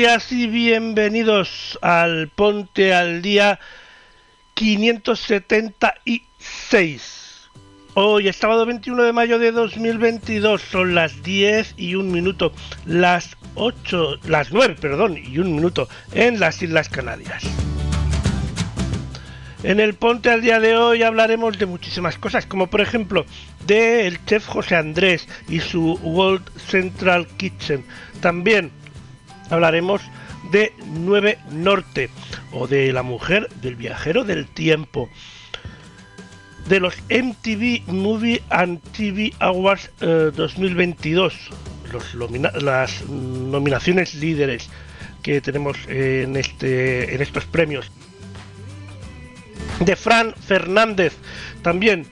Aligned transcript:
Días 0.00 0.32
y 0.32 0.46
bienvenidos 0.46 1.78
al 1.82 2.28
Ponte 2.28 2.94
al 2.94 3.20
Día 3.20 3.60
576. 4.54 7.50
Hoy 7.92 8.28
es 8.28 8.36
sábado 8.36 8.64
21 8.64 9.02
de 9.02 9.12
mayo 9.12 9.38
de 9.38 9.52
2022, 9.52 10.62
son 10.62 10.94
las 10.94 11.22
10 11.22 11.74
y 11.76 11.96
un 11.96 12.10
minuto, 12.10 12.54
las 12.86 13.36
8, 13.56 14.20
las 14.24 14.52
9, 14.52 14.76
perdón, 14.80 15.18
y 15.22 15.38
un 15.38 15.54
minuto 15.54 15.86
en 16.14 16.40
las 16.40 16.62
Islas 16.62 16.88
Canarias. 16.88 17.44
En 19.62 19.80
el 19.80 19.92
Ponte 19.92 20.30
al 20.30 20.40
Día 20.40 20.60
de 20.60 20.78
hoy 20.78 21.02
hablaremos 21.02 21.58
de 21.58 21.66
muchísimas 21.66 22.16
cosas, 22.16 22.46
como 22.46 22.68
por 22.68 22.80
ejemplo 22.80 23.26
de 23.66 24.06
el 24.06 24.24
chef 24.24 24.46
José 24.46 24.76
Andrés 24.76 25.28
y 25.46 25.60
su 25.60 25.98
World 26.02 26.58
Central 26.58 27.26
Kitchen. 27.36 27.84
También 28.22 28.79
hablaremos 29.50 30.00
de 30.52 30.72
9 30.86 31.38
Norte 31.50 32.08
o 32.52 32.66
de 32.66 32.92
la 32.92 33.02
mujer 33.02 33.48
del 33.60 33.76
viajero 33.76 34.24
del 34.24 34.46
tiempo. 34.46 35.08
De 36.68 36.80
los 36.80 36.94
MTV 37.08 37.82
Movie 37.92 38.42
and 38.50 38.80
TV 38.92 39.32
Awards 39.40 39.90
eh, 40.00 40.30
2022, 40.34 41.34
los 41.92 42.14
nomina- 42.14 42.52
las 42.60 43.04
nominaciones 43.08 44.14
líderes 44.14 44.68
que 45.22 45.40
tenemos 45.40 45.76
en, 45.88 46.36
este, 46.36 47.14
en 47.14 47.22
estos 47.22 47.44
premios. 47.44 47.90
De 49.80 49.96
Fran 49.96 50.34
Fernández, 50.34 51.14
también 51.62 52.06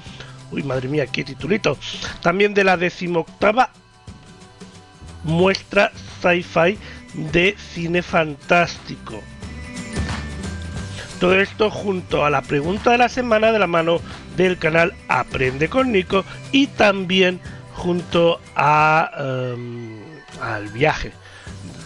Uy, 0.51 0.63
madre 0.63 0.87
mía, 0.87 1.05
qué 1.07 1.23
titulito. 1.23 1.77
También 2.21 2.53
de 2.53 2.63
la 2.63 2.77
decimoctava 2.77 3.69
muestra 5.23 5.91
sci-fi 6.21 6.77
de 7.31 7.55
cine 7.57 8.01
fantástico. 8.01 9.21
Todo 11.19 11.39
esto 11.39 11.71
junto 11.71 12.25
a 12.25 12.29
la 12.29 12.41
pregunta 12.41 12.91
de 12.91 12.99
la 12.99 13.09
semana 13.09 13.51
de 13.51 13.59
la 13.59 13.67
mano 13.67 13.99
del 14.37 14.57
canal 14.57 14.93
Aprende 15.07 15.67
con 15.67 15.91
Nico 15.91 16.23
y 16.51 16.67
también 16.67 17.41
junto 17.73 18.39
a, 18.55 19.09
em, 19.17 19.99
al 20.41 20.67
viaje 20.69 21.11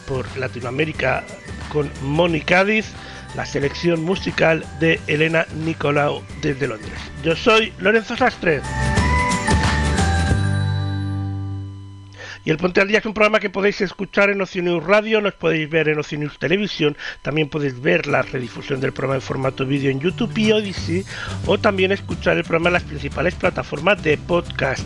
por 0.08 0.26
Latinoamérica 0.38 1.24
con 1.70 1.90
Moni 2.02 2.42
Cádiz, 2.42 2.88
la 3.36 3.46
selección 3.46 4.04
musical 4.04 4.66
de 4.80 5.00
Elena 5.08 5.46
Nicolau 5.64 6.22
desde 6.42 6.68
Londres. 6.68 7.00
Yo 7.24 7.36
soy 7.36 7.74
Lorenzo 7.80 8.16
Sastre. 8.16 8.62
Y 12.44 12.50
el 12.50 12.58
Ponte 12.58 12.82
al 12.82 12.88
Día 12.88 12.98
es 12.98 13.06
un 13.06 13.14
programa 13.14 13.40
que 13.40 13.52
podéis 13.52 13.82
escuchar 13.82 14.32
en 14.32 14.42
Oceanews 14.42 14.84
Radio, 14.84 15.22
nos 15.22 15.36
podéis 15.36 15.70
ver 15.70 15.90
en 15.90 16.00
Oceanews 16.00 16.40
Televisión, 16.40 16.98
también 17.22 17.50
podéis 17.50 17.80
ver 17.80 18.08
la 18.08 18.24
redifusión 18.24 18.82
del 18.82 18.94
programa 18.94 19.16
en 19.16 19.22
formato 19.22 19.64
vídeo 19.64 19.92
en 19.92 20.00
YouTube 20.00 20.36
y 20.36 20.52
Odyssey, 20.52 21.06
o 21.46 21.60
también 21.60 21.92
escuchar 21.92 22.38
el 22.38 22.44
programa 22.44 22.70
en 22.70 22.74
las 22.74 22.84
principales 22.84 23.36
plataformas 23.36 24.02
de 24.02 24.18
podcast 24.18 24.86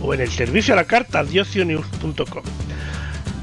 o 0.00 0.14
en 0.14 0.22
el 0.22 0.30
servicio 0.30 0.72
a 0.72 0.76
la 0.76 0.84
carta 0.84 1.22
de. 1.22 2.67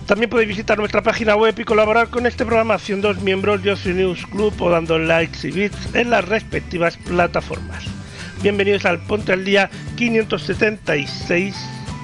También 0.07 0.29
podéis 0.29 0.49
visitar 0.49 0.77
nuestra 0.77 1.01
página 1.01 1.35
web 1.35 1.55
y 1.57 1.63
colaborar 1.63 2.09
con 2.09 2.27
este 2.27 2.45
programa 2.45 2.77
siendo 2.77 3.11
miembros 3.16 3.63
de 3.63 3.71
Ocio 3.71 3.91
News 3.93 4.23
Club 4.27 4.53
o 4.59 4.69
dando 4.69 4.99
likes 4.99 5.47
y 5.47 5.51
bits 5.51 5.95
en 5.95 6.11
las 6.11 6.27
respectivas 6.27 6.95
plataformas. 6.97 7.85
Bienvenidos 8.43 8.85
al 8.85 8.99
Ponte 8.99 9.33
al 9.33 9.43
Día 9.43 9.71
576. 9.97 11.55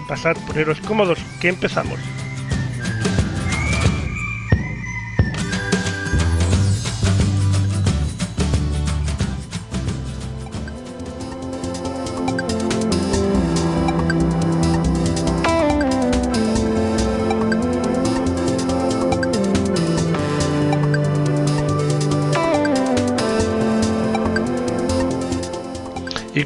Pasad, 0.08 0.36
poneros 0.48 0.80
cómodos, 0.82 1.20
que 1.40 1.50
empezamos. 1.50 2.00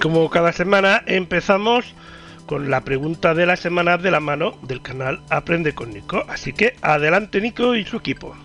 Como 0.06 0.30
cada 0.30 0.52
semana 0.52 1.02
empezamos 1.08 1.96
con 2.46 2.70
la 2.70 2.82
pregunta 2.82 3.34
de 3.34 3.48
la 3.48 3.56
semana 3.56 3.98
de 3.98 4.12
la 4.12 4.20
mano 4.20 4.56
del 4.62 4.84
canal 4.84 5.20
Aprende 5.32 5.74
con 5.74 5.90
Nico. 5.90 6.24
Así 6.30 6.54
que 6.54 6.76
adelante 6.84 7.42
Nico 7.42 7.74
y 7.74 7.86
su 7.86 7.98
equipo. 7.98 8.36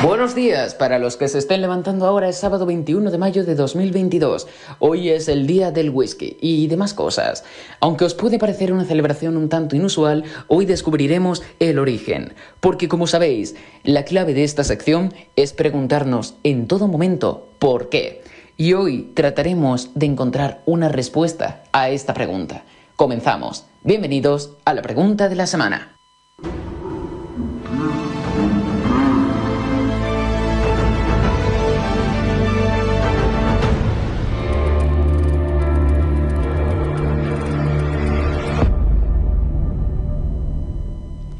Buenos 0.00 0.36
días 0.36 0.76
para 0.76 1.00
los 1.00 1.16
que 1.16 1.26
se 1.26 1.38
estén 1.38 1.60
levantando 1.60 2.06
ahora 2.06 2.28
es 2.28 2.36
sábado 2.36 2.66
21 2.66 3.10
de 3.10 3.18
mayo 3.18 3.44
de 3.44 3.56
2022. 3.56 4.46
Hoy 4.78 5.08
es 5.08 5.26
el 5.26 5.48
día 5.48 5.72
del 5.72 5.90
whisky 5.90 6.36
y 6.40 6.68
demás 6.68 6.94
cosas. 6.94 7.42
Aunque 7.80 8.04
os 8.04 8.14
puede 8.14 8.38
parecer 8.38 8.72
una 8.72 8.84
celebración 8.84 9.36
un 9.36 9.48
tanto 9.48 9.74
inusual, 9.74 10.22
hoy 10.46 10.66
descubriremos 10.66 11.42
el 11.58 11.80
origen. 11.80 12.34
Porque 12.60 12.86
como 12.86 13.08
sabéis, 13.08 13.56
la 13.82 14.04
clave 14.04 14.34
de 14.34 14.44
esta 14.44 14.62
sección 14.62 15.12
es 15.34 15.52
preguntarnos 15.52 16.36
en 16.44 16.68
todo 16.68 16.86
momento 16.86 17.48
¿por 17.58 17.88
qué? 17.88 18.22
Y 18.56 18.74
hoy 18.74 19.10
trataremos 19.14 19.90
de 19.96 20.06
encontrar 20.06 20.62
una 20.64 20.88
respuesta 20.88 21.64
a 21.72 21.90
esta 21.90 22.14
pregunta. 22.14 22.62
Comenzamos. 22.94 23.64
Bienvenidos 23.82 24.52
a 24.64 24.74
la 24.74 24.82
pregunta 24.82 25.28
de 25.28 25.34
la 25.34 25.48
semana. 25.48 25.96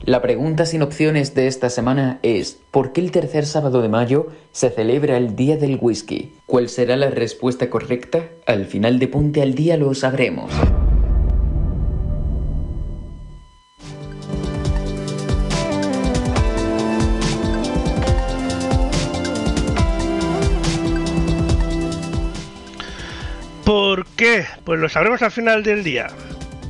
La 0.09 0.23
pregunta 0.23 0.65
sin 0.65 0.81
opciones 0.81 1.35
de 1.35 1.49
esta 1.49 1.69
semana 1.69 2.19
es, 2.23 2.59
¿por 2.71 2.95
qué 2.95 3.03
el 3.03 3.11
tercer 3.11 3.45
sábado 3.45 3.83
de 3.83 3.91
mayo 3.91 4.29
se 4.53 4.71
celebra 4.71 5.19
el 5.19 5.37
Día 5.37 5.59
del 5.59 5.77
Whisky? 5.79 6.33
¿Cuál 6.47 6.71
será 6.71 6.97
la 6.97 7.11
respuesta 7.11 7.69
correcta? 7.69 8.25
Al 8.47 8.65
final 8.65 8.99
de 8.99 9.09
Ponte 9.09 9.43
al 9.43 9.55
Día 9.55 9.77
lo 9.77 9.93
sabremos. 9.93 10.51
¿Por 23.63 24.07
qué? 24.17 24.47
Pues 24.65 24.81
lo 24.81 24.89
sabremos 24.89 25.21
al 25.21 25.33
final 25.33 25.63
del 25.63 25.85
día. 25.85 26.07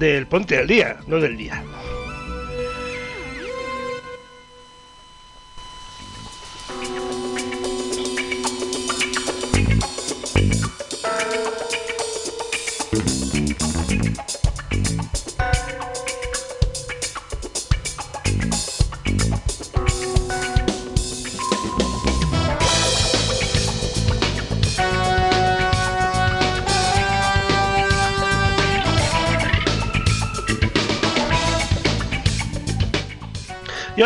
Del 0.00 0.26
Ponte 0.26 0.58
al 0.58 0.66
Día, 0.66 0.96
no 1.06 1.20
del 1.20 1.36
día. 1.36 1.62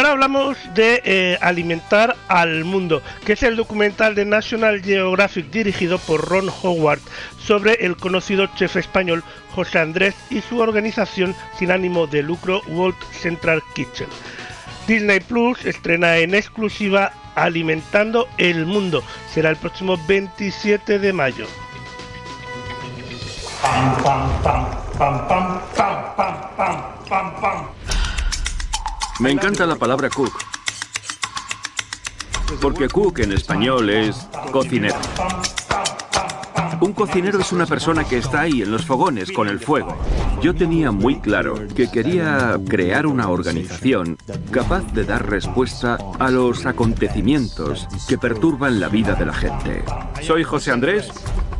Ahora 0.02 0.14
hablamos 0.14 0.58
de 0.74 1.00
eh, 1.04 1.38
Alimentar 1.40 2.16
al 2.26 2.64
Mundo, 2.64 3.02
que 3.24 3.34
es 3.34 3.42
el 3.44 3.54
documental 3.54 4.16
de 4.16 4.24
National 4.24 4.82
Geographic 4.82 5.48
dirigido 5.52 5.96
por 5.98 6.28
Ron 6.28 6.50
Howard 6.62 6.98
sobre 7.38 7.74
el 7.74 7.96
conocido 7.96 8.48
chef 8.56 8.74
español 8.74 9.22
José 9.54 9.78
Andrés 9.78 10.16
y 10.28 10.40
su 10.40 10.58
organización 10.58 11.36
sin 11.56 11.70
ánimo 11.70 12.08
de 12.08 12.24
lucro 12.24 12.62
World 12.66 12.96
Central 13.12 13.62
Kitchen. 13.76 14.08
Disney 14.88 15.20
Plus 15.20 15.64
estrena 15.64 16.16
en 16.16 16.34
exclusiva 16.34 17.12
Alimentando 17.36 18.26
el 18.38 18.66
Mundo. 18.66 19.04
Será 19.32 19.50
el 19.50 19.56
próximo 19.56 19.96
27 20.08 20.98
de 20.98 21.12
mayo. 21.12 21.46
Me 29.22 29.30
encanta 29.30 29.66
la 29.66 29.76
palabra 29.76 30.10
cook. 30.10 30.32
Porque 32.60 32.88
cook 32.88 33.20
en 33.20 33.30
español 33.30 33.88
es 33.88 34.16
cocinero. 34.50 34.96
Un 36.80 36.92
cocinero 36.92 37.38
es 37.38 37.52
una 37.52 37.64
persona 37.64 38.02
que 38.02 38.18
está 38.18 38.40
ahí 38.40 38.62
en 38.62 38.72
los 38.72 38.84
fogones 38.84 39.30
con 39.30 39.46
el 39.46 39.60
fuego. 39.60 39.96
Yo 40.42 40.56
tenía 40.56 40.90
muy 40.90 41.20
claro 41.20 41.54
que 41.68 41.88
quería 41.88 42.58
crear 42.68 43.06
una 43.06 43.28
organización 43.28 44.18
capaz 44.50 44.92
de 44.92 45.04
dar 45.04 45.30
respuesta 45.30 45.98
a 46.18 46.28
los 46.32 46.66
acontecimientos 46.66 47.86
que 48.08 48.18
perturban 48.18 48.80
la 48.80 48.88
vida 48.88 49.14
de 49.14 49.26
la 49.26 49.34
gente. 49.34 49.84
Soy 50.20 50.42
José 50.42 50.72
Andrés. 50.72 51.12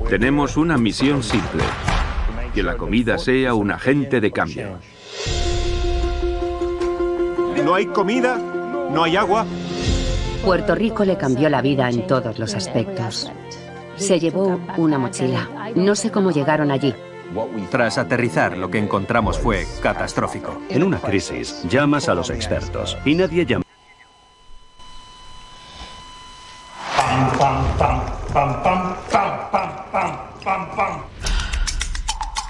Tenemos 0.09 0.56
una 0.56 0.79
misión 0.79 1.23
simple. 1.23 1.62
Que 2.56 2.64
la 2.64 2.76
comida 2.76 3.19
sea 3.19 3.55
un 3.55 3.70
agente 3.70 4.20
de 4.20 4.32
cambio 4.32 4.81
no 7.64 7.75
hay 7.75 7.87
comida, 7.87 8.37
no 8.37 9.05
hay 9.05 9.17
agua. 9.17 9.47
Puerto 10.44 10.75
Rico 10.75 11.05
le 11.05 11.17
cambió 11.17 11.49
la 11.49 11.62
vida 11.62 11.88
en 11.88 12.06
todos 12.06 12.38
los 12.38 12.55
aspectos. 12.55 13.31
Se 13.97 14.19
llevó 14.19 14.61
una 14.76 14.99
mochila. 14.99 15.49
No 15.75 15.94
sé 15.94 16.11
cómo 16.11 16.31
llegaron 16.31 16.70
allí, 16.70 16.94
tras 17.70 17.99
aterrizar, 17.99 18.56
lo 18.56 18.70
que 18.70 18.79
encontramos 18.79 19.38
fue 19.38 19.67
catastrófico. 19.82 20.61
En 20.69 20.82
una 20.82 20.99
crisis, 20.99 21.62
llamas 21.69 22.09
a 22.09 22.14
los 22.14 22.31
expertos 22.31 22.99
y 23.05 23.14
nadie 23.14 23.47
llama. 23.47 23.64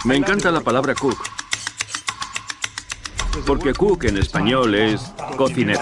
Me 0.05 0.17
encanta 0.17 0.51
la 0.51 0.61
palabra 0.61 0.95
cook. 0.95 1.42
Porque 3.47 3.73
cook 3.73 4.05
en 4.05 4.19
español 4.19 4.75
es 4.75 5.13
cocinero. 5.37 5.81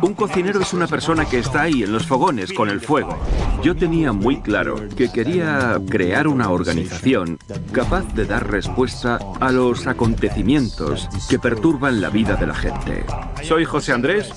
Un 0.00 0.14
cocinero 0.14 0.60
es 0.60 0.72
una 0.72 0.86
persona 0.86 1.24
que 1.24 1.38
está 1.38 1.62
ahí 1.62 1.82
en 1.82 1.92
los 1.92 2.06
fogones 2.06 2.52
con 2.52 2.68
el 2.68 2.80
fuego. 2.80 3.16
Yo 3.62 3.74
tenía 3.74 4.12
muy 4.12 4.40
claro 4.40 4.76
que 4.96 5.10
quería 5.10 5.78
crear 5.88 6.28
una 6.28 6.50
organización 6.50 7.38
capaz 7.72 8.14
de 8.14 8.24
dar 8.24 8.48
respuesta 8.48 9.18
a 9.40 9.50
los 9.50 9.86
acontecimientos 9.86 11.08
que 11.28 11.38
perturban 11.38 12.00
la 12.00 12.10
vida 12.10 12.36
de 12.36 12.46
la 12.46 12.54
gente. 12.54 13.04
Soy 13.42 13.64
José 13.64 13.92
Andrés. 13.92 14.32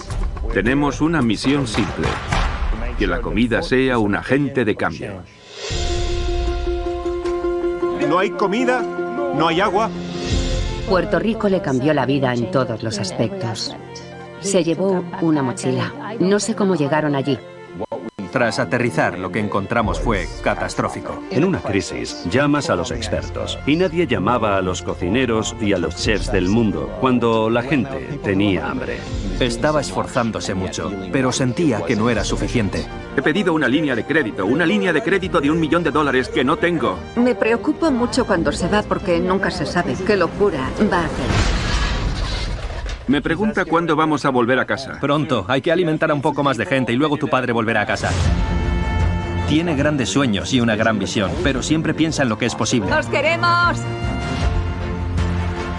Tenemos 0.53 0.99
una 0.99 1.21
misión 1.21 1.67
simple. 1.67 2.07
Que 2.97 3.05
la 3.07 3.21
comida 3.21 3.61
sea 3.61 3.99
un 3.99 4.15
agente 4.15 4.65
de 4.65 4.75
cambio. 4.75 5.23
No 8.07 8.19
hay 8.19 8.31
comida, 8.31 8.81
no 9.35 9.47
hay 9.47 9.61
agua. 9.61 9.89
Puerto 10.91 11.19
Rico 11.19 11.47
le 11.47 11.61
cambió 11.61 11.93
la 11.93 12.05
vida 12.05 12.33
en 12.33 12.51
todos 12.51 12.83
los 12.83 12.99
aspectos. 12.99 13.73
Se 14.41 14.61
llevó 14.61 15.05
una 15.21 15.41
mochila. 15.41 16.17
No 16.19 16.37
sé 16.37 16.53
cómo 16.53 16.75
llegaron 16.75 17.15
allí. 17.15 17.39
Tras 18.33 18.59
aterrizar, 18.59 19.17
lo 19.17 19.31
que 19.31 19.39
encontramos 19.39 20.01
fue 20.01 20.27
catastrófico. 20.43 21.17
En 21.31 21.45
una 21.45 21.61
crisis, 21.61 22.25
llamas 22.29 22.69
a 22.69 22.75
los 22.75 22.91
expertos 22.91 23.57
y 23.65 23.77
nadie 23.77 24.05
llamaba 24.05 24.57
a 24.57 24.61
los 24.61 24.81
cocineros 24.81 25.55
y 25.61 25.71
a 25.71 25.77
los 25.77 25.95
chefs 25.95 26.29
del 26.29 26.49
mundo 26.49 26.89
cuando 26.99 27.49
la 27.49 27.63
gente 27.63 28.19
tenía 28.21 28.69
hambre. 28.69 28.97
Estaba 29.39 29.79
esforzándose 29.79 30.55
mucho, 30.55 30.91
pero 31.13 31.31
sentía 31.31 31.85
que 31.85 31.95
no 31.95 32.09
era 32.09 32.25
suficiente. 32.25 32.85
He 33.15 33.21
pedido 33.21 33.53
una 33.53 33.67
línea 33.67 33.93
de 33.93 34.05
crédito, 34.05 34.45
una 34.45 34.65
línea 34.65 34.93
de 34.93 35.03
crédito 35.03 35.41
de 35.41 35.51
un 35.51 35.59
millón 35.59 35.83
de 35.83 35.91
dólares 35.91 36.29
que 36.29 36.45
no 36.45 36.55
tengo. 36.55 36.97
Me 37.17 37.35
preocupa 37.35 37.91
mucho 37.91 38.25
cuando 38.25 38.53
se 38.53 38.69
va 38.69 38.83
porque 38.83 39.19
nunca 39.19 39.51
se 39.51 39.65
sabe 39.65 39.95
qué 40.07 40.15
locura 40.15 40.69
va 40.91 40.99
a 40.99 41.05
hacer. 41.05 41.25
Me 43.07 43.21
pregunta 43.21 43.65
cuándo 43.65 43.97
vamos 43.97 44.23
a 44.23 44.29
volver 44.29 44.59
a 44.59 44.65
casa. 44.65 44.97
Pronto, 45.01 45.45
hay 45.49 45.61
que 45.61 45.73
alimentar 45.73 46.09
a 46.09 46.13
un 46.13 46.21
poco 46.21 46.43
más 46.43 46.55
de 46.55 46.65
gente 46.65 46.93
y 46.93 46.95
luego 46.95 47.17
tu 47.17 47.27
padre 47.27 47.51
volverá 47.51 47.81
a 47.81 47.85
casa. 47.85 48.09
Tiene 49.49 49.75
grandes 49.75 50.07
sueños 50.07 50.53
y 50.53 50.61
una 50.61 50.77
gran 50.77 50.97
visión, 50.97 51.29
pero 51.43 51.61
siempre 51.61 51.93
piensa 51.93 52.23
en 52.23 52.29
lo 52.29 52.37
que 52.37 52.45
es 52.45 52.55
posible. 52.55 52.93
¡Os 52.93 53.07
queremos! 53.07 53.77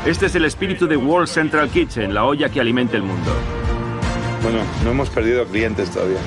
Este 0.05 0.27
es 0.27 0.35
el 0.35 0.45
espíritu 0.45 0.87
de 0.87 0.99
World 0.99 1.29
Central 1.29 1.71
Kitchen, 1.71 2.13
la 2.13 2.25
olla 2.25 2.51
que 2.51 2.61
alimenta 2.61 2.99
el 2.99 3.05
mundo. 3.05 3.31
Bueno, 4.43 4.59
no 4.83 4.91
hemos 4.91 5.09
perdido 5.09 5.47
clientes 5.47 5.91
todavía. 5.91 6.19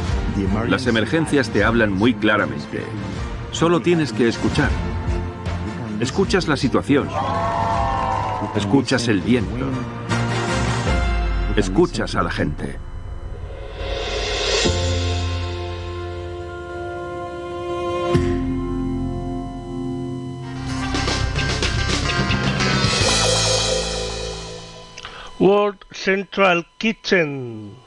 Las 0.70 0.88
emergencias 0.88 1.50
te 1.50 1.66
hablan 1.66 1.92
muy 1.92 2.14
claramente. 2.14 2.82
Solo 3.52 3.82
tienes 3.82 4.14
que 4.14 4.30
escuchar. 4.30 4.70
Escuchas 6.00 6.48
la 6.48 6.56
situación. 6.56 7.10
Escuchas 8.56 9.10
el 9.10 9.20
viento. 9.20 9.66
Escuchas 11.58 12.16
a 12.16 12.24
la 12.24 12.32
gente. 12.32 12.80
World 25.38 25.80
Central 25.92 26.66
Kitchen. 26.78 27.85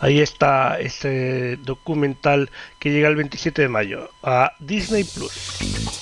Ahí 0.00 0.20
está 0.20 0.80
ese 0.80 1.58
documental 1.58 2.50
que 2.78 2.90
llega 2.90 3.08
el 3.08 3.16
27 3.16 3.62
de 3.62 3.68
mayo 3.68 4.10
a 4.22 4.52
Disney 4.58 5.04
Plus. 5.04 5.99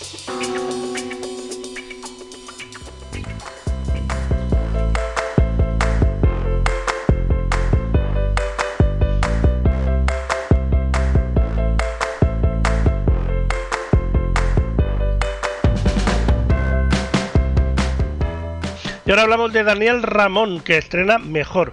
Y 19.08 19.10
ahora 19.10 19.22
hablamos 19.22 19.54
de 19.54 19.64
Daniel 19.64 20.02
Ramón, 20.02 20.60
que 20.60 20.76
estrena 20.76 21.16
Mejor. 21.16 21.72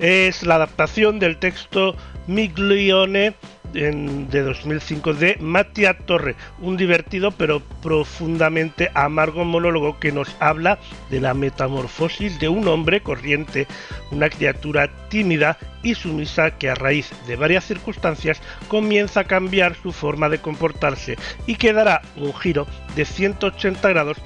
Es 0.00 0.42
la 0.42 0.56
adaptación 0.56 1.20
del 1.20 1.36
texto 1.36 1.94
Miglione 2.26 3.36
de 3.72 4.42
2005 4.42 5.14
de 5.14 5.36
Mattia 5.40 5.96
Torre, 5.96 6.34
un 6.60 6.76
divertido 6.76 7.30
pero 7.30 7.60
profundamente 7.82 8.90
amargo 8.94 9.44
monólogo 9.44 9.98
que 9.98 10.12
nos 10.12 10.34
habla 10.40 10.78
de 11.08 11.20
la 11.20 11.32
metamorfosis 11.32 12.38
de 12.38 12.48
un 12.48 12.68
hombre 12.68 13.00
corriente, 13.00 13.66
una 14.10 14.28
criatura 14.28 14.90
tímida 15.08 15.58
y 15.82 15.94
sumisa 15.94 16.52
que 16.58 16.68
a 16.68 16.74
raíz 16.74 17.10
de 17.26 17.36
varias 17.36 17.64
circunstancias 17.64 18.42
comienza 18.68 19.20
a 19.20 19.24
cambiar 19.24 19.74
su 19.74 19.92
forma 19.92 20.28
de 20.28 20.38
comportarse 20.38 21.16
y 21.46 21.56
que 21.56 21.72
dará 21.72 22.02
un 22.16 22.34
giro 22.34 22.66
de 22.94 23.04
180 23.04 23.88
grados 23.88 24.18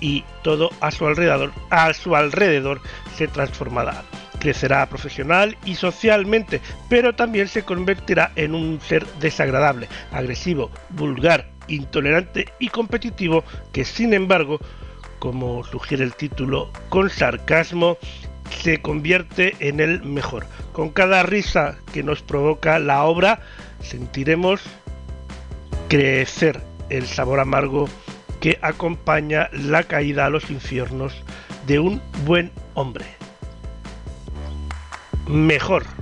y 0.00 0.24
todo 0.42 0.70
a 0.80 0.90
su 0.90 1.06
alrededor, 1.06 1.52
a 1.70 1.92
su 1.92 2.14
alrededor 2.14 2.80
se 3.16 3.28
transformará 3.28 4.02
Crecerá 4.38 4.86
profesional 4.86 5.56
y 5.64 5.76
socialmente, 5.76 6.60
pero 6.88 7.14
también 7.14 7.48
se 7.48 7.62
convertirá 7.62 8.32
en 8.36 8.54
un 8.54 8.80
ser 8.80 9.06
desagradable, 9.18 9.88
agresivo, 10.12 10.70
vulgar, 10.90 11.48
intolerante 11.68 12.52
y 12.58 12.68
competitivo 12.68 13.44
que 13.72 13.84
sin 13.84 14.12
embargo, 14.12 14.60
como 15.18 15.64
sugiere 15.64 16.04
el 16.04 16.14
título, 16.14 16.70
con 16.90 17.08
sarcasmo, 17.08 17.96
se 18.50 18.80
convierte 18.82 19.56
en 19.58 19.80
el 19.80 20.02
mejor. 20.02 20.46
Con 20.72 20.90
cada 20.90 21.22
risa 21.22 21.78
que 21.92 22.02
nos 22.02 22.22
provoca 22.22 22.78
la 22.78 23.04
obra, 23.04 23.40
sentiremos 23.80 24.60
crecer 25.88 26.60
el 26.90 27.06
sabor 27.06 27.40
amargo 27.40 27.88
que 28.46 28.60
acompaña 28.62 29.50
la 29.50 29.82
caída 29.82 30.26
a 30.26 30.30
los 30.30 30.52
infiernos 30.52 31.12
de 31.66 31.80
un 31.80 32.00
buen 32.24 32.52
hombre. 32.74 33.04
Mejor. 35.26 35.95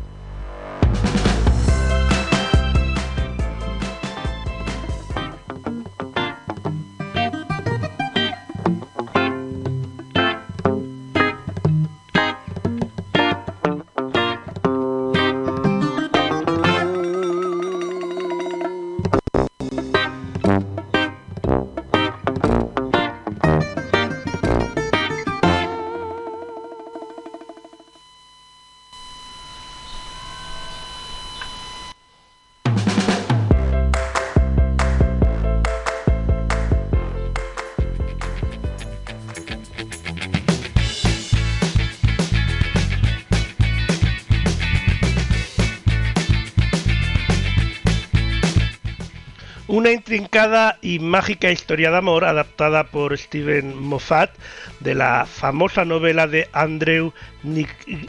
Y 50.83 50.99
mágica 50.99 51.53
historia 51.53 51.93
de 51.93 51.99
amor 51.99 52.25
adaptada 52.25 52.83
por 52.83 53.17
Steven 53.17 53.79
Moffat 53.81 54.33
de 54.81 54.97
la 54.97 55.27
famosa 55.27 55.85
novela 55.85 56.27
de 56.27 56.49
Andrew 56.53 57.13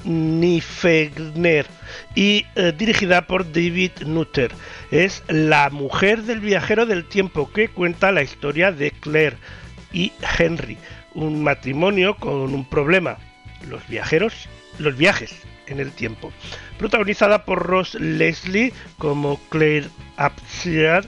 Nifegner 0.05 1.67
y 2.15 2.47
eh, 2.55 2.73
dirigida 2.75 3.27
por 3.27 3.45
David 3.51 3.91
Nutter. 4.07 4.51
Es 4.89 5.21
La 5.27 5.69
mujer 5.69 6.23
del 6.23 6.39
viajero 6.39 6.87
del 6.87 7.05
tiempo 7.05 7.51
que 7.53 7.67
cuenta 7.67 8.11
la 8.11 8.23
historia 8.23 8.71
de 8.71 8.89
Claire 8.89 9.37
y 9.93 10.11
Henry, 10.39 10.79
un 11.13 11.43
matrimonio 11.43 12.15
con 12.15 12.55
un 12.55 12.67
problema, 12.67 13.19
los 13.69 13.87
viajeros, 13.87 14.49
los 14.79 14.97
viajes 14.97 15.43
en 15.67 15.79
el 15.79 15.91
tiempo. 15.91 16.33
Protagonizada 16.79 17.45
por 17.45 17.67
Ross 17.67 17.93
Leslie 17.93 18.73
como 18.97 19.39
Claire 19.49 19.89
Absiar 20.17 21.07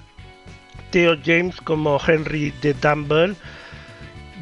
Theo 0.91 1.15
James 1.24 1.60
como 1.62 2.00
Henry 2.06 2.51
de 2.62 2.74
Dumble, 2.74 3.36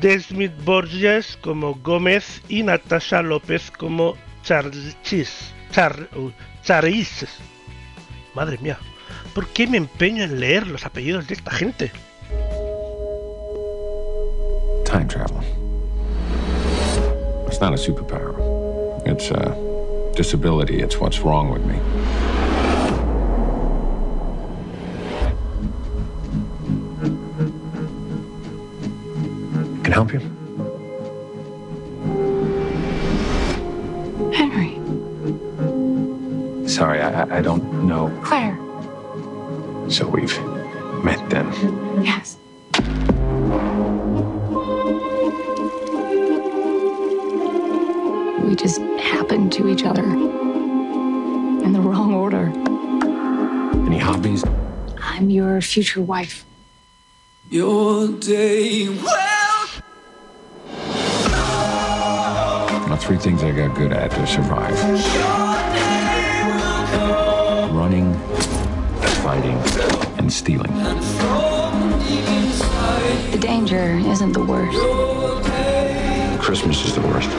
Desmond 0.02 0.64
Borges 0.64 1.38
como 1.42 1.76
Gómez 1.76 2.42
y 2.50 2.64
Natasha 2.64 3.22
López 3.22 3.72
como 3.72 4.16
Charles 4.44 4.96
Char, 5.72 6.08
uh, 6.16 6.32
Charis. 6.64 7.26
Madre 8.34 8.58
mía, 8.60 8.78
¿por 9.34 9.48
qué 9.48 9.68
me 9.68 9.78
empeño 9.78 10.24
en 10.24 10.40
leer 10.40 10.68
los 10.68 10.86
apellidos 10.86 11.28
de 11.28 11.34
esta 11.34 11.52
gente? 11.52 11.92
Time 14.86 15.08
travel. 15.08 15.42
It's 17.48 17.60
not 17.60 17.74
a 17.74 17.78
superpower. 17.78 18.36
It's 19.06 19.32
a 19.32 19.56
disability. 20.16 20.82
It's 20.82 21.00
what's 21.00 21.20
wrong 21.20 21.50
with 21.50 21.66
me. 21.66 21.80
Can 29.86 29.94
I 29.94 29.98
help 29.98 30.14
you? 30.14 30.20
Henry. 34.34 34.80
Sorry, 36.68 37.00
I, 37.00 37.38
I 37.38 37.42
don't 37.44 37.86
know. 37.86 38.10
Claire. 38.24 38.58
So 39.88 40.08
we've 40.08 40.36
met 41.04 41.30
then. 41.30 41.46
Yes. 42.04 42.38
We 48.42 48.56
just 48.56 48.82
happened 49.00 49.52
to 49.52 49.68
each 49.68 49.84
other 49.84 50.04
in 50.04 51.74
the 51.74 51.82
wrong 51.82 52.12
order. 52.12 52.52
Any 53.86 54.00
hobbies? 54.00 54.44
I'm 55.00 55.30
your 55.30 55.62
future 55.62 56.02
wife. 56.02 56.44
Your 57.52 58.08
day 58.08 58.88
three 63.06 63.18
things 63.18 63.44
I 63.44 63.52
got 63.52 63.76
good 63.76 63.94
at 63.94 64.10
to 64.10 64.26
survive 64.26 64.74
running, 67.72 68.12
fighting, 69.22 69.58
and 70.18 70.34
stealing. 70.34 70.74
The 73.30 73.38
danger 73.40 74.00
isn't 74.08 74.32
the 74.32 74.44
worst. 74.44 74.80
Christmas 76.42 76.84
is 76.84 76.96
the 76.96 77.02
worst. 77.02 77.30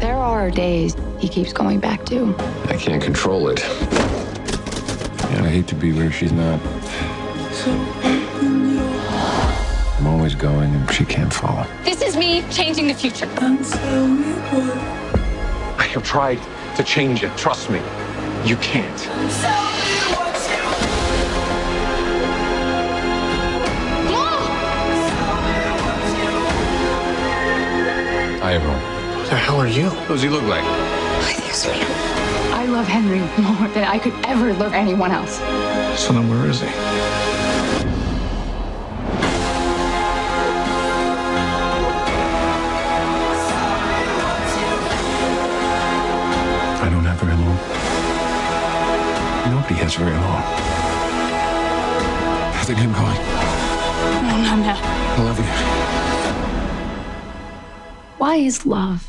There 0.00 0.16
are 0.16 0.50
days 0.50 0.96
he 1.20 1.28
keeps 1.28 1.52
going 1.52 1.78
back 1.78 2.04
to. 2.06 2.34
I 2.68 2.76
can't 2.76 3.00
control 3.00 3.50
it. 3.50 3.62
And 5.30 5.46
I 5.46 5.48
hate 5.48 5.68
to 5.68 5.76
be 5.76 5.92
where 5.92 6.10
she's 6.10 6.32
not. 6.32 6.58
I'm 10.42 10.48
always 10.48 10.68
going, 10.68 10.74
and 10.74 10.90
she 10.90 11.04
can't 11.04 11.32
follow. 11.32 11.66
This 11.84 12.02
is 12.02 12.16
me 12.16 12.42
changing 12.50 12.88
the 12.88 12.94
future. 12.94 13.28
I 15.78 15.82
have 15.92 16.02
tried 16.02 16.40
to 16.76 16.82
change 16.82 17.22
it. 17.22 17.36
Trust 17.36 17.68
me. 17.70 17.80
You 18.44 18.56
can't. 18.56 19.00
Hi, 28.40 28.54
everyone. 28.54 28.80
Who 28.80 29.24
the 29.28 29.36
hell 29.36 29.60
are 29.60 29.66
you? 29.66 29.90
What 29.90 30.08
does 30.08 30.22
he 30.22 30.28
look 30.28 30.44
like? 30.44 30.64
I 32.52 32.66
love 32.66 32.86
Henry 32.86 33.20
more 33.42 33.68
than 33.68 33.84
I 33.84 33.98
could 33.98 34.14
ever 34.24 34.54
love 34.54 34.72
anyone 34.72 35.10
else. 35.10 35.38
So 36.00 36.12
then 36.12 36.28
where 36.30 36.46
is 36.48 36.60
he? 36.60 37.29
Very 49.96 50.12
long. 50.12 50.42
How's 52.54 52.70
it 52.70 52.76
been 52.76 52.92
going? 52.92 53.20
No, 54.28 54.36
no, 54.44 54.56
no. 54.56 54.74
I 54.76 55.22
love 55.24 55.38
you. 55.38 55.44
Why 58.18 58.36
is 58.36 58.66
love 58.66 59.06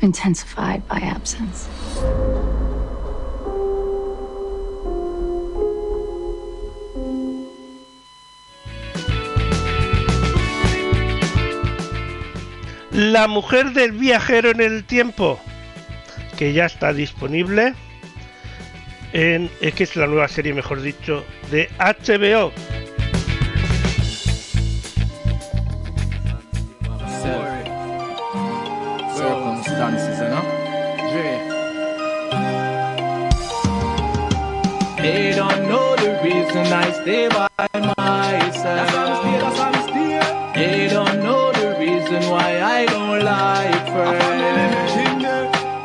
intensified 0.00 0.86
by 0.86 0.98
absence? 1.00 1.68
La 12.92 13.26
mujer 13.26 13.72
del 13.72 13.92
viajero 13.92 14.50
en 14.50 14.60
el 14.60 14.84
tiempo, 14.84 15.40
que 16.36 16.52
ya 16.52 16.66
está 16.66 16.92
disponible 16.92 17.74
en, 19.14 19.48
es 19.60 19.74
que 19.74 19.84
es 19.84 19.96
la 19.96 20.06
nueva 20.06 20.28
serie, 20.28 20.52
mejor 20.52 20.82
dicho, 20.82 21.24
de 21.50 21.70
HBO. 21.78 22.52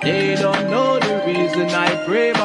They 0.01 0.35
don't 0.35 0.69
know 0.69 0.97
the 0.99 1.23
reason 1.27 1.67
I 1.69 2.05
pray 2.05 2.38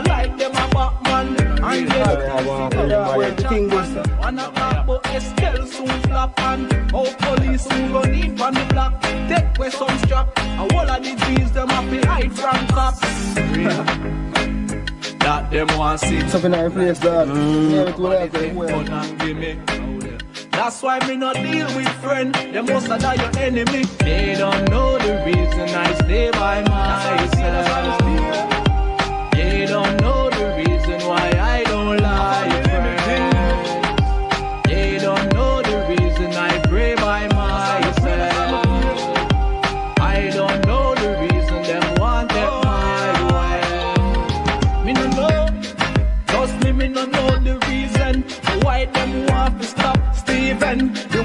where 0.00 0.16
like 0.16 0.36
them 0.38 0.52
a 0.52 0.68
Batman? 0.68 1.36
And 1.62 1.90
one 4.18 4.38
of 4.38 4.54
my 4.54 4.84
but 4.86 5.06
Estelle 5.06 5.66
soon 5.66 5.88
flop 6.02 6.40
and 6.40 6.72
how 6.90 7.04
police 7.18 7.64
soon 7.64 7.92
run 7.92 8.14
in 8.14 8.36
from 8.36 8.54
the 8.54 8.64
block. 8.70 9.02
Take 9.02 9.58
away 9.58 9.70
some 9.70 9.98
strap. 9.98 10.38
And 10.38 10.72
all 10.72 10.90
of 10.90 11.02
the 11.02 11.14
G's 11.14 11.52
them 11.52 11.68
have 11.68 11.90
to 11.90 12.08
hide 12.08 12.32
from 12.32 12.66
cops. 12.68 13.00
That 15.20 15.50
them 15.50 15.68
want 15.78 16.00
see. 16.00 16.28
Something 16.28 16.54
I 16.54 16.64
replace 16.64 16.98
that. 17.00 17.28
Yeah, 17.28 17.90
it 17.90 17.98
will 17.98 18.68
help. 18.68 18.86
Fun 18.86 18.88
and 18.88 19.20
give 19.20 19.36
me. 19.36 19.58
That's 20.50 20.82
why 20.82 20.98
me 21.06 21.16
not 21.16 21.36
deal 21.36 21.66
with 21.76 21.88
friend. 22.02 22.34
They 22.34 22.60
must 22.60 22.88
have 22.88 23.00
die 23.00 23.14
your 23.14 23.38
enemy. 23.38 23.84
They 23.98 24.34
don't 24.36 24.68
know 24.70 24.98
the 24.98 25.22
reason 25.26 25.68
I 25.68 25.94
stay 25.94 26.30
by 26.30 26.62
myself. 26.62 27.30
They 27.32 28.49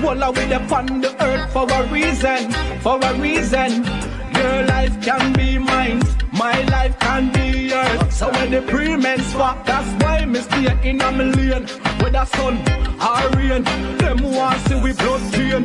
whole 0.06 0.24
of 0.24 0.38
with 0.38 0.50
them 0.50 0.72
on 0.72 1.02
the 1.02 1.12
earth 1.24 1.52
for 1.52 1.66
a 1.72 1.88
reason, 1.88 2.52
for 2.82 3.00
a 3.02 3.14
reason. 3.20 3.84
Your 4.38 4.64
life 4.66 4.96
can 5.02 5.34
be 5.34 5.58
mine, 5.58 6.02
my 6.32 6.62
life 6.76 6.98
can 7.00 7.32
be 7.34 7.70
yours. 7.70 8.14
So 8.14 8.30
when 8.32 8.52
the 8.52 8.62
pre-men 8.62 9.20
swap, 9.32 9.66
that's 9.66 9.90
why 10.04 10.26
me 10.26 10.40
stay 10.42 10.68
in 10.88 11.02
a 11.02 11.12
million. 11.12 11.68
Whether 12.02 12.26
sun 12.26 12.56
or 13.10 13.30
rain, 13.38 13.64
them 13.98 14.20
want 14.36 14.60
see 14.68 14.76
we 14.76 14.94
blood 14.94 15.24
drain. 15.34 15.64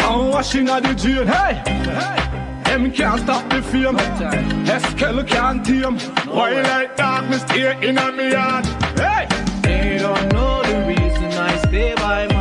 I'm 0.00 0.30
washing 0.30 0.68
out 0.68 0.82
the 0.82 0.94
drain. 0.94 1.26
Hey, 1.26 1.54
hey. 1.98 2.18
Them 2.64 2.90
can't 2.92 3.20
stop 3.20 3.48
the 3.50 3.62
fame. 3.62 3.96
Eskel 4.74 5.26
can't 5.26 5.64
tame. 5.64 5.98
Why 6.34 6.60
like 6.62 6.96
dark 6.96 7.28
me 7.30 7.36
stay 7.38 7.88
in 7.88 7.98
a 7.98 8.12
me 8.12 8.32
yard? 8.32 8.66
Hey! 8.96 9.26
They 9.62 9.98
don't 9.98 10.32
know 10.32 10.62
the 10.62 10.76
reason 10.88 11.30
I 11.48 11.56
stay 11.58 11.94
by 11.94 12.31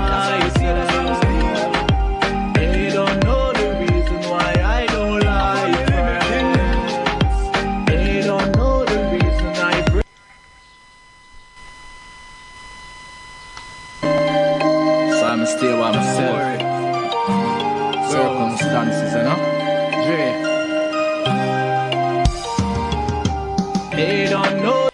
So 15.51 15.57
I'm 15.57 15.59
still 15.59 15.77
by 15.77 15.91
myself. 15.91 16.41
Circumstances, 18.09 19.13
you 19.13 19.23
know? 19.23 19.39
Dre. 20.05 20.27
They 23.91 24.29
don't 24.29 24.55
know. 24.63 24.89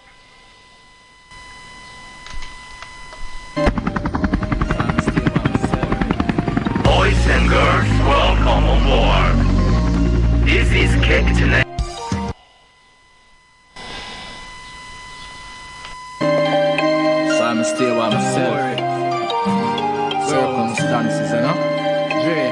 Boys 6.84 7.28
and 7.28 7.50
girls, 7.50 7.92
welcome 8.08 8.66
aboard. 8.78 9.36
This 10.46 10.70
is 10.72 10.92
Captain 11.06 11.52
So 17.30 17.44
I'm 17.44 17.64
still 17.64 17.96
by 17.96 18.10
myself. 18.10 18.87
Circumstances, 20.88 21.32
you 21.34 21.42
know? 21.42 21.58
Dre. 22.24 22.44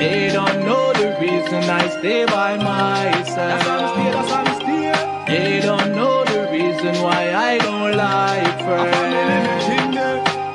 They 0.00 0.32
don't 0.32 0.64
know 0.64 0.92
the 0.94 1.14
reason 1.20 1.62
I 1.68 1.88
stay 1.88 2.24
by 2.24 2.56
myself. 2.56 3.62
They 5.26 5.60
don't 5.60 5.94
know 5.94 6.24
the 6.24 6.48
reason 6.50 7.02
why 7.02 7.34
I 7.34 7.58
don't 7.58 7.94
like 7.96 8.64
friends. 8.64 9.66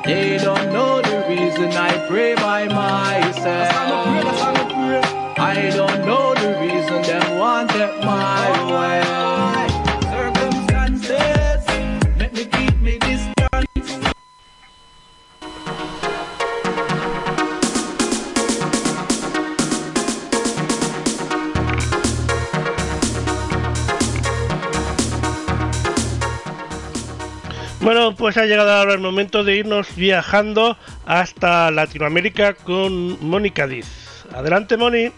They 0.05 0.37
don't 0.39 0.73
know 0.73 0.99
the 1.03 1.25
reason 1.29 1.71
I 1.73 2.07
pray 2.07 2.33
by 2.33 2.65
myself. 2.65 3.71
I 5.37 5.69
don't 5.75 6.05
know 6.07 6.33
the 6.33 6.57
reason 6.59 7.03
them 7.03 7.37
want 7.37 7.71
it 7.75 8.03
my 8.03 8.73
way. 8.73 9.16
Bueno, 27.87 28.13
pues 28.17 28.35
ha 28.35 28.43
llegado 28.43 28.69
ahora 28.69 28.95
el 28.95 28.99
momento 28.99 29.45
de 29.45 29.55
irnos 29.55 29.95
viajando 29.95 30.75
hasta 31.05 31.71
Latinoamérica 31.71 32.53
con 32.53 33.25
Mónica 33.25 33.65
Diz. 33.65 34.25
Adelante, 34.33 34.75
Moni. 34.75 35.09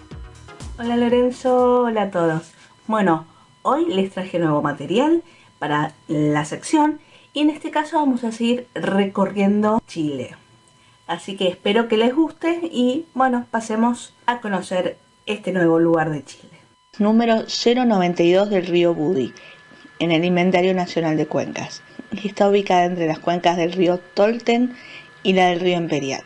Hola 0.78 0.96
Lorenzo, 0.96 1.86
hola 1.86 2.04
a 2.04 2.12
todos. 2.12 2.52
Bueno, 2.86 3.26
hoy 3.64 3.86
les 3.86 4.12
traje 4.12 4.38
nuevo 4.38 4.62
material 4.62 5.24
para 5.58 5.94
la 6.08 6.46
sección 6.46 7.00
y 7.34 7.40
en 7.40 7.50
este 7.50 7.72
caso 7.72 7.98
vamos 7.98 8.24
a 8.24 8.32
seguir 8.32 8.68
recorriendo 8.76 9.82
Chile. 9.88 10.36
Así 11.08 11.36
que 11.36 11.48
espero 11.48 11.88
que 11.88 11.98
les 11.98 12.14
guste 12.14 12.60
y 12.72 13.08
bueno, 13.16 13.48
pasemos 13.50 14.14
a 14.28 14.42
conocer 14.42 15.00
este 15.26 15.52
nuevo 15.54 15.80
lugar 15.80 16.12
de 16.12 16.24
Chile. 16.24 16.60
Número 17.00 17.46
092 17.48 18.52
del 18.52 18.68
río 18.68 18.94
Budi, 18.94 19.34
en 19.98 20.12
el 20.12 20.24
Inventario 20.24 20.76
Nacional 20.76 21.18
de 21.18 21.26
Cuencas. 21.26 21.82
Está 22.12 22.50
ubicada 22.50 22.86
entre 22.86 23.08
las 23.08 23.20
cuencas 23.20 23.58
del 23.58 23.74
río 23.74 24.00
Tolten 24.00 24.76
y 25.24 25.34
la 25.34 25.50
del 25.50 25.60
río 25.60 25.78
Imperial. 25.78 26.24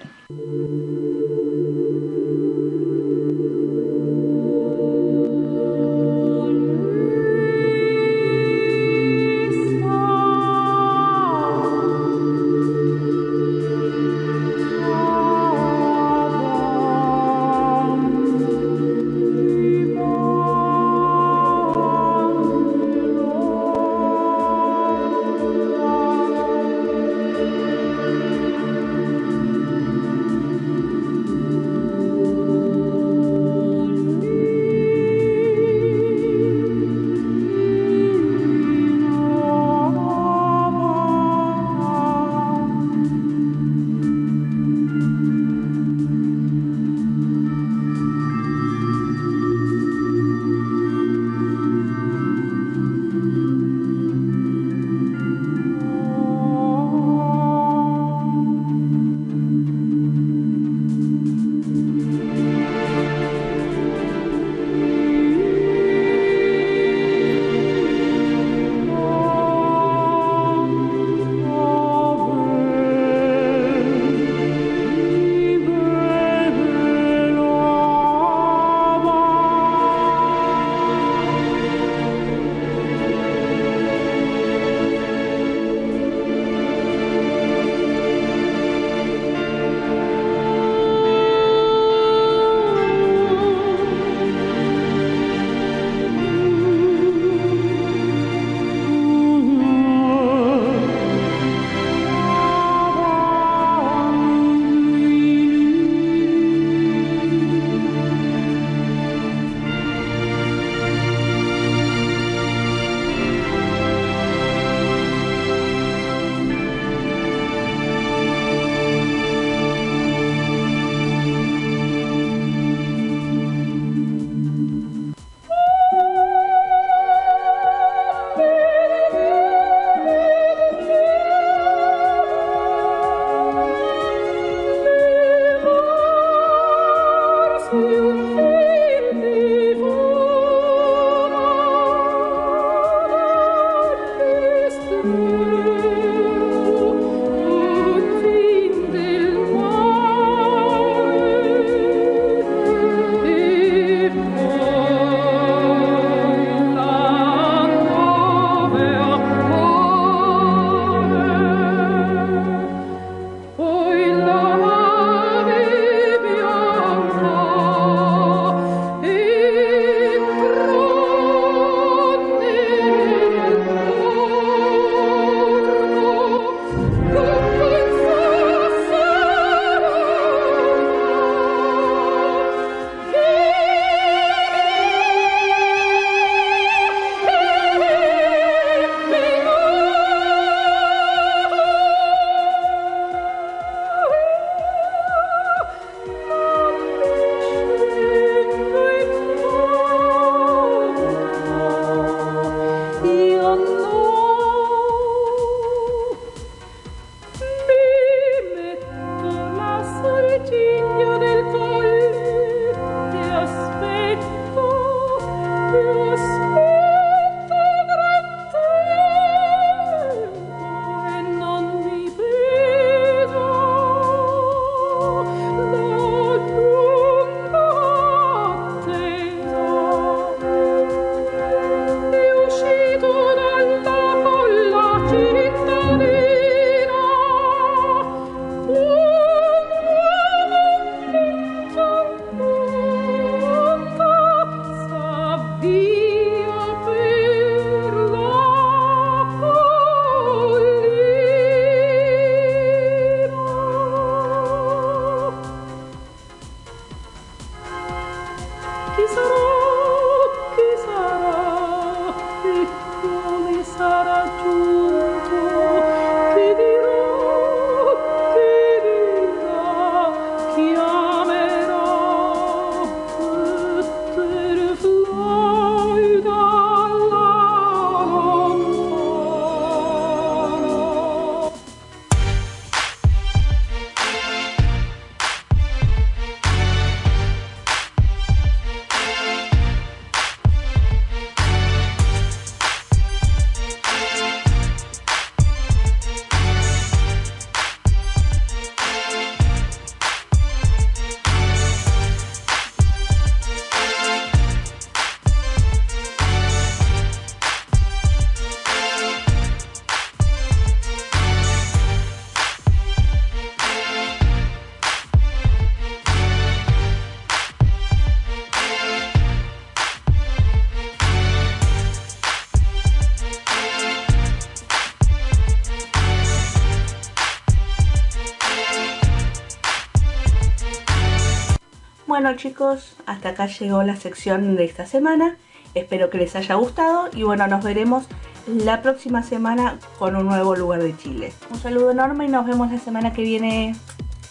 Chicos, 332.36 332.96
hasta 333.06 333.30
acá 333.30 333.48
llegó 333.48 333.84
la 333.84 333.96
sección 333.96 334.56
de 334.56 334.66
esta 334.66 334.86
semana. 334.86 335.38
Espero 335.74 336.10
que 336.10 336.18
les 336.18 336.36
haya 336.36 336.56
gustado 336.56 337.10
y 337.14 337.24
bueno, 337.24 337.48
nos 337.48 337.64
veremos 337.64 338.06
la 338.48 338.82
próxima 338.82 339.24
semana 339.24 339.80
con 339.98 340.16
un 340.16 340.26
nuevo 340.26 340.56
lugar 340.56 340.84
de 340.84 340.96
Chile. 340.98 341.34
Un 341.50 341.60
saludo 341.60 341.92
enorme 341.92 342.26
y 342.26 342.28
nos 342.30 342.46
vemos 342.46 342.72
la 342.72 342.80
semana 342.80 343.14
que 343.14 343.22
viene. 343.22 343.76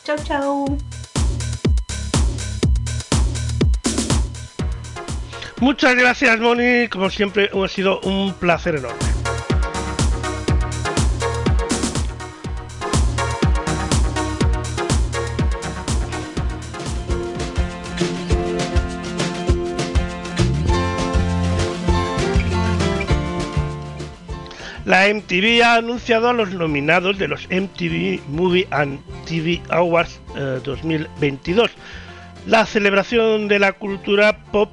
Chau 0.05 0.17
chau. 0.23 0.79
Muchas 5.61 5.95
gracias 5.95 6.41
Moni, 6.41 6.89
como 6.89 7.09
siempre 7.09 7.51
ha 7.53 7.69
sido 7.69 8.01
un 8.01 8.35
placer 8.35 8.77
enorme. 8.77 9.12
La 24.93 25.09
MTV 25.09 25.63
ha 25.65 25.77
anunciado 25.77 26.29
a 26.29 26.35
los 26.35 26.53
nominados 26.53 27.17
de 27.17 27.27
los 27.27 27.49
MTV 27.49 28.21
Movie 28.29 28.69
and 28.71 29.01
TV 29.25 29.63
Awards 29.71 30.21
2022, 30.65 31.71
eh, 31.71 31.75
la 32.47 32.67
celebración 32.67 33.49
de 33.49 33.59
la 33.59 33.73
cultura 33.73 34.45
pop 34.53 34.71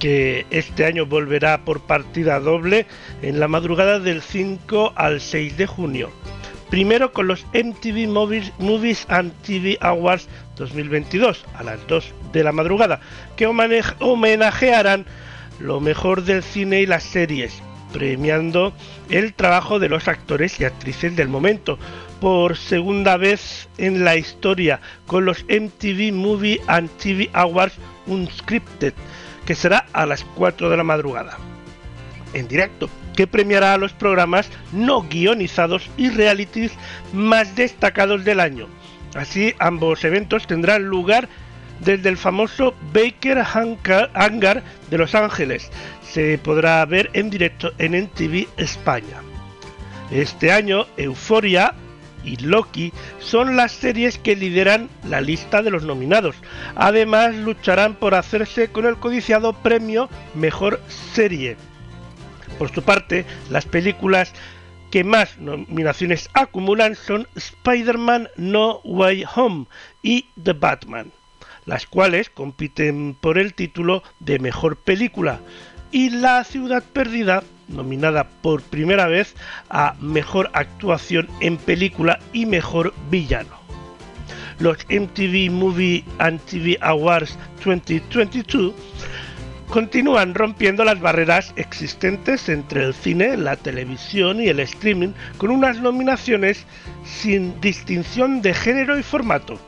que 0.00 0.44
este 0.50 0.86
año 0.86 1.06
volverá 1.06 1.64
por 1.64 1.82
partida 1.82 2.40
doble 2.40 2.84
en 3.22 3.38
la 3.38 3.46
madrugada 3.46 4.00
del 4.00 4.22
5 4.22 4.94
al 4.96 5.20
6 5.20 5.56
de 5.56 5.66
junio. 5.68 6.10
Primero 6.68 7.12
con 7.12 7.28
los 7.28 7.46
MTV 7.54 8.08
Movies, 8.08 9.06
and 9.08 9.32
TV 9.42 9.78
Awards 9.82 10.26
2022 10.56 11.44
a 11.54 11.62
las 11.62 11.86
2 11.86 12.12
de 12.32 12.42
la 12.42 12.50
madrugada, 12.50 12.98
que 13.36 13.46
homenajearán 13.46 15.06
lo 15.60 15.78
mejor 15.78 16.24
del 16.24 16.42
cine 16.42 16.80
y 16.80 16.86
las 16.86 17.04
series, 17.04 17.62
premiando 17.92 18.72
el 19.08 19.34
trabajo 19.34 19.78
de 19.78 19.88
los 19.88 20.08
actores 20.08 20.60
y 20.60 20.64
actrices 20.64 21.16
del 21.16 21.28
momento 21.28 21.78
por 22.20 22.56
segunda 22.56 23.16
vez 23.16 23.68
en 23.78 24.04
la 24.04 24.16
historia 24.16 24.80
con 25.06 25.24
los 25.24 25.44
MTV 25.44 26.12
Movie 26.12 26.60
and 26.66 26.90
TV 26.98 27.30
Awards 27.32 27.74
Unscripted 28.06 28.94
que 29.50 29.54
será 29.54 29.86
a 29.92 30.06
las 30.06 30.24
4 30.36 30.70
de 30.70 30.76
la 30.76 30.84
madrugada, 30.84 31.36
en 32.34 32.46
directo, 32.46 32.88
que 33.16 33.26
premiará 33.26 33.74
a 33.74 33.78
los 33.78 33.92
programas 33.92 34.48
no 34.72 35.02
guionizados 35.02 35.90
y 35.96 36.08
realities 36.08 36.72
más 37.12 37.56
destacados 37.56 38.24
del 38.24 38.38
año. 38.38 38.68
Así, 39.16 39.54
ambos 39.58 40.04
eventos 40.04 40.46
tendrán 40.46 40.84
lugar 40.84 41.28
desde 41.80 42.08
el 42.08 42.16
famoso 42.16 42.74
Baker 42.92 43.38
Hangar 43.38 44.62
de 44.90 44.98
Los 44.98 45.14
Ángeles. 45.14 45.70
Se 46.02 46.38
podrá 46.38 46.84
ver 46.86 47.10
en 47.12 47.30
directo 47.30 47.72
en 47.78 47.94
NTV 47.94 48.48
España. 48.56 49.22
Este 50.10 50.52
año, 50.52 50.86
Euforia 50.96 51.74
y 52.24 52.36
Loki 52.36 52.92
son 53.18 53.56
las 53.56 53.72
series 53.72 54.18
que 54.18 54.36
lideran 54.36 54.90
la 55.08 55.20
lista 55.20 55.62
de 55.62 55.70
los 55.70 55.84
nominados. 55.84 56.36
Además, 56.74 57.34
lucharán 57.34 57.94
por 57.94 58.14
hacerse 58.14 58.68
con 58.68 58.86
el 58.86 58.96
codiciado 58.96 59.52
premio 59.52 60.08
Mejor 60.34 60.80
Serie. 61.12 61.56
Por 62.58 62.70
su 62.70 62.82
parte, 62.82 63.24
las 63.48 63.64
películas 63.64 64.34
que 64.90 65.04
más 65.04 65.38
nominaciones 65.38 66.28
acumulan 66.34 66.96
son 66.96 67.26
Spider-Man 67.36 68.28
No 68.36 68.80
Way 68.84 69.24
Home 69.36 69.66
y 70.02 70.26
The 70.42 70.52
Batman, 70.52 71.12
las 71.66 71.86
cuales 71.86 72.30
compiten 72.30 73.16
por 73.20 73.38
el 73.38 73.54
título 73.54 74.02
de 74.18 74.38
Mejor 74.38 74.76
Película. 74.76 75.40
Y 75.92 76.10
La 76.10 76.44
Ciudad 76.44 76.82
Perdida 76.92 77.42
nominada 77.70 78.28
por 78.42 78.62
primera 78.62 79.06
vez 79.06 79.34
a 79.68 79.94
Mejor 80.00 80.50
Actuación 80.52 81.28
en 81.40 81.56
Película 81.56 82.18
y 82.32 82.46
Mejor 82.46 82.94
Villano. 83.10 83.60
Los 84.58 84.76
MTV 84.90 85.50
Movie 85.50 86.04
and 86.18 86.40
TV 86.42 86.76
Awards 86.82 87.38
2022 87.64 88.74
continúan 89.70 90.34
rompiendo 90.34 90.84
las 90.84 91.00
barreras 91.00 91.52
existentes 91.56 92.48
entre 92.48 92.84
el 92.84 92.92
cine, 92.92 93.36
la 93.36 93.56
televisión 93.56 94.42
y 94.42 94.48
el 94.48 94.60
streaming 94.60 95.12
con 95.38 95.50
unas 95.50 95.80
nominaciones 95.80 96.66
sin 97.04 97.58
distinción 97.60 98.42
de 98.42 98.52
género 98.52 98.98
y 98.98 99.02
formato. 99.02 99.58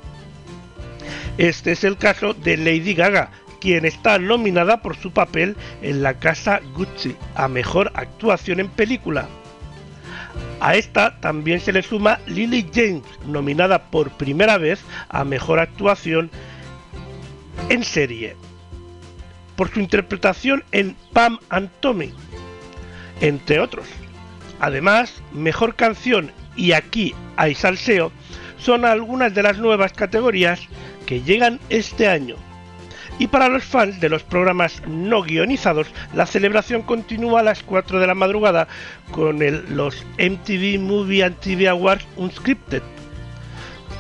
Este 1.43 1.73
es 1.73 1.83
el 1.83 1.97
caso 1.97 2.35
de 2.35 2.57
Lady 2.57 2.95
Gaga, 2.95 3.33
quien 3.61 3.85
está 3.85 4.17
nominada 4.21 4.81
por 4.81 4.97
su 4.97 5.11
papel 5.11 5.57
en 5.83 6.01
La 6.01 6.21
Casa 6.21 6.61
Gucci 6.73 7.17
a 7.35 7.49
Mejor 7.49 7.91
Actuación 7.97 8.61
en 8.61 8.69
Película. 8.69 9.27
A 10.61 10.77
esta 10.77 11.19
también 11.19 11.59
se 11.59 11.73
le 11.73 11.83
suma 11.83 12.21
Lily 12.29 12.71
James, 12.73 13.03
nominada 13.27 13.91
por 13.91 14.13
primera 14.13 14.57
vez 14.57 14.85
a 15.09 15.25
Mejor 15.25 15.59
Actuación 15.59 16.31
en 17.71 17.83
Serie, 17.83 18.37
por 19.57 19.69
su 19.69 19.81
interpretación 19.81 20.63
en 20.71 20.95
Pam 21.13 21.41
and 21.49 21.71
Tommy, 21.81 22.15
entre 23.21 23.59
otros. 23.59 23.89
Además, 24.61 25.21
Mejor 25.33 25.75
Canción 25.75 26.31
y 26.55 26.71
Aquí 26.71 27.17
hay 27.37 27.57
Salseo 27.57 28.13
son 28.63 28.85
algunas 28.85 29.35
de 29.35 29.43
las 29.43 29.59
nuevas 29.59 29.93
categorías 29.93 30.61
que 31.07 31.23
llegan 31.23 31.61
este 31.69 32.09
año. 32.09 32.37
Y 33.19 33.27
para 33.29 33.49
los 33.49 33.65
fans 33.65 34.01
de 34.01 34.09
los 34.09 34.23
programas 34.23 34.83
no 34.87 35.23
guionizados, 35.23 35.87
la 36.15 36.27
celebración 36.27 36.83
continúa 36.83 37.41
a 37.41 37.45
las 37.45 37.63
4 37.63 38.01
de 38.01 38.07
la 38.07 38.15
madrugada 38.15 38.69
con 39.11 39.39
los 39.75 40.05
MTV 40.19 40.81
Movie 40.81 41.25
and 41.25 41.39
TV 41.39 41.69
Awards 41.69 42.07
Unscripted. 42.17 42.83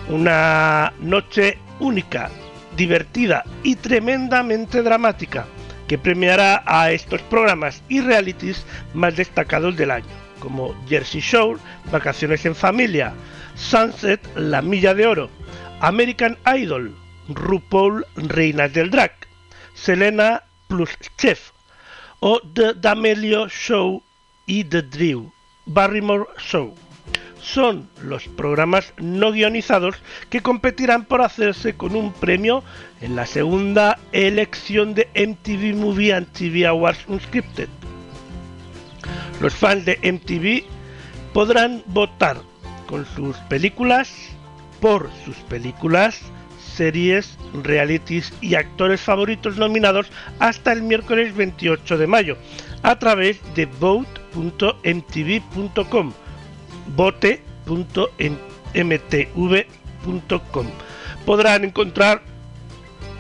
Una 0.08 0.92
noche 0.98 1.58
única, 1.78 2.30
divertida 2.76 3.44
y 3.62 3.76
tremendamente 3.76 4.82
dramática 4.82 5.46
que 5.86 5.98
premiará 5.98 6.62
a 6.66 6.90
estos 6.90 7.20
programas 7.22 7.82
y 7.88 8.00
realities 8.00 8.64
más 8.94 9.14
destacados 9.16 9.76
del 9.76 9.90
año, 9.90 10.06
como 10.40 10.74
Jersey 10.88 11.20
Shore, 11.20 11.60
Vacaciones 11.90 12.46
en 12.46 12.54
Familia, 12.54 13.12
Sunset, 13.54 14.20
La 14.36 14.62
Milla 14.62 14.94
de 14.94 15.06
Oro, 15.06 15.30
American 15.82 16.38
Idol, 16.46 16.94
RuPaul 17.28 18.06
Reinas 18.14 18.72
del 18.72 18.90
Drag, 18.90 19.10
Selena 19.74 20.44
plus 20.68 20.90
Chef 21.18 21.50
o 22.20 22.40
The 22.54 22.74
D'Amelio 22.74 23.48
Show 23.48 24.00
y 24.46 24.62
The 24.62 24.82
Drew 24.82 25.32
Barrymore 25.66 26.26
Show. 26.38 26.72
Son 27.40 27.88
los 28.00 28.28
programas 28.28 28.94
no 28.98 29.32
guionizados 29.32 29.96
que 30.30 30.40
competirán 30.40 31.04
por 31.04 31.20
hacerse 31.20 31.74
con 31.74 31.96
un 31.96 32.12
premio 32.12 32.62
en 33.00 33.16
la 33.16 33.26
segunda 33.26 33.98
elección 34.12 34.94
de 34.94 35.08
MTV 35.16 35.76
Movie 35.76 36.14
and 36.14 36.30
TV 36.32 36.64
Awards 36.64 37.04
Unscripted. 37.08 37.68
Los 39.40 39.52
fans 39.52 39.84
de 39.84 39.98
MTV 40.00 40.64
podrán 41.32 41.82
votar 41.86 42.40
con 42.86 43.04
sus 43.16 43.36
películas, 43.48 44.31
por 44.82 45.08
sus 45.24 45.36
películas, 45.36 46.20
series, 46.74 47.38
realities 47.62 48.30
y 48.40 48.56
actores 48.56 49.00
favoritos 49.00 49.56
nominados 49.56 50.10
hasta 50.40 50.72
el 50.72 50.82
miércoles 50.82 51.36
28 51.36 51.96
de 51.96 52.08
mayo 52.08 52.36
a 52.82 52.98
través 52.98 53.38
de 53.54 53.66
vote.mtv.com 53.66 54.82
vote.mtv.com 56.96 58.26
Podrán 61.24 61.64
encontrar 61.64 62.22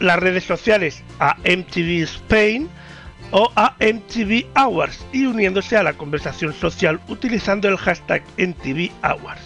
las 0.00 0.18
redes 0.18 0.44
sociales 0.44 1.02
a 1.20 1.36
MTV 1.44 2.02
Spain 2.02 2.68
o 3.30 3.50
a 3.56 3.74
MTV 3.80 4.46
Awards 4.54 5.04
y 5.12 5.26
uniéndose 5.26 5.76
a 5.76 5.82
la 5.82 5.92
conversación 5.92 6.52
social 6.52 7.00
utilizando 7.08 7.68
el 7.68 7.76
hashtag 7.76 8.22
MTV 8.38 8.90
Awards. 9.02 9.42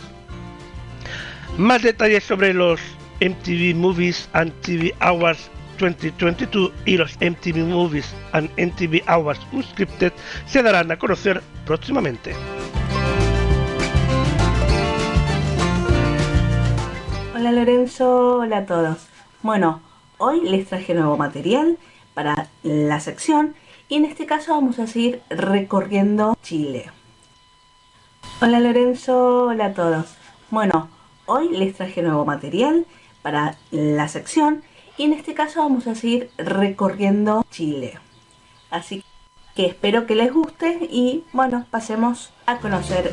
Más 1.58 1.82
detalles 1.82 2.24
sobre 2.24 2.54
los 2.54 2.80
MTV 3.20 3.74
Movies 3.74 4.28
and 4.32 4.52
TV 4.62 4.94
Awards 5.00 5.50
2022 5.78 6.72
y 6.84 6.96
los 6.96 7.16
MTV 7.20 7.66
Movies 7.66 8.14
and 8.32 8.50
MTV 8.58 9.02
Awards 9.06 9.40
Unscripted 9.52 10.12
se 10.46 10.62
darán 10.62 10.90
a 10.90 10.98
conocer 10.98 11.42
próximamente. 11.66 12.34
Hola 17.50 17.64
Lorenzo, 17.64 18.36
hola 18.36 18.58
a 18.58 18.64
todos. 18.64 19.08
Bueno, 19.42 19.80
hoy 20.18 20.40
les 20.48 20.68
traje 20.68 20.94
nuevo 20.94 21.16
material 21.16 21.78
para 22.14 22.46
la 22.62 23.00
sección 23.00 23.56
y 23.88 23.96
en 23.96 24.04
este 24.04 24.24
caso 24.24 24.52
vamos 24.52 24.78
a 24.78 24.86
seguir 24.86 25.20
recorriendo 25.30 26.38
Chile. 26.44 26.92
Hola 28.40 28.60
Lorenzo, 28.60 29.46
hola 29.46 29.64
a 29.64 29.74
todos. 29.74 30.14
Bueno, 30.50 30.90
hoy 31.26 31.48
les 31.48 31.74
traje 31.74 32.02
nuevo 32.02 32.24
material 32.24 32.86
para 33.20 33.56
la 33.72 34.06
sección 34.06 34.62
y 34.96 35.02
en 35.02 35.12
este 35.12 35.34
caso 35.34 35.58
vamos 35.58 35.88
a 35.88 35.96
seguir 35.96 36.30
recorriendo 36.38 37.44
Chile. 37.50 37.98
Así 38.70 39.02
que 39.56 39.66
espero 39.66 40.06
que 40.06 40.14
les 40.14 40.32
guste 40.32 40.86
y 40.88 41.24
bueno, 41.32 41.66
pasemos 41.72 42.32
a 42.46 42.58
conocer 42.58 43.10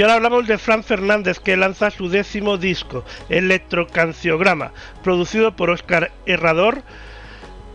Y 0.00 0.02
ahora 0.02 0.14
hablamos 0.14 0.46
de 0.46 0.56
Fran 0.56 0.82
Fernández 0.82 1.40
que 1.40 1.58
lanza 1.58 1.90
su 1.90 2.08
décimo 2.08 2.56
disco, 2.56 3.04
Electrocanciograma, 3.28 4.72
producido 5.04 5.54
por 5.54 5.68
Oscar 5.68 6.10
Herrador 6.24 6.82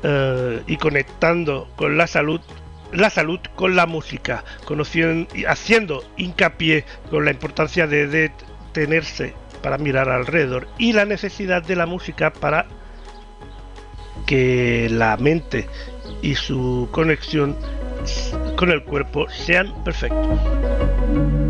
eh, 0.01 0.59
y 0.65 0.77
conectando 0.77 1.69
con 1.75 1.99
la 1.99 2.07
salud 2.07 2.41
la 2.91 3.11
salud 3.11 3.39
con 3.53 3.75
la 3.75 3.85
música, 3.85 4.43
haciendo 5.47 6.03
hincapié 6.17 6.85
con 7.11 7.25
la 7.25 7.29
importancia 7.29 7.85
de 7.85 8.07
detenerse 8.07 9.35
para 9.61 9.77
mirar 9.77 10.09
alrededor 10.09 10.67
y 10.79 10.93
la 10.93 11.05
necesidad 11.05 11.61
de 11.61 11.75
la 11.75 11.85
música 11.85 12.33
para 12.33 12.65
que 14.25 14.87
la 14.89 15.15
mente 15.17 15.69
y 16.23 16.33
su 16.33 16.89
conexión 16.91 17.55
con 18.55 18.71
el 18.71 18.83
cuerpo 18.83 19.29
sean 19.29 19.83
perfectos. 19.83 21.44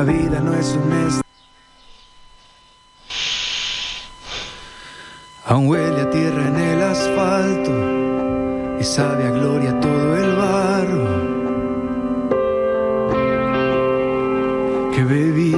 La 0.00 0.06
vida 0.06 0.40
no 0.40 0.54
es 0.54 0.74
un 0.82 0.92
est 0.92 1.22
Aún 5.44 5.68
huele 5.68 6.00
a 6.00 6.08
tierra 6.08 6.48
en 6.48 6.56
el 6.56 6.82
asfalto 6.82 7.72
y 8.80 8.84
sabe 8.84 9.26
a 9.26 9.30
gloria 9.30 9.78
todo 9.78 10.16
el 10.16 10.36
barro 10.36 11.04
que 14.94 15.04
bebí. 15.04 15.54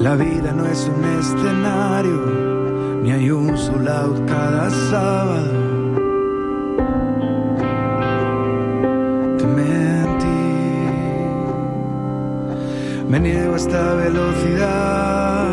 La 0.00 0.16
vida 0.16 0.52
no 0.52 0.64
es 0.64 0.88
un 0.88 1.04
escenario, 1.20 2.18
ni 3.02 3.12
hay 3.12 3.30
un 3.30 3.58
sold 3.58 3.88
out 3.88 4.26
cada 4.26 4.70
sábado. 4.70 5.45
Me 13.20 13.30
niego 13.30 13.54
a 13.54 13.56
esta 13.56 13.94
velocidad, 13.94 15.48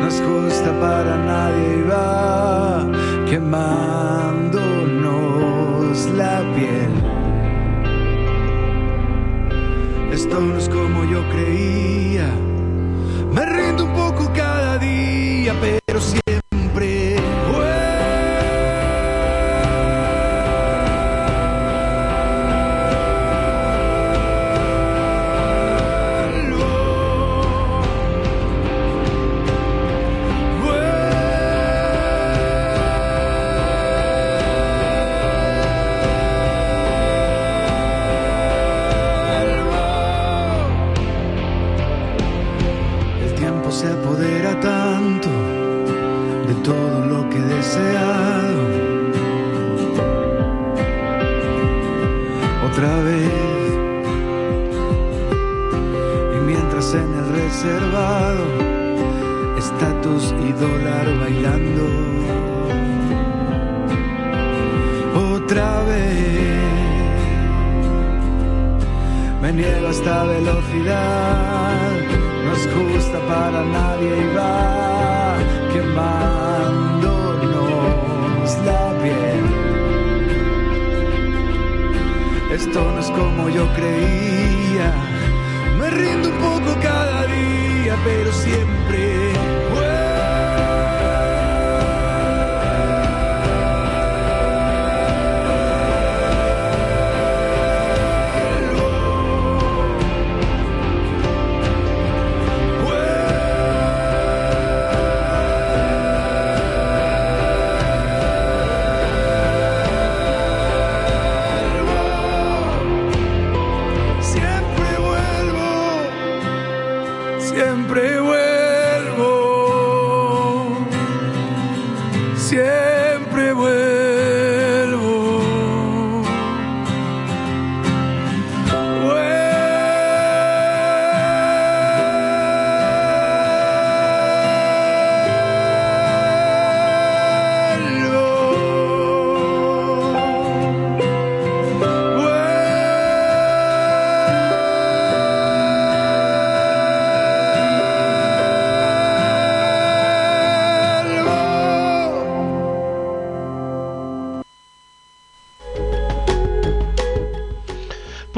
no 0.00 0.06
es 0.06 0.22
justa 0.22 0.70
para 0.80 1.16
nadie 1.16 1.78
y 1.78 1.82
va 1.88 2.86
quemándonos 3.28 4.52
la 6.16 6.42
piel. 6.54 6.92
Esto 10.12 10.40
no 10.40 10.56
es 10.56 10.68
como 10.68 11.04
yo 11.04 11.28
creía. 11.30 12.41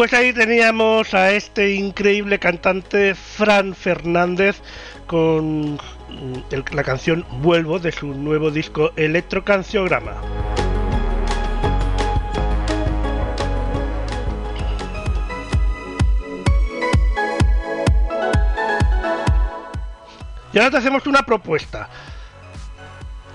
Pues 0.05 0.13
ahí 0.13 0.35
teníamos 0.35 1.15
a 1.15 1.33
este 1.33 1.73
increíble 1.77 2.39
cantante 2.39 3.15
Fran 3.15 3.75
Fernández 3.75 4.61
con 5.07 5.77
mm, 5.77 5.79
la 6.73 6.85
canción 6.85 7.25
Vuelvo 7.41 7.79
de 7.79 7.91
su 7.91 8.09
nuevo 8.09 8.51
disco 8.51 8.93
Electrocanciograma. 8.97 10.13
Y 20.53 20.59
ahora 20.59 20.71
te 20.71 20.77
hacemos 20.77 21.07
una 21.07 21.23
propuesta. 21.23 21.89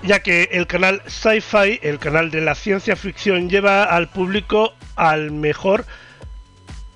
Ya 0.04 0.20
que 0.20 0.50
el 0.52 0.68
canal 0.68 1.02
Sci-Fi, 1.08 1.80
el 1.82 1.98
canal 1.98 2.30
de 2.30 2.42
la 2.42 2.54
ciencia 2.54 2.94
ficción, 2.94 3.50
lleva 3.50 3.82
al 3.82 4.08
público 4.08 4.72
al 4.94 5.32
mejor 5.32 5.84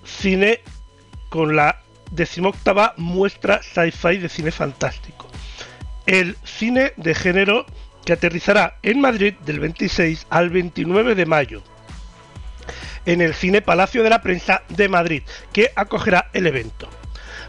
cine 0.05 0.61
con 1.29 1.57
la 1.57 1.81
decimoctava 2.11 2.95
muestra 2.97 3.61
sci-fi 3.63 4.19
de 4.19 4.29
cine 4.29 4.51
fantástico. 4.51 5.29
El 6.07 6.37
cine 6.45 6.93
de 6.97 7.15
género 7.15 7.67
que 8.05 8.13
aterrizará 8.13 8.77
en 8.83 9.01
Madrid 9.01 9.35
del 9.45 9.61
26 9.61 10.27
al 10.31 10.51
29 10.51 11.15
de 11.15 11.27
mayo. 11.27 11.63
En 13.07 13.21
el 13.21 13.35
Cine 13.35 13.63
Palacio 13.63 14.03
de 14.03 14.11
la 14.11 14.23
Prensa 14.23 14.63
de 14.69 14.89
Madrid, 14.89 15.23
que 15.53 15.71
acogerá 15.75 16.31
el 16.33 16.47
evento. 16.47 16.89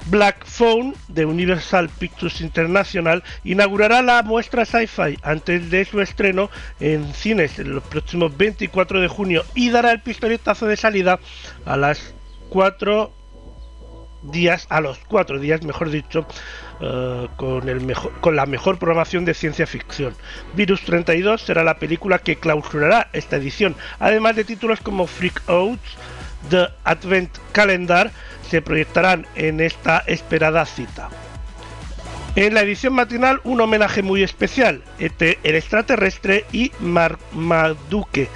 Black 0.07 0.45
Phone 0.45 0.93
de 1.07 1.25
Universal 1.25 1.89
Pictures 1.89 2.41
International 2.41 3.23
inaugurará 3.43 4.01
la 4.01 4.21
muestra 4.21 4.65
Sci-Fi 4.65 5.17
antes 5.23 5.71
de 5.71 5.83
su 5.85 5.99
estreno 5.99 6.49
en 6.79 7.11
cines 7.13 7.57
en 7.57 7.73
los 7.73 7.83
próximos 7.83 8.35
24 8.37 9.01
de 9.01 9.07
junio 9.07 9.43
y 9.55 9.69
dará 9.69 9.91
el 9.91 10.01
pistoletazo 10.01 10.67
de 10.67 10.77
salida 10.77 11.19
a 11.65 11.77
las 11.77 12.13
4 12.49 13.11
días, 14.23 14.65
a 14.69 14.81
los 14.81 14.97
4 15.07 15.39
días, 15.39 15.63
mejor 15.63 15.89
dicho, 15.89 16.25
eh, 16.81 17.27
con, 17.35 17.69
el 17.69 17.81
mejor, 17.81 18.11
con 18.21 18.35
la 18.35 18.45
mejor 18.45 18.79
programación 18.79 19.25
de 19.25 19.33
ciencia 19.33 19.67
ficción. 19.67 20.15
Virus 20.53 20.81
32 20.81 21.41
será 21.41 21.63
la 21.63 21.77
película 21.77 22.19
que 22.19 22.37
clausurará 22.37 23.09
esta 23.13 23.37
edición, 23.37 23.75
además 23.99 24.35
de 24.35 24.43
títulos 24.43 24.79
como 24.81 25.07
Freak 25.07 25.41
Out, 25.47 25.79
The 26.49 26.67
Advent 26.83 27.37
Calendar, 27.51 28.11
se 28.49 28.61
proyectarán 28.61 29.25
en 29.35 29.59
esta 29.59 29.99
esperada 30.05 30.65
cita. 30.65 31.09
En 32.35 32.53
la 32.53 32.61
edición 32.61 32.93
matinal 32.93 33.39
un 33.45 33.61
homenaje 33.61 34.01
muy 34.01 34.21
especial, 34.21 34.83
ET 34.99 35.21
el 35.21 35.55
extraterrestre 35.55 36.45
y 36.51 36.71
Marmaduke, 36.81 38.27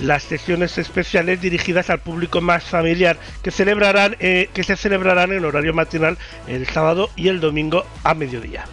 las 0.00 0.22
sesiones 0.22 0.78
especiales 0.78 1.40
dirigidas 1.40 1.90
al 1.90 2.00
público 2.00 2.40
más 2.40 2.64
familiar 2.64 3.18
que 3.42 3.50
celebrarán 3.50 4.16
eh, 4.20 4.48
que 4.52 4.64
se 4.64 4.76
celebrarán 4.76 5.32
en 5.32 5.44
horario 5.44 5.74
matinal 5.74 6.18
el 6.46 6.66
sábado 6.66 7.10
y 7.16 7.28
el 7.28 7.40
domingo 7.40 7.84
a 8.04 8.14
mediodía. 8.14 8.64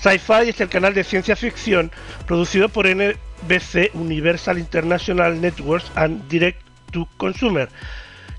Sci-Fi 0.00 0.50
es 0.50 0.60
el 0.60 0.68
canal 0.68 0.94
de 0.94 1.04
ciencia 1.04 1.36
ficción 1.36 1.90
producido 2.26 2.68
por 2.68 2.86
NBC 2.86 3.94
Universal 3.94 4.58
International 4.58 5.40
Networks 5.40 5.90
and 5.94 6.28
Direct 6.28 6.62
to 6.92 7.08
Consumer, 7.16 7.68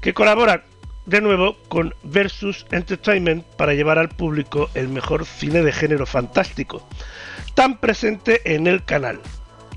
que 0.02 0.14
colabora 0.14 0.64
de 1.06 1.22
nuevo 1.22 1.58
con 1.70 1.96
Versus 2.04 2.66
Entertainment 2.72 3.44
para 3.44 3.74
llevar 3.74 3.98
al 3.98 4.10
público 4.10 4.70
el 4.76 4.90
mejor 4.90 5.26
cine 5.26 5.64
de 5.64 5.72
género 5.72 6.06
fantástico, 6.06 6.88
tan 7.56 7.80
presente 7.80 8.54
en 8.54 8.68
el 8.68 8.84
canal, 8.84 9.20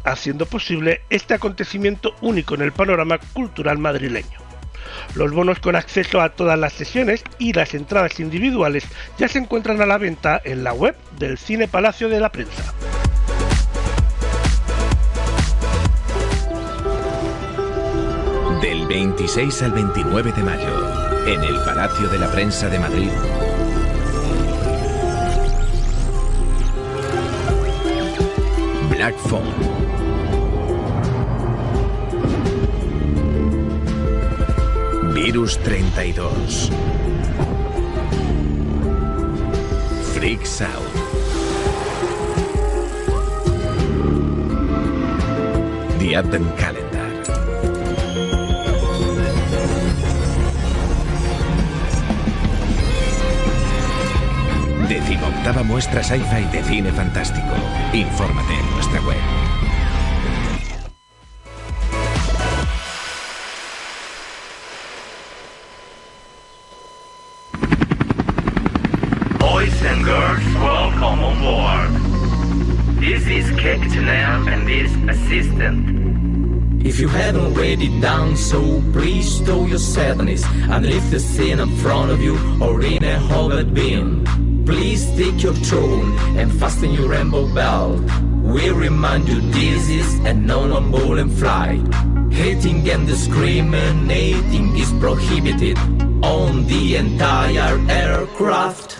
haciendo 0.04 0.46
posible 0.46 1.02
este 1.10 1.34
acontecimiento 1.34 2.14
único 2.20 2.54
en 2.54 2.62
el 2.62 2.72
panorama 2.72 3.18
cultural 3.32 3.78
madrileño. 3.78 4.38
Los 5.14 5.32
bonos 5.32 5.58
con 5.58 5.76
acceso 5.76 6.20
a 6.20 6.30
todas 6.30 6.58
las 6.58 6.72
sesiones 6.72 7.24
y 7.38 7.52
las 7.52 7.74
entradas 7.74 8.20
individuales 8.20 8.84
ya 9.18 9.28
se 9.28 9.38
encuentran 9.38 9.80
a 9.80 9.86
la 9.86 9.98
venta 9.98 10.40
en 10.44 10.64
la 10.64 10.72
web 10.72 10.96
del 11.18 11.38
Cine 11.38 11.68
Palacio 11.68 12.08
de 12.08 12.20
la 12.20 12.30
Prensa. 12.30 12.74
Del 18.62 18.86
26 18.86 19.62
al 19.62 19.72
29 19.72 20.32
de 20.32 20.42
mayo, 20.42 21.26
en 21.26 21.42
el 21.42 21.56
Palacio 21.64 22.08
de 22.08 22.18
la 22.18 22.30
Prensa 22.30 22.68
de 22.68 22.78
Madrid. 22.78 23.10
Black 28.90 29.16
Phone. 29.16 29.69
Virus 35.22 35.58
32. 35.58 36.70
Freaks 40.14 40.62
Out. 40.62 40.94
The 45.98 46.16
Advent 46.16 46.56
Calendar. 46.56 47.10
Decimoctava 54.88 55.62
muestra 55.64 56.00
sci-fi 56.00 56.48
de 56.50 56.64
cine 56.64 56.92
fantástico. 56.92 57.54
Infórmate 57.92 58.54
en 58.54 58.70
nuestra 58.70 59.02
web. 59.02 59.39
This 74.70 74.92
assistant. 75.14 75.82
If 76.86 77.00
you 77.00 77.08
haven't 77.08 77.54
read 77.54 77.82
it 77.82 78.00
down, 78.00 78.36
so 78.36 78.60
please 78.92 79.26
stow 79.38 79.66
your 79.66 79.80
sadness 79.80 80.44
and 80.72 80.86
leave 80.86 81.10
the 81.10 81.18
scene 81.18 81.58
in 81.58 81.70
front 81.82 82.12
of 82.12 82.22
you 82.22 82.38
or 82.62 82.80
in 82.80 83.02
a 83.02 83.18
hovered 83.18 83.74
beam. 83.74 84.24
Please 84.64 85.02
take 85.16 85.42
your 85.42 85.54
throne 85.54 86.16
and 86.38 86.52
fasten 86.60 86.92
your 86.92 87.08
rainbow 87.08 87.52
belt. 87.52 88.00
We 88.54 88.70
remind 88.70 89.28
you 89.28 89.40
this 89.50 89.88
is 89.88 90.08
a 90.20 90.32
non-on 90.32 91.18
in 91.18 91.30
flight. 91.30 91.82
Hating 92.32 92.88
and 92.88 93.08
discriminating 93.08 94.76
is 94.76 94.92
prohibited 95.04 95.78
on 96.22 96.64
the 96.66 96.94
entire 96.94 97.76
aircraft. 97.90 98.99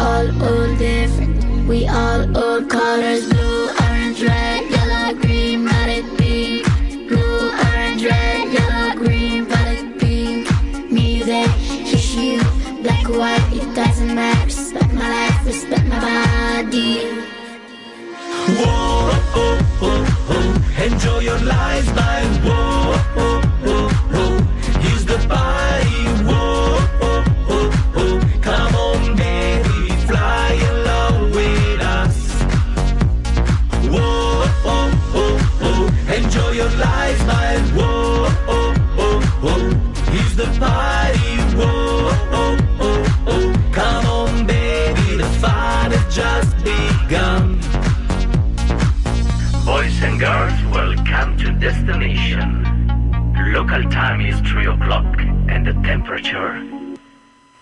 All 0.00 0.42
all 0.42 0.76
different, 0.76 1.68
we 1.68 1.86
all 1.86 2.36
all 2.36 2.62
colors 2.64 3.28
blue, 3.28 3.49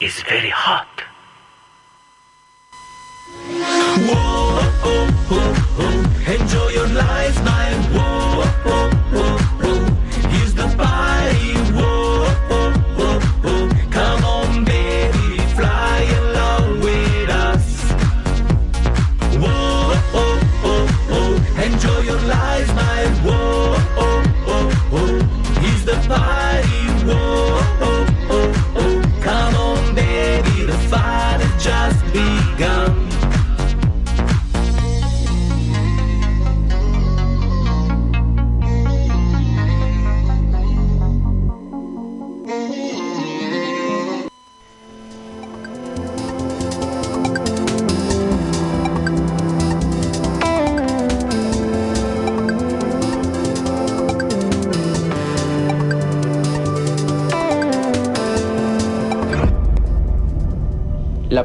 is 0.08 0.22
very 0.22 0.48
hot. 0.48 0.94
Whoa, 4.08 4.58
oh, 4.88 5.06
oh, 5.36 5.52
oh. 5.84 6.32
Enjoy 6.34 6.68
your 6.78 6.88
life, 6.88 7.36
my 7.44 7.57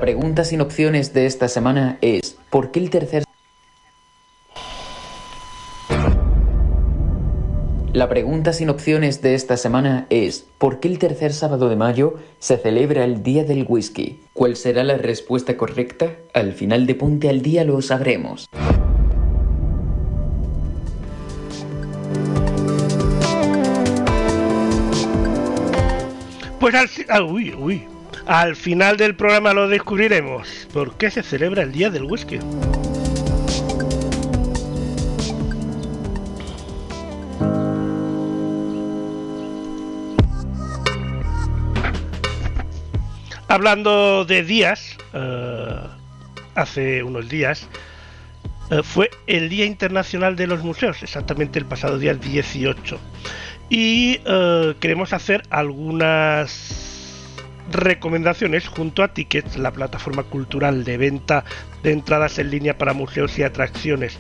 pregunta 0.04 0.44
sin 0.44 0.60
opciones 0.60 1.14
de 1.14 1.26
esta 1.26 1.48
semana 1.48 1.98
es, 2.02 2.36
¿por 2.50 2.72
qué 2.72 2.82
el 2.82 2.90
tercer... 2.90 3.24
La 7.94 8.10
pregunta 8.10 8.52
sin 8.52 8.70
opciones 8.70 9.22
de 9.22 9.34
esta 9.34 9.56
semana 9.56 10.06
es, 10.10 10.46
¿por 10.58 10.82
qué 10.82 10.90
el 10.90 11.00
tercer 11.00 11.32
sábado 11.32 11.70
de 11.70 11.78
mayo 11.78 12.16
se 12.40 12.58
celebra 12.58 13.06
el 13.06 13.24
Día 13.24 13.46
del 13.46 13.66
Whisky? 13.66 14.20
¿Cuál 14.34 14.58
será 14.58 14.84
la 14.84 14.98
respuesta 14.98 15.56
correcta? 15.56 16.12
Al 16.34 16.52
final 16.52 16.86
de 16.86 16.96
Ponte 16.96 17.30
al 17.30 17.42
Día 17.42 17.64
lo 17.64 17.82
sabremos. 17.82 18.50
Pues 26.60 26.76
al, 26.76 26.90
ah, 27.08 27.24
uy, 27.24 27.54
uy. 27.58 27.93
Al 28.26 28.56
final 28.56 28.98
del 28.98 29.16
programa 29.16 29.54
lo 29.54 29.68
descubriremos. 29.68 30.68
¿Por 30.74 30.98
qué 30.98 31.12
se 31.12 31.24
celebra 31.24 31.64
el 31.64 31.72
Día 31.72 31.90
del 31.90 32.04
Whisky? 32.04 32.40
Hablando 43.48 44.26
de 44.26 44.44
días, 44.44 44.98
eh, 45.14 45.80
hace 46.56 47.04
unos 47.04 47.30
días 47.30 47.68
eh, 48.72 48.82
fue 48.82 49.12
el 49.28 49.50
Día 49.50 49.66
Internacional 49.66 50.36
de 50.36 50.48
los 50.48 50.64
Museos, 50.64 51.04
exactamente 51.04 51.60
el 51.60 51.66
pasado 51.66 52.00
día 52.00 52.16
18. 52.16 53.00
Y 53.70 54.20
eh, 54.26 54.74
queremos 54.80 55.14
hacer 55.14 55.44
algunas 55.52 56.93
recomendaciones 57.74 58.68
junto 58.68 59.04
a 59.04 59.14
Tickets, 59.14 59.58
la 59.58 59.72
plataforma 59.72 60.24
cultural 60.24 60.84
de 60.84 60.98
venta 60.98 61.44
de 61.82 61.92
entradas 61.92 62.40
en 62.40 62.52
línea 62.52 62.78
para 62.78 62.94
museos 62.94 63.38
y 63.38 63.44
atracciones, 63.44 64.18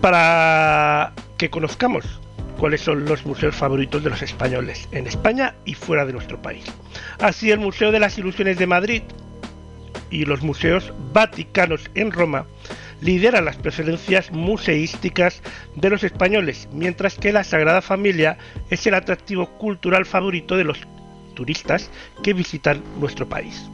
para 0.00 1.12
que 1.36 1.50
conozcamos 1.50 2.20
cuáles 2.58 2.80
son 2.80 3.04
los 3.04 3.24
museos 3.24 3.54
favoritos 3.54 4.02
de 4.02 4.10
los 4.10 4.22
españoles 4.22 4.88
en 4.92 5.06
España 5.06 5.54
y 5.64 5.74
fuera 5.74 6.04
de 6.04 6.12
nuestro 6.12 6.40
país. 6.42 6.64
Así 7.18 7.50
el 7.50 7.58
Museo 7.58 7.92
de 7.92 8.00
las 8.00 8.18
Ilusiones 8.18 8.58
de 8.58 8.66
Madrid 8.66 9.02
y 10.10 10.24
los 10.24 10.42
museos 10.42 10.92
vaticanos 11.12 11.90
en 11.94 12.10
Roma 12.10 12.46
lideran 13.00 13.46
las 13.46 13.56
preferencias 13.56 14.30
museísticas 14.30 15.42
de 15.74 15.90
los 15.90 16.04
españoles, 16.04 16.68
mientras 16.72 17.14
que 17.14 17.32
la 17.32 17.44
Sagrada 17.44 17.80
Familia 17.80 18.36
es 18.68 18.86
el 18.86 18.94
atractivo 18.94 19.46
cultural 19.58 20.04
favorito 20.04 20.56
de 20.56 20.64
los 20.64 20.86
turistas 21.40 21.90
que 22.22 22.34
visitan 22.34 22.82
nuestro 23.00 23.26
país. 23.26 23.64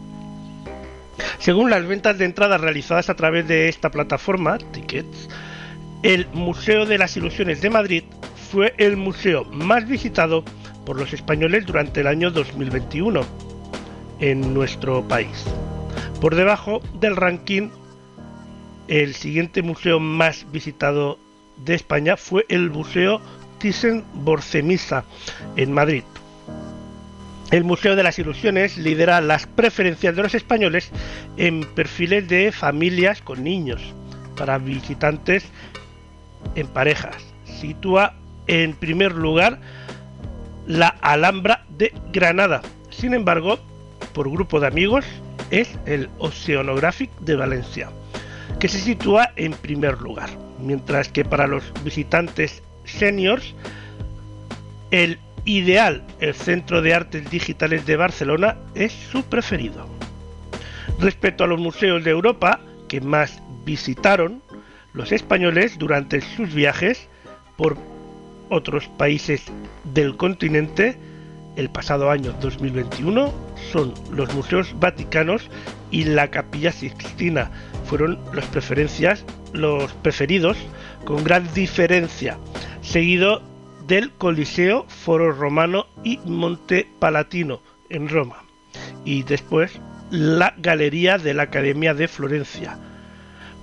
Según 1.40 1.68
las 1.68 1.84
ventas 1.84 2.16
de 2.16 2.24
entradas 2.24 2.60
realizadas 2.60 3.10
a 3.10 3.16
través 3.16 3.48
de 3.48 3.68
esta 3.68 3.90
plataforma, 3.90 4.58
Tickets, 4.58 5.28
el 6.04 6.28
Museo 6.28 6.86
de 6.86 6.96
las 6.96 7.16
Ilusiones 7.16 7.60
de 7.60 7.70
Madrid 7.70 8.04
fue 8.52 8.72
el 8.78 8.96
museo 8.96 9.44
más 9.46 9.88
visitado 9.88 10.44
por 10.84 10.96
los 10.96 11.12
españoles 11.12 11.66
durante 11.66 12.02
el 12.02 12.06
año 12.06 12.30
2021 12.30 13.22
en 14.20 14.54
nuestro 14.54 15.02
país. 15.08 15.44
Por 16.20 16.36
debajo 16.36 16.80
del 17.00 17.16
ranking, 17.16 17.70
el 18.86 19.16
siguiente 19.16 19.62
museo 19.62 19.98
más 19.98 20.46
visitado 20.52 21.18
de 21.56 21.74
España 21.74 22.16
fue 22.16 22.46
el 22.48 22.70
Museo 22.70 23.20
Thyssen-Bornemisza 23.58 25.02
en 25.56 25.72
Madrid. 25.72 26.04
El 27.50 27.62
Museo 27.62 27.94
de 27.94 28.02
las 28.02 28.18
Ilusiones 28.18 28.76
lidera 28.76 29.20
las 29.20 29.46
preferencias 29.46 30.16
de 30.16 30.22
los 30.22 30.34
españoles 30.34 30.90
en 31.36 31.62
perfiles 31.74 32.26
de 32.28 32.50
familias 32.50 33.22
con 33.22 33.44
niños 33.44 33.80
para 34.36 34.58
visitantes 34.58 35.44
en 36.56 36.66
parejas. 36.66 37.16
Sitúa 37.44 38.14
en 38.48 38.74
primer 38.74 39.12
lugar 39.12 39.60
la 40.66 40.88
Alhambra 40.88 41.64
de 41.68 41.92
Granada. 42.12 42.62
Sin 42.90 43.14
embargo, 43.14 43.60
por 44.12 44.30
grupo 44.30 44.58
de 44.58 44.66
amigos 44.66 45.04
es 45.50 45.78
el 45.86 46.08
Oceanographic 46.18 47.10
de 47.20 47.36
Valencia, 47.36 47.90
que 48.58 48.68
se 48.68 48.80
sitúa 48.80 49.30
en 49.36 49.52
primer 49.52 50.00
lugar, 50.00 50.30
mientras 50.60 51.08
que 51.08 51.24
para 51.24 51.46
los 51.46 51.62
visitantes 51.84 52.62
seniors 52.84 53.54
el 54.90 55.18
Ideal, 55.46 56.02
el 56.18 56.34
Centro 56.34 56.82
de 56.82 56.92
Artes 56.92 57.30
Digitales 57.30 57.86
de 57.86 57.94
Barcelona, 57.94 58.56
es 58.74 58.92
su 58.92 59.22
preferido. 59.22 59.86
Respecto 60.98 61.44
a 61.44 61.46
los 61.46 61.60
museos 61.60 62.02
de 62.02 62.10
Europa 62.10 62.58
que 62.88 63.00
más 63.00 63.40
visitaron 63.64 64.42
los 64.92 65.12
españoles 65.12 65.78
durante 65.78 66.20
sus 66.20 66.52
viajes 66.52 67.08
por 67.56 67.78
otros 68.50 68.88
países 68.88 69.44
del 69.84 70.16
continente, 70.16 70.98
el 71.54 71.70
pasado 71.70 72.10
año 72.10 72.34
2021 72.40 73.32
son 73.70 73.94
los 74.10 74.34
museos 74.34 74.74
vaticanos 74.80 75.48
y 75.92 76.04
la 76.04 76.28
capilla 76.28 76.72
sixtina 76.72 77.52
fueron 77.84 78.18
las 78.34 78.46
preferencias 78.46 79.24
los 79.52 79.92
preferidos 79.94 80.56
con 81.04 81.22
gran 81.22 81.52
diferencia 81.54 82.36
seguido 82.82 83.42
del 83.86 84.12
Coliseo 84.12 84.84
Foro 84.88 85.32
Romano 85.32 85.86
y 86.02 86.18
Monte 86.24 86.88
Palatino 86.98 87.60
en 87.88 88.08
Roma 88.08 88.42
y 89.04 89.22
después 89.22 89.80
la 90.10 90.54
Galería 90.58 91.18
de 91.18 91.34
la 91.34 91.44
Academia 91.44 91.94
de 91.94 92.08
Florencia 92.08 92.78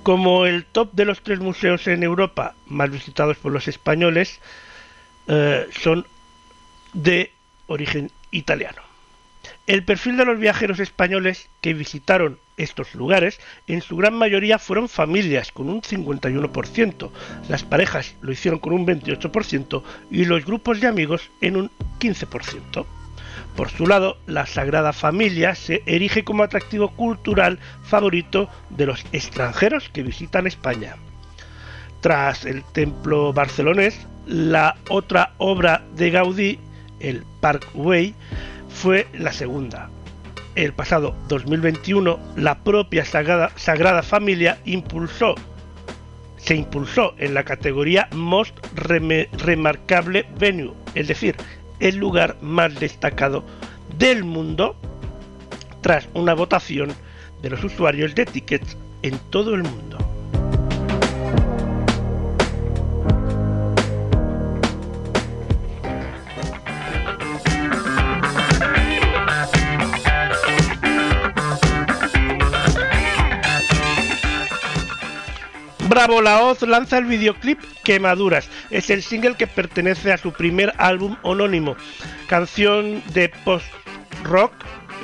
como 0.04 0.46
el 0.46 0.66
top 0.66 0.92
de 0.94 1.06
los 1.06 1.22
tres 1.22 1.40
museos 1.40 1.88
en 1.88 2.04
Europa 2.04 2.56
más 2.68 2.92
visitados 2.92 3.38
por 3.38 3.52
los 3.52 3.68
españoles 3.68 4.40
eh, 5.28 5.68
son 5.72 6.06
de 6.94 7.32
origen 7.68 8.12
italiano. 8.32 8.83
El 9.66 9.84
perfil 9.86 10.18
de 10.18 10.26
los 10.26 10.40
viajeros 10.40 10.82
españoles 10.82 11.50
que 11.62 11.74
visitaron 11.74 12.38
estos 12.58 12.96
lugares 12.96 13.40
en 13.66 13.82
su 13.82 13.96
gran 13.96 14.14
mayoría 14.14 14.60
fueron 14.60 14.90
familias 14.90 15.54
con 15.54 15.70
un 15.70 15.82
51%, 15.82 17.10
las 17.48 17.64
parejas 17.64 18.16
lo 18.22 18.34
hicieron 18.34 18.60
con 18.60 18.74
un 18.74 18.86
28% 18.86 19.84
y 20.12 20.26
los 20.26 20.46
grupos 20.46 20.82
de 20.82 20.88
amigos 20.88 21.32
en 21.40 21.56
un 21.56 21.72
15%. 22.00 22.86
Por 23.56 23.70
su 23.70 23.88
lado, 23.88 24.18
la 24.26 24.46
Sagrada 24.48 24.92
Familia 24.92 25.56
se 25.56 25.82
erige 25.86 26.26
como 26.26 26.44
atractivo 26.44 26.90
cultural 26.90 27.58
favorito 27.84 28.50
de 28.70 28.88
los 28.88 29.06
extranjeros 29.14 29.88
que 29.90 30.04
visitan 30.04 30.46
España. 30.46 30.98
Tras 32.02 32.44
el 32.44 32.66
templo 32.66 33.32
barcelonés, 33.32 34.08
la 34.26 34.76
otra 34.90 35.36
obra 35.38 35.86
de 35.96 36.10
Gaudí, 36.10 36.60
el 37.00 37.24
Parkway, 37.40 38.14
fue 38.74 39.08
la 39.14 39.32
segunda. 39.32 39.90
El 40.56 40.74
pasado 40.74 41.16
2021, 41.30 42.20
la 42.36 42.64
propia 42.64 43.06
Sagrada, 43.06 43.52
Sagrada 43.56 44.04
Familia 44.04 44.60
impulsó 44.66 45.36
se 46.44 46.56
impulsó 46.56 47.16
en 47.20 47.34
la 47.34 47.46
categoría 47.46 48.10
Most 48.14 48.54
Remarkable 48.76 50.26
Venue, 50.38 50.74
es 50.94 51.08
decir, 51.08 51.38
el 51.80 51.96
lugar 51.96 52.36
más 52.42 52.78
destacado 52.80 53.46
del 53.98 54.26
mundo 54.26 54.76
tras 55.82 56.10
una 56.14 56.34
votación 56.34 56.92
de 57.42 57.50
los 57.50 57.64
usuarios 57.64 58.14
de 58.14 58.26
tickets 58.26 58.78
en 59.04 59.18
todo 59.30 59.56
el 59.56 59.64
mundo. 59.64 59.98
Bravo 75.94 76.24
La 76.24 76.42
Hoz 76.42 76.64
lanza 76.64 76.98
el 76.98 77.06
videoclip 77.06 77.60
Quemaduras. 77.84 78.50
Es 78.72 78.90
el 78.90 79.04
single 79.04 79.36
que 79.36 79.46
pertenece 79.46 80.12
a 80.12 80.18
su 80.18 80.34
primer 80.34 80.74
álbum 80.80 81.18
homónimo, 81.22 81.76
canción 82.26 83.04
de 83.14 83.30
post-rock 83.30 84.54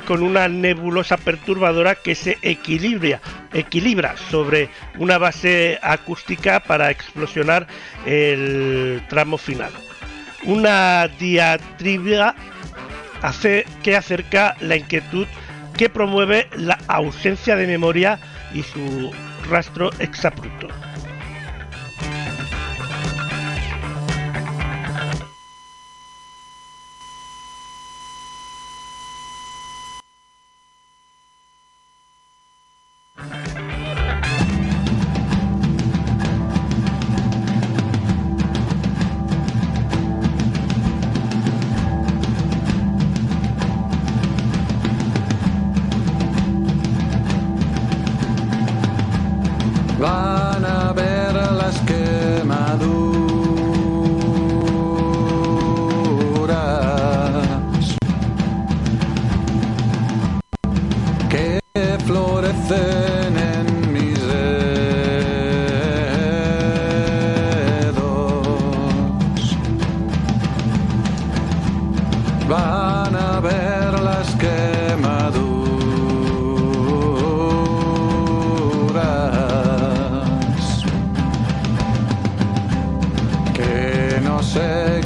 con 0.04 0.24
una 0.24 0.48
nebulosa 0.48 1.16
perturbadora 1.16 1.94
que 1.94 2.16
se 2.16 2.38
equilibra, 2.42 3.20
equilibra 3.52 4.16
sobre 4.32 4.68
una 4.98 5.16
base 5.16 5.78
acústica 5.80 6.58
para 6.58 6.90
explosionar 6.90 7.68
el 8.04 9.00
tramo 9.08 9.38
final. 9.38 9.70
Una 10.42 11.06
diatriba 11.06 12.34
hace 13.22 13.64
que 13.84 13.94
acerca 13.94 14.56
la 14.58 14.74
inquietud 14.74 15.28
que 15.78 15.88
promueve 15.88 16.48
la 16.56 16.80
ausencia 16.88 17.54
de 17.54 17.68
memoria 17.68 18.18
y 18.52 18.64
su 18.64 19.12
rastro 19.50 19.90
exabrupto. 19.98 20.89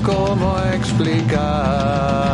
Cómo 0.05 0.59
explicar. 0.75 2.34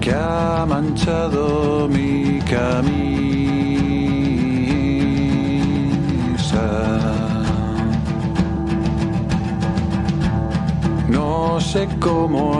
que 0.00 0.12
ha 0.14 0.64
manchado 0.66 1.86
mi 1.88 2.38
camisa. 2.54 2.96
No 11.06 11.60
sé 11.60 11.86
cómo 12.00 12.55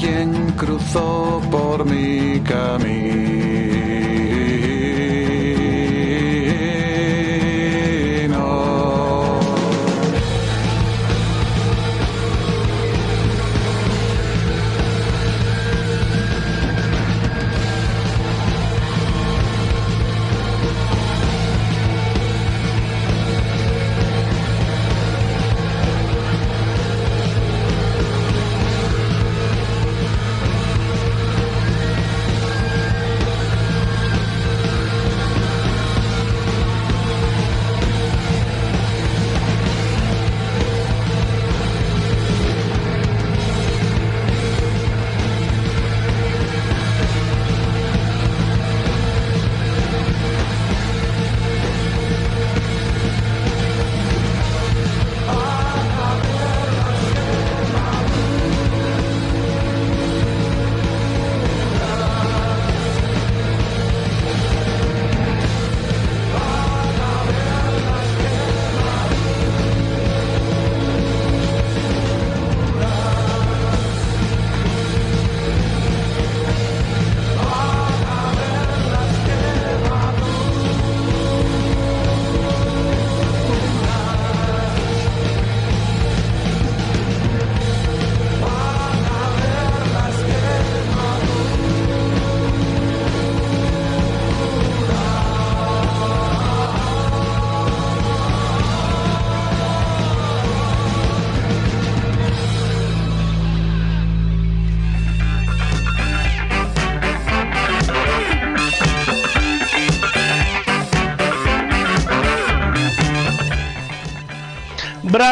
quien 0.00 0.52
cruzó 0.56 1.42
por 1.50 1.84
mi 1.84 2.40
camino. 2.40 4.19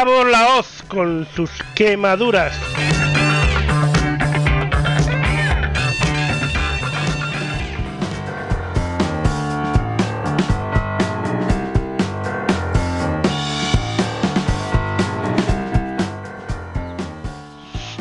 Bravo 0.01 0.23
la 0.23 0.55
hoz 0.55 0.81
con 0.87 1.27
sus 1.35 1.51
quemaduras. 1.75 2.57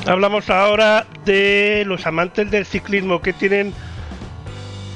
Hablamos 0.07 0.49
ahora 0.51 1.05
de 1.25 1.83
los 1.85 2.07
amantes 2.07 2.49
del 2.53 2.65
ciclismo 2.65 3.21
que 3.21 3.33
tienen 3.33 3.75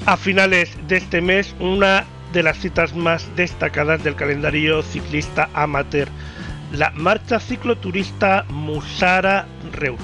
a 0.07 0.17
finales 0.17 0.79
de 0.87 0.99
este 0.99 1.21
mes 1.21 1.53
una 1.59 2.05
de 2.33 2.45
las 2.45 2.59
citas 2.59 2.95
más 2.95 3.29
destacadas 3.35 4.05
del 4.05 4.15
calendario 4.15 4.85
ciclista 4.85 5.51
amateur, 5.53 6.09
la 6.73 6.91
marcha 6.91 7.39
cicloturista 7.39 8.45
Musara 8.49 9.47
Reus, 9.73 10.01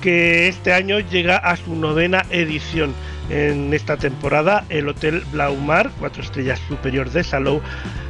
que 0.00 0.48
este 0.48 0.72
año 0.72 1.00
llega 1.00 1.36
a 1.36 1.56
su 1.56 1.74
novena 1.74 2.24
edición. 2.30 2.94
En 3.28 3.72
esta 3.72 3.96
temporada, 3.96 4.64
el 4.68 4.88
Hotel 4.88 5.22
Blaumar, 5.32 5.90
cuatro 5.98 6.22
estrellas 6.22 6.60
superior 6.68 7.10
de 7.10 7.24
Salou, 7.24 7.60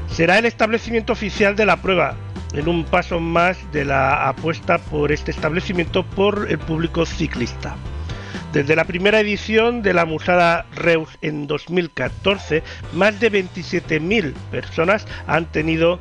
será 0.09 0.39
el 0.39 0.47
establecimiento 0.47 1.13
oficial 1.13 1.57
de 1.57 1.67
la 1.67 1.77
prueba, 1.77 2.17
en 2.55 2.69
un 2.69 2.85
paso 2.85 3.19
más 3.21 3.59
de 3.73 3.85
la 3.85 4.29
apuesta 4.29 4.79
por 4.79 5.11
este 5.13 5.31
establecimiento 5.31 6.05
por 6.05 6.51
el 6.51 6.59
público 6.59 7.07
ciclista. 7.07 7.77
Desde 8.53 8.77
la 8.77 8.85
primera 8.85 9.21
edición 9.21 9.81
de 9.81 9.95
la 9.95 10.05
Musara 10.05 10.67
Reus 10.75 11.09
en 11.23 11.47
2014, 11.47 12.63
más 12.93 13.19
de 13.19 13.33
27.000 13.33 14.35
personas 14.51 15.07
han 15.27 15.47
tenido 15.47 16.01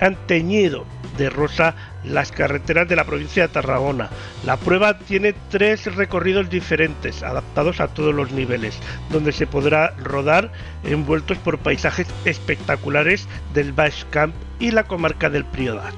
han 0.00 0.16
teñido 0.26 0.84
de 1.16 1.30
rosa 1.30 1.74
las 2.04 2.32
carreteras 2.32 2.88
de 2.88 2.96
la 2.96 3.04
provincia 3.04 3.46
de 3.46 3.52
Tarragona. 3.52 4.10
La 4.44 4.56
prueba 4.56 4.98
tiene 4.98 5.34
tres 5.50 5.94
recorridos 5.94 6.50
diferentes, 6.50 7.22
adaptados 7.22 7.80
a 7.80 7.88
todos 7.88 8.14
los 8.14 8.32
niveles, 8.32 8.78
donde 9.10 9.32
se 9.32 9.46
podrá 9.46 9.94
rodar 9.98 10.52
envueltos 10.84 11.38
por 11.38 11.58
paisajes 11.58 12.06
espectaculares 12.24 13.28
del 13.54 13.72
Baix 13.72 14.06
Camp 14.10 14.34
y 14.58 14.70
la 14.70 14.84
comarca 14.84 15.30
del 15.30 15.44
Priorat. 15.44 15.94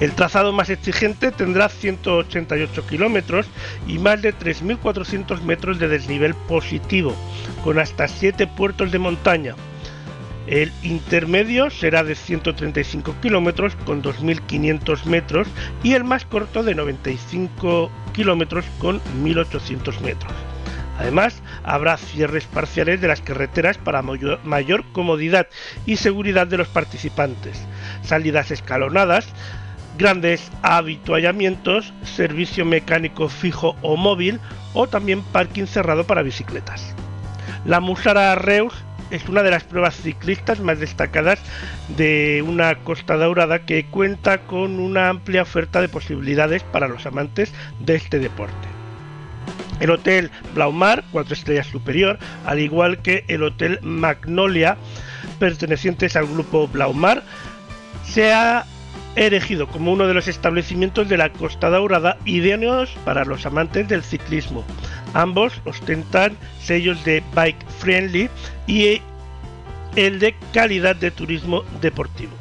El 0.00 0.12
trazado 0.12 0.52
más 0.52 0.70
exigente 0.70 1.30
tendrá 1.30 1.68
188 1.68 2.86
kilómetros 2.86 3.46
y 3.86 3.98
más 3.98 4.20
de 4.22 4.34
3.400 4.34 5.42
metros 5.42 5.78
de 5.78 5.88
desnivel 5.88 6.34
positivo, 6.34 7.14
con 7.64 7.78
hasta 7.78 8.08
7 8.08 8.46
puertos 8.48 8.90
de 8.92 8.98
montaña. 8.98 9.54
El 10.46 10.72
intermedio 10.82 11.70
será 11.70 12.02
de 12.02 12.14
135 12.14 13.14
kilómetros 13.22 13.76
con 13.86 14.02
2.500 14.02 15.04
metros 15.04 15.48
y 15.82 15.94
el 15.94 16.04
más 16.04 16.24
corto 16.24 16.62
de 16.62 16.74
95 16.74 17.90
kilómetros 18.12 18.64
con 18.78 19.00
1.800 19.22 20.00
metros. 20.00 20.32
Además, 20.98 21.42
habrá 21.64 21.96
cierres 21.96 22.44
parciales 22.46 23.00
de 23.00 23.08
las 23.08 23.20
carreteras 23.20 23.78
para 23.78 24.02
mayor 24.02 24.84
comodidad 24.92 25.48
y 25.86 25.96
seguridad 25.96 26.46
de 26.46 26.58
los 26.58 26.68
participantes, 26.68 27.64
salidas 28.02 28.50
escalonadas, 28.50 29.26
grandes 29.96 30.50
habituallamientos, 30.62 31.92
servicio 32.04 32.64
mecánico 32.64 33.28
fijo 33.28 33.76
o 33.82 33.96
móvil 33.96 34.40
o 34.74 34.86
también 34.86 35.22
parking 35.22 35.66
cerrado 35.66 36.04
para 36.04 36.22
bicicletas. 36.22 36.94
La 37.64 37.80
Musara 37.80 38.34
Reus 38.34 38.74
es 39.12 39.28
una 39.28 39.42
de 39.42 39.50
las 39.50 39.62
pruebas 39.62 39.94
ciclistas 39.94 40.60
más 40.60 40.80
destacadas 40.80 41.38
de 41.96 42.42
una 42.46 42.74
Costa 42.76 43.16
Daurada 43.16 43.60
que 43.66 43.84
cuenta 43.84 44.38
con 44.38 44.80
una 44.80 45.10
amplia 45.10 45.42
oferta 45.42 45.80
de 45.80 45.88
posibilidades 45.88 46.62
para 46.62 46.88
los 46.88 47.04
amantes 47.04 47.52
de 47.78 47.94
este 47.94 48.18
deporte. 48.18 48.68
El 49.80 49.90
Hotel 49.90 50.30
Blaumar, 50.54 51.04
4 51.12 51.34
estrellas 51.34 51.66
superior, 51.66 52.18
al 52.46 52.58
igual 52.58 52.98
que 53.02 53.24
el 53.28 53.42
Hotel 53.42 53.78
Magnolia, 53.82 54.76
pertenecientes 55.38 56.16
al 56.16 56.26
grupo 56.26 56.66
Blaumar, 56.68 57.22
se 58.04 58.32
ha 58.32 58.64
erigido 59.14 59.66
como 59.66 59.92
uno 59.92 60.06
de 60.06 60.14
los 60.14 60.26
establecimientos 60.26 61.08
de 61.08 61.18
la 61.18 61.30
Costa 61.30 61.68
Daurada 61.68 62.16
idóneos 62.24 62.90
para 63.04 63.24
los 63.24 63.44
amantes 63.44 63.88
del 63.88 64.02
ciclismo. 64.02 64.64
Ambos 65.14 65.60
ostentan 65.64 66.36
sellos 66.60 67.04
de 67.04 67.22
Bike 67.34 67.64
Friendly 67.78 68.30
y 68.66 69.02
el 69.96 70.18
de 70.18 70.34
calidad 70.52 70.96
de 70.96 71.10
turismo 71.10 71.64
deportivo. 71.80 72.32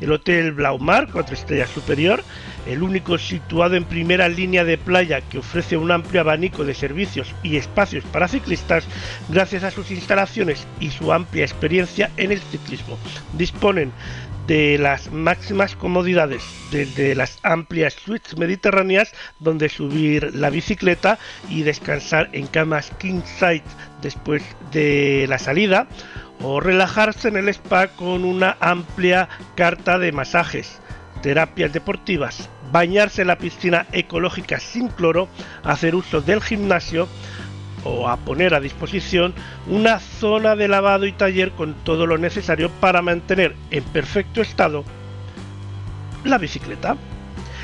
El 0.00 0.12
Hotel 0.12 0.52
Blaumar, 0.52 1.08
4 1.10 1.34
estrellas 1.34 1.70
superior, 1.70 2.22
el 2.66 2.82
único 2.82 3.16
situado 3.16 3.76
en 3.76 3.84
primera 3.84 4.28
línea 4.28 4.64
de 4.64 4.76
playa 4.76 5.20
que 5.20 5.38
ofrece 5.38 5.76
un 5.76 5.90
amplio 5.90 6.20
abanico 6.20 6.64
de 6.64 6.74
servicios 6.74 7.34
y 7.42 7.56
espacios 7.56 8.04
para 8.04 8.28
ciclistas 8.28 8.84
gracias 9.28 9.62
a 9.62 9.70
sus 9.70 9.90
instalaciones 9.90 10.66
y 10.80 10.90
su 10.90 11.12
amplia 11.12 11.44
experiencia 11.44 12.10
en 12.16 12.32
el 12.32 12.40
ciclismo. 12.40 12.98
Disponen 13.34 13.92
de 14.46 14.78
las 14.78 15.10
máximas 15.12 15.74
comodidades, 15.74 16.42
desde 16.70 17.14
las 17.14 17.38
amplias 17.42 17.94
suites 17.94 18.38
mediterráneas 18.38 19.12
donde 19.40 19.68
subir 19.68 20.34
la 20.34 20.50
bicicleta 20.50 21.18
y 21.48 21.62
descansar 21.62 22.28
en 22.32 22.46
camas 22.46 22.90
king 22.98 23.22
size 23.24 23.64
después 24.02 24.42
de 24.72 25.26
la 25.28 25.38
salida, 25.38 25.88
o 26.42 26.60
relajarse 26.60 27.28
en 27.28 27.36
el 27.36 27.48
spa 27.48 27.88
con 27.88 28.24
una 28.24 28.56
amplia 28.60 29.28
carta 29.54 29.98
de 29.98 30.12
masajes, 30.12 30.80
terapias 31.22 31.72
deportivas, 31.72 32.48
bañarse 32.70 33.22
en 33.22 33.28
la 33.28 33.38
piscina 33.38 33.86
ecológica 33.92 34.60
sin 34.60 34.88
cloro, 34.88 35.28
hacer 35.64 35.94
uso 35.94 36.20
del 36.20 36.42
gimnasio 36.42 37.08
o 37.86 38.08
a 38.08 38.16
poner 38.16 38.54
a 38.54 38.60
disposición 38.60 39.34
una 39.66 40.00
zona 40.00 40.56
de 40.56 40.68
lavado 40.68 41.06
y 41.06 41.12
taller 41.12 41.52
con 41.52 41.74
todo 41.84 42.06
lo 42.06 42.18
necesario 42.18 42.70
para 42.80 43.02
mantener 43.02 43.54
en 43.70 43.84
perfecto 43.84 44.40
estado 44.40 44.84
la 46.24 46.38
bicicleta. 46.38 46.96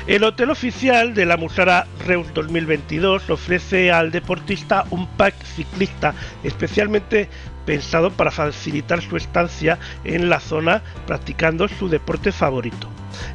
El 0.05 0.23
hotel 0.25 0.49
oficial 0.49 1.13
de 1.13 1.25
la 1.25 1.37
Musara 1.37 1.87
Reus 2.05 2.27
2022 2.33 3.29
ofrece 3.29 3.89
al 3.89 4.11
deportista 4.11 4.85
un 4.89 5.07
pack 5.07 5.33
ciclista 5.43 6.13
especialmente 6.43 7.29
pensado 7.65 8.11
para 8.11 8.29
facilitar 8.29 9.01
su 9.01 9.15
estancia 9.15 9.79
en 10.03 10.29
la 10.29 10.41
zona 10.41 10.81
practicando 11.07 11.69
su 11.69 11.87
deporte 11.87 12.33
favorito. 12.33 12.89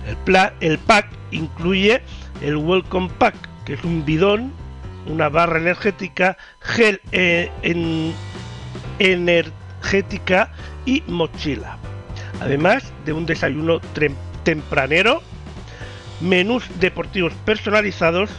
El, 0.07 0.37
el 0.61 0.79
pack 0.79 1.09
incluye 1.31 2.03
el 2.43 2.57
Welcome 2.57 3.11
Pack, 3.19 3.35
que 3.65 3.75
es 3.75 3.85
un 3.85 4.05
bidón, 4.05 4.53
una 5.09 5.29
barra 5.29 5.59
energética, 5.59 6.37
gel 6.61 7.01
eh, 7.13 7.51
en, 7.63 8.15
energética 8.99 10.53
y 10.85 11.03
mochila. 11.07 11.79
Además 12.41 12.93
de 13.05 13.13
un 13.13 13.27
desayuno 13.27 13.81
tempranero, 14.45 15.23
menús 16.21 16.65
deportivos 16.79 17.33
personalizados, 17.45 18.31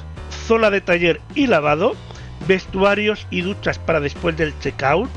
zona 0.48 0.70
de 0.70 0.82
taller 0.82 1.22
y 1.36 1.48
lavado, 1.48 1.96
vestuarios 2.48 3.28
y 3.30 3.42
duchas 3.42 3.80
para 3.80 4.00
después 4.00 4.38
del 4.38 4.58
checkout, 4.60 5.10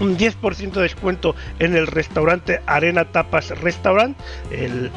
un 0.00 0.16
10% 0.16 0.72
de 0.72 0.82
descuento 0.82 1.34
en 1.58 1.76
el 1.76 1.86
restaurante 1.86 2.60
Arena 2.66 3.04
Tapas 3.06 3.50
Restaurant, 3.60 4.16
el 4.50 4.90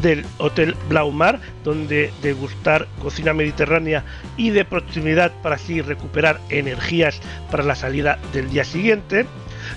del 0.00 0.24
Hotel 0.38 0.74
Blaumar, 0.88 1.40
donde 1.62 2.12
degustar 2.22 2.86
cocina 3.00 3.32
mediterránea 3.32 4.04
y 4.36 4.50
de 4.50 4.64
proximidad 4.64 5.32
para 5.42 5.56
así 5.56 5.80
recuperar 5.80 6.40
energías 6.48 7.20
para 7.50 7.62
la 7.62 7.74
salida 7.74 8.18
del 8.32 8.50
día 8.50 8.64
siguiente. 8.64 9.26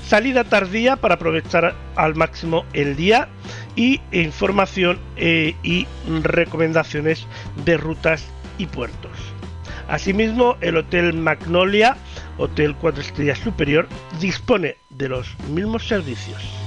Salida 0.05 0.43
tardía 0.43 0.95
para 0.97 1.15
aprovechar 1.15 1.76
al 1.95 2.15
máximo 2.15 2.65
el 2.74 2.95
día 2.95 3.30
y 3.76 4.01
información 4.11 4.99
eh, 5.15 5.55
y 5.63 5.88
recomendaciones 6.24 7.26
de 7.63 7.78
rutas 7.78 8.26
y 8.57 8.65
puertos. 8.65 9.11
Asimismo, 9.88 10.57
el 10.59 10.78
Hotel 10.78 11.13
Magnolia, 11.13 11.95
Hotel 12.38 12.76
4 12.76 13.01
Estrellas 13.01 13.39
Superior, 13.39 13.88
dispone 14.20 14.78
de 14.89 15.07
los 15.07 15.39
mismos 15.49 15.88
servicios. 15.88 16.66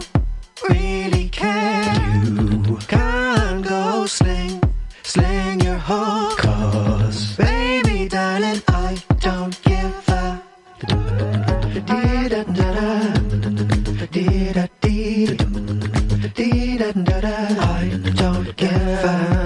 sling, 5.11 5.59
your 5.59 5.75
heart, 5.75 6.37
cause 6.37 7.35
baby 7.35 8.07
darling, 8.07 8.61
I 8.67 8.97
don't 9.19 9.61
give 9.63 10.09
a. 10.09 10.41
I 17.59 17.89
don't 18.21 18.55
give 18.55 19.03
a. 19.03 19.41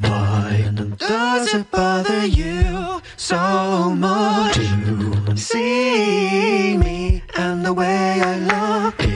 Why 0.00 0.70
does 0.98 1.54
it 1.54 1.70
bother 1.70 2.26
you 2.26 3.00
so 3.16 3.90
much 3.90 4.58
see 5.36 6.76
me 6.76 7.22
and 7.36 7.64
the 7.64 7.72
way 7.72 8.20
I 8.22 8.38
look? 8.38 9.07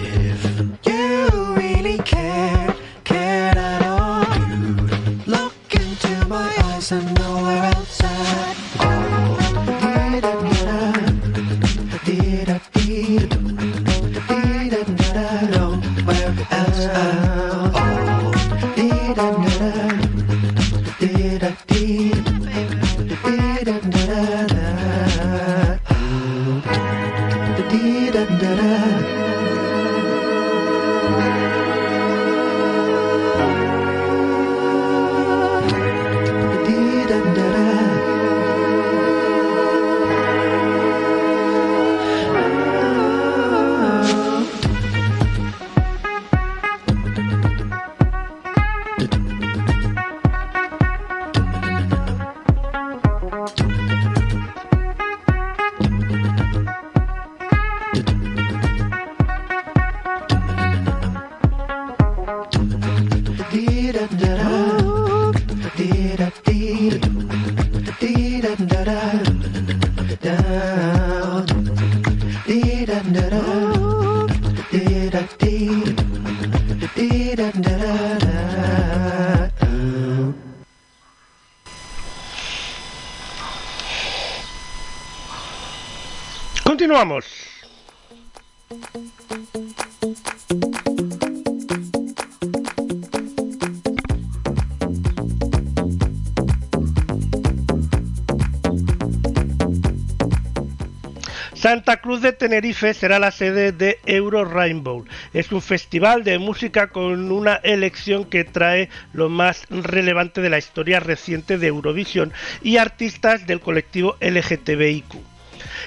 Tenerife 102.42 102.92
será 102.92 103.20
la 103.20 103.30
sede 103.30 103.70
de 103.70 104.00
Euro 104.04 104.44
Rainbow. 104.44 105.04
Es 105.32 105.52
un 105.52 105.62
festival 105.62 106.24
de 106.24 106.40
música 106.40 106.88
con 106.88 107.30
una 107.30 107.54
elección 107.62 108.24
que 108.24 108.42
trae 108.42 108.88
lo 109.12 109.28
más 109.28 109.64
relevante 109.70 110.40
de 110.40 110.50
la 110.50 110.58
historia 110.58 110.98
reciente 110.98 111.56
de 111.56 111.68
Eurovisión 111.68 112.32
y 112.60 112.78
artistas 112.78 113.46
del 113.46 113.60
colectivo 113.60 114.16
LGTBIQ. 114.20 115.14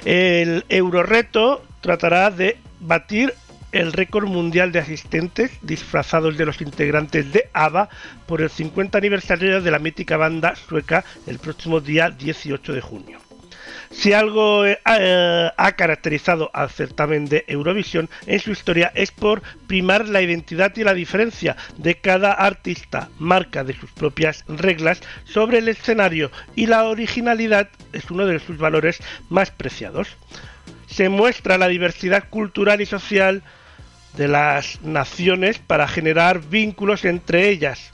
El 0.05 0.63
Euroreto 0.69 1.61
tratará 1.81 2.31
de 2.31 2.55
batir 2.79 3.33
el 3.73 3.91
récord 3.91 4.29
mundial 4.29 4.71
de 4.71 4.79
asistentes 4.79 5.51
disfrazados 5.61 6.37
de 6.37 6.45
los 6.45 6.61
integrantes 6.61 7.33
de 7.33 7.49
ABBA 7.51 7.89
por 8.27 8.41
el 8.41 8.49
50 8.49 8.97
aniversario 8.97 9.61
de 9.61 9.71
la 9.71 9.79
mítica 9.79 10.15
banda 10.15 10.55
sueca 10.55 11.03
el 11.27 11.37
próximo 11.37 11.81
día 11.81 12.11
18 12.11 12.71
de 12.71 12.79
junio. 12.79 13.24
Si 13.91 14.13
algo 14.13 14.65
eh, 14.65 14.79
ha, 14.85 15.53
ha 15.57 15.71
caracterizado 15.73 16.49
al 16.53 16.69
certamen 16.69 17.25
de 17.25 17.45
Eurovisión 17.47 18.09
en 18.25 18.39
su 18.39 18.51
historia 18.51 18.91
es 18.95 19.11
por 19.11 19.41
primar 19.67 20.07
la 20.07 20.21
identidad 20.21 20.75
y 20.75 20.83
la 20.83 20.93
diferencia 20.93 21.55
de 21.77 21.95
cada 21.95 22.33
artista, 22.33 23.09
marca 23.19 23.63
de 23.63 23.73
sus 23.73 23.91
propias 23.91 24.43
reglas 24.47 25.01
sobre 25.25 25.59
el 25.59 25.67
escenario 25.67 26.31
y 26.55 26.67
la 26.67 26.83
originalidad 26.85 27.69
es 27.93 28.09
uno 28.11 28.25
de 28.25 28.39
sus 28.39 28.57
valores 28.57 28.99
más 29.29 29.51
preciados. 29.51 30.15
Se 30.87 31.09
muestra 31.09 31.57
la 31.57 31.67
diversidad 31.67 32.29
cultural 32.29 32.81
y 32.81 32.85
social 32.85 33.43
de 34.17 34.27
las 34.27 34.81
naciones 34.81 35.59
para 35.59 35.87
generar 35.87 36.39
vínculos 36.41 37.05
entre 37.05 37.49
ellas, 37.49 37.91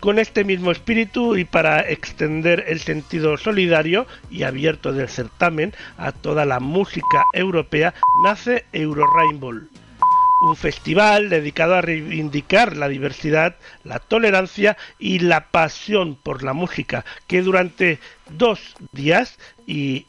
con 0.00 0.18
este 0.18 0.44
mismo 0.44 0.72
espíritu 0.72 1.36
y 1.36 1.44
para 1.44 1.80
extender 1.80 2.64
el 2.66 2.80
sentido 2.80 3.36
solidario 3.36 4.06
y 4.30 4.42
abierto 4.42 4.92
del 4.92 5.08
certamen 5.08 5.74
a 5.98 6.12
toda 6.12 6.44
la 6.46 6.58
música 6.58 7.24
europea, 7.34 7.94
nace 8.24 8.64
Euro 8.72 9.04
Rainbow, 9.14 9.60
un 10.40 10.56
festival 10.56 11.28
dedicado 11.28 11.74
a 11.74 11.82
reivindicar 11.82 12.76
la 12.76 12.88
diversidad, 12.88 13.56
la 13.84 13.98
tolerancia 13.98 14.78
y 14.98 15.18
la 15.18 15.48
pasión 15.48 16.16
por 16.16 16.42
la 16.42 16.54
música, 16.54 17.04
que 17.26 17.42
durante 17.42 17.98
dos 18.30 18.74
días 18.92 19.38
y 19.66 20.06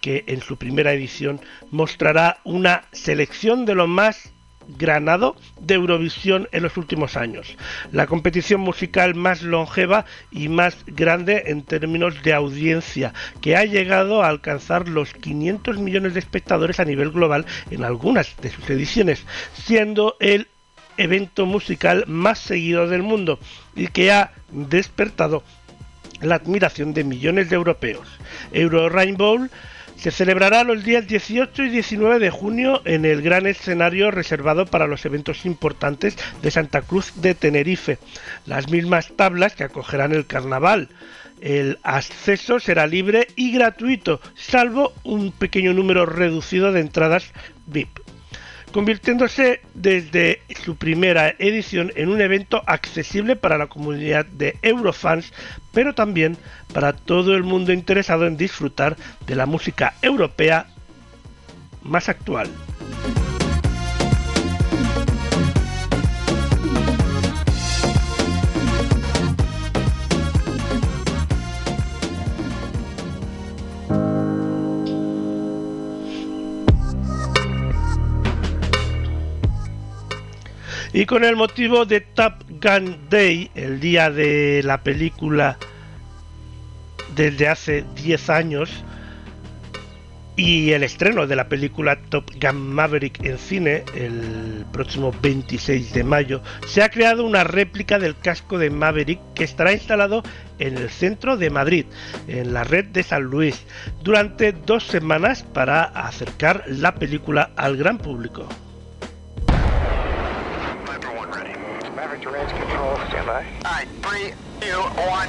que 0.00 0.24
en 0.26 0.40
su 0.40 0.56
primera 0.56 0.92
edición 0.92 1.40
mostrará 1.70 2.38
una 2.44 2.84
selección 2.92 3.66
de 3.66 3.74
lo 3.74 3.86
más 3.86 4.32
granado 4.68 5.36
de 5.60 5.74
Eurovisión 5.74 6.48
en 6.52 6.62
los 6.62 6.76
últimos 6.76 7.16
años, 7.16 7.56
la 7.92 8.06
competición 8.06 8.60
musical 8.60 9.14
más 9.14 9.42
longeva 9.42 10.04
y 10.30 10.48
más 10.48 10.76
grande 10.86 11.44
en 11.46 11.62
términos 11.62 12.22
de 12.22 12.34
audiencia, 12.34 13.14
que 13.40 13.56
ha 13.56 13.64
llegado 13.64 14.22
a 14.22 14.28
alcanzar 14.28 14.88
los 14.88 15.14
500 15.14 15.78
millones 15.78 16.14
de 16.14 16.20
espectadores 16.20 16.80
a 16.80 16.84
nivel 16.84 17.10
global 17.10 17.46
en 17.70 17.84
algunas 17.84 18.36
de 18.40 18.50
sus 18.50 18.68
ediciones, 18.70 19.24
siendo 19.54 20.16
el 20.20 20.48
evento 20.96 21.46
musical 21.46 22.04
más 22.06 22.38
seguido 22.38 22.88
del 22.88 23.02
mundo 23.02 23.38
y 23.74 23.86
que 23.86 24.12
ha 24.12 24.32
despertado 24.50 25.42
la 26.20 26.34
admiración 26.36 26.92
de 26.92 27.04
millones 27.04 27.48
de 27.48 27.56
europeos. 27.56 28.08
Euro 28.52 28.88
Rainbow 28.88 29.48
se 29.98 30.12
celebrará 30.12 30.62
los 30.62 30.84
días 30.84 31.06
18 31.08 31.64
y 31.64 31.70
19 31.70 32.20
de 32.20 32.30
junio 32.30 32.82
en 32.84 33.04
el 33.04 33.20
gran 33.20 33.46
escenario 33.46 34.12
reservado 34.12 34.64
para 34.64 34.86
los 34.86 35.04
eventos 35.04 35.44
importantes 35.44 36.16
de 36.40 36.50
Santa 36.52 36.82
Cruz 36.82 37.12
de 37.16 37.34
Tenerife, 37.34 37.98
las 38.46 38.70
mismas 38.70 39.12
tablas 39.16 39.56
que 39.56 39.64
acogerán 39.64 40.12
el 40.12 40.26
carnaval. 40.26 40.88
El 41.40 41.78
acceso 41.82 42.60
será 42.60 42.86
libre 42.86 43.28
y 43.34 43.52
gratuito, 43.52 44.20
salvo 44.34 44.92
un 45.02 45.32
pequeño 45.32 45.74
número 45.74 46.06
reducido 46.06 46.72
de 46.72 46.80
entradas 46.80 47.32
VIP 47.66 47.97
convirtiéndose 48.78 49.60
desde 49.74 50.40
su 50.64 50.76
primera 50.76 51.34
edición 51.40 51.90
en 51.96 52.10
un 52.10 52.20
evento 52.20 52.62
accesible 52.64 53.34
para 53.34 53.58
la 53.58 53.66
comunidad 53.66 54.24
de 54.24 54.56
Eurofans, 54.62 55.32
pero 55.72 55.96
también 55.96 56.36
para 56.72 56.92
todo 56.92 57.34
el 57.34 57.42
mundo 57.42 57.72
interesado 57.72 58.24
en 58.28 58.36
disfrutar 58.36 58.96
de 59.26 59.34
la 59.34 59.46
música 59.46 59.94
europea 60.00 60.68
más 61.82 62.08
actual. 62.08 62.48
Y 80.92 81.04
con 81.04 81.22
el 81.22 81.36
motivo 81.36 81.84
de 81.84 82.00
Top 82.00 82.44
Gun 82.48 82.96
Day, 83.10 83.50
el 83.54 83.78
día 83.78 84.10
de 84.10 84.62
la 84.64 84.82
película 84.82 85.58
desde 87.14 87.48
hace 87.48 87.84
10 87.94 88.30
años, 88.30 88.84
y 90.34 90.70
el 90.70 90.84
estreno 90.84 91.26
de 91.26 91.36
la 91.36 91.48
película 91.48 91.98
Top 92.08 92.30
Gun 92.40 92.72
Maverick 92.72 93.22
en 93.24 93.36
cine 93.36 93.84
el 93.94 94.64
próximo 94.72 95.12
26 95.20 95.92
de 95.92 96.04
mayo, 96.04 96.42
se 96.66 96.82
ha 96.82 96.88
creado 96.88 97.26
una 97.26 97.44
réplica 97.44 97.98
del 97.98 98.16
casco 98.16 98.56
de 98.56 98.70
Maverick 98.70 99.20
que 99.34 99.44
estará 99.44 99.72
instalado 99.72 100.22
en 100.58 100.78
el 100.78 100.88
centro 100.88 101.36
de 101.36 101.50
Madrid, 101.50 101.84
en 102.28 102.54
la 102.54 102.64
red 102.64 102.86
de 102.86 103.02
San 103.02 103.24
Luis, 103.24 103.66
durante 104.02 104.52
dos 104.52 104.84
semanas 104.84 105.42
para 105.42 105.82
acercar 105.82 106.64
la 106.66 106.94
película 106.94 107.50
al 107.56 107.76
gran 107.76 107.98
público. 107.98 108.48
Maverick 112.18 112.48
to 112.48 112.54
range 112.54 112.62
control, 112.62 112.96
stand 113.08 113.26
by. 113.26 113.44
Alright, 113.64 113.88
three, 114.02 114.32
two, 114.60 114.80
one. 115.06 115.28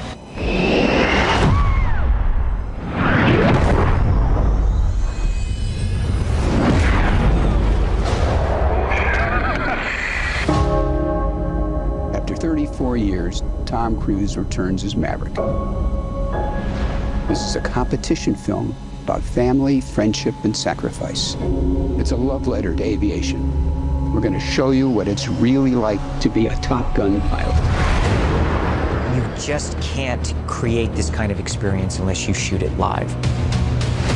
After 12.14 12.36
34 12.36 12.96
years, 12.96 13.42
Tom 13.66 14.00
Cruise 14.00 14.36
returns 14.36 14.84
as 14.84 14.96
Maverick. 14.96 15.34
This 17.28 17.40
is 17.42 17.56
a 17.56 17.60
competition 17.60 18.34
film 18.34 18.74
about 19.04 19.22
family, 19.22 19.80
friendship, 19.80 20.34
and 20.42 20.56
sacrifice. 20.56 21.36
It's 21.98 22.10
a 22.10 22.16
love 22.16 22.46
letter 22.48 22.74
to 22.74 22.82
aviation. 22.82 23.69
We're 24.12 24.20
going 24.20 24.34
to 24.34 24.40
show 24.40 24.72
you 24.72 24.90
what 24.90 25.06
it's 25.06 25.28
really 25.28 25.70
like 25.70 26.00
to 26.20 26.28
be 26.28 26.48
a 26.48 26.56
Top 26.56 26.96
Gun 26.96 27.20
pilot. 27.28 27.54
You 29.14 29.22
just 29.40 29.80
can't 29.80 30.34
create 30.48 30.92
this 30.96 31.10
kind 31.10 31.30
of 31.30 31.38
experience 31.38 32.00
unless 32.00 32.26
you 32.26 32.34
shoot 32.34 32.60
it 32.62 32.76
live. 32.76 33.08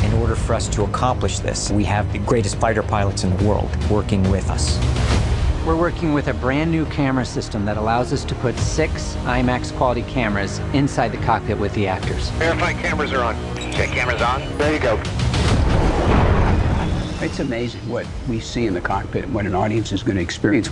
In 0.04 0.12
order 0.14 0.34
for 0.34 0.54
us 0.54 0.68
to 0.70 0.82
accomplish 0.82 1.38
this, 1.38 1.70
we 1.70 1.84
have 1.84 2.12
the 2.12 2.18
greatest 2.18 2.56
fighter 2.56 2.82
pilots 2.82 3.22
in 3.22 3.36
the 3.36 3.44
world 3.44 3.70
working 3.88 4.28
with 4.32 4.50
us. 4.50 4.80
We're 5.64 5.76
working 5.76 6.12
with 6.12 6.26
a 6.26 6.34
brand 6.34 6.72
new 6.72 6.86
camera 6.86 7.24
system 7.24 7.64
that 7.66 7.76
allows 7.76 8.12
us 8.12 8.24
to 8.24 8.34
put 8.36 8.58
six 8.58 9.14
IMAX 9.22 9.74
quality 9.76 10.02
cameras 10.02 10.58
inside 10.72 11.12
the 11.12 11.18
cockpit 11.18 11.56
with 11.56 11.72
the 11.74 11.86
actors. 11.86 12.30
Verify 12.30 12.72
cameras 12.72 13.12
are 13.12 13.22
on. 13.22 13.36
Check 13.72 13.90
cameras 13.90 14.22
on. 14.22 14.40
There 14.58 14.72
you 14.72 14.80
go. 14.80 15.00
It's 17.24 17.40
amazing 17.40 17.80
what 17.88 18.06
we 18.28 18.38
see 18.38 18.66
in 18.66 18.74
the 18.74 18.82
cockpit 18.82 19.24
and 19.24 19.32
what 19.32 19.46
an 19.46 19.54
audience 19.54 19.92
is 19.92 20.02
going 20.02 20.16
to 20.16 20.22
experience. 20.22 20.68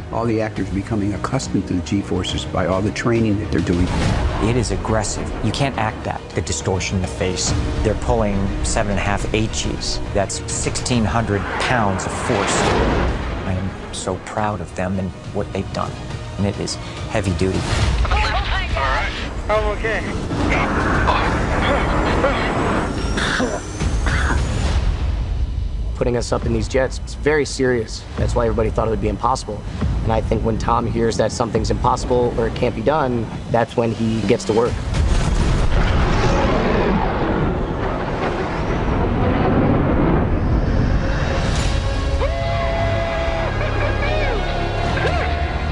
To 0.00 0.14
all 0.14 0.24
the 0.24 0.40
actors 0.40 0.68
becoming 0.70 1.14
accustomed 1.14 1.66
to 1.68 1.74
the 1.74 1.82
G-forces 1.82 2.44
by 2.46 2.66
all 2.66 2.80
the 2.82 2.92
training 2.92 3.38
that 3.38 3.50
they're 3.50 3.60
doing. 3.60 3.86
It 4.48 4.56
is 4.56 4.70
aggressive. 4.70 5.30
You 5.44 5.52
can't 5.52 5.76
act 5.78 6.04
that. 6.04 6.20
The 6.30 6.42
distortion 6.42 6.96
in 6.96 7.02
the 7.02 7.08
face. 7.08 7.52
They're 7.82 7.94
pulling 7.94 8.36
seven 8.64 8.92
and 8.92 9.00
a 9.00 9.02
half 9.02 9.24
HEs. 9.32 10.00
That's 10.14 10.40
1,600 10.40 11.40
pounds 11.40 12.04
of 12.06 12.12
force. 12.12 12.60
I 13.46 13.52
am 13.52 13.94
so 13.94 14.16
proud 14.26 14.60
of 14.60 14.74
them 14.76 14.98
and 14.98 15.10
what 15.34 15.52
they've 15.52 15.72
done. 15.72 15.92
And 16.38 16.46
it 16.46 16.58
is 16.60 16.74
heavy 17.10 17.32
duty. 17.34 17.58
All 18.04 18.10
right. 18.10 19.10
I'm 19.48 19.64
okay. 19.78 20.02
Putting 25.96 26.16
us 26.16 26.30
up 26.30 26.44
in 26.46 26.52
these 26.52 26.68
jets. 26.68 27.00
It's 27.02 27.14
very 27.14 27.44
serious. 27.44 28.04
That's 28.16 28.34
why 28.34 28.44
everybody 28.44 28.70
thought 28.70 28.86
it 28.86 28.90
would 28.90 29.00
be 29.00 29.08
impossible. 29.08 29.60
And 30.04 30.12
I 30.12 30.20
think 30.20 30.44
when 30.44 30.58
Tom 30.58 30.86
hears 30.86 31.16
that 31.16 31.32
something's 31.32 31.70
impossible 31.70 32.34
or 32.38 32.46
it 32.46 32.54
can't 32.54 32.76
be 32.76 32.82
done, 32.82 33.26
that's 33.50 33.76
when 33.76 33.90
he 33.90 34.20
gets 34.28 34.44
to 34.44 34.52
work. 34.52 34.72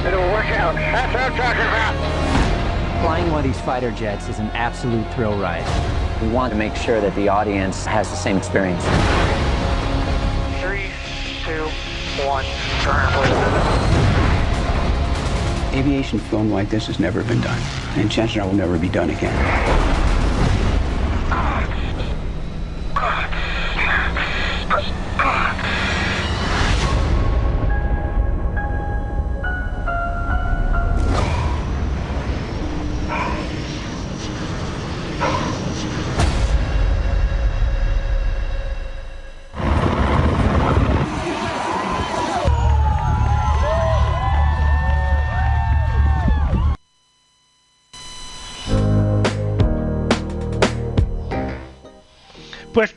It'll 0.07 0.21
work 0.33 0.47
out. 0.47 0.75
That's 0.75 1.13
what 1.13 1.23
I'm 1.23 1.37
talking 1.37 1.61
about. 1.61 3.03
Flying 3.03 3.31
one 3.31 3.41
of 3.41 3.45
these 3.45 3.61
fighter 3.61 3.91
jets 3.91 4.29
is 4.29 4.39
an 4.39 4.47
absolute 4.55 5.05
thrill 5.15 5.39
ride. 5.39 5.65
We 6.23 6.29
want 6.29 6.53
to 6.53 6.59
make 6.59 6.75
sure 6.75 7.03
that 7.03 7.15
the 7.15 7.29
audience 7.29 7.85
has 7.85 8.09
the 8.09 8.17
same 8.17 8.39
experience. 8.39 8.85
One. 12.27 12.45
Please. 12.45 13.95
Aviation 15.75 16.19
film 16.19 16.51
like 16.51 16.69
this 16.69 16.87
has 16.87 16.99
never 17.01 17.23
been 17.25 17.41
done, 17.41 17.61
and 17.97 18.11
chances 18.11 18.37
are 18.39 18.47
will 18.47 18.55
never 18.55 18.79
be 18.79 18.89
done 18.89 19.11
again. 19.11 19.94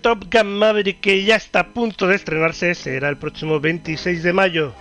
Top 0.08 0.24
Gun 0.32 0.58
Maverick, 0.58 1.02
que 1.02 1.26
ya 1.26 1.36
está 1.36 1.60
a 1.60 1.68
punto 1.68 2.08
de 2.08 2.16
estrenarse, 2.16 2.74
será 2.76 3.10
el 3.10 3.18
próximo 3.18 3.60
26 3.60 4.24
de 4.24 4.32
mayo. 4.32 4.74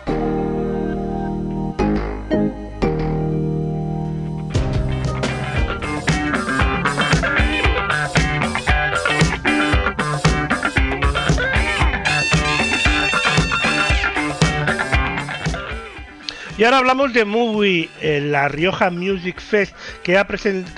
Y 16.59 16.65
ahora 16.65 16.79
hablamos 16.79 17.13
de 17.13 17.27
Movie, 17.27 17.91
eh, 18.01 18.19
la 18.23 18.49
Rioja 18.49 18.89
Music 18.89 19.41
Fest, 19.41 19.77
que, 20.03 20.15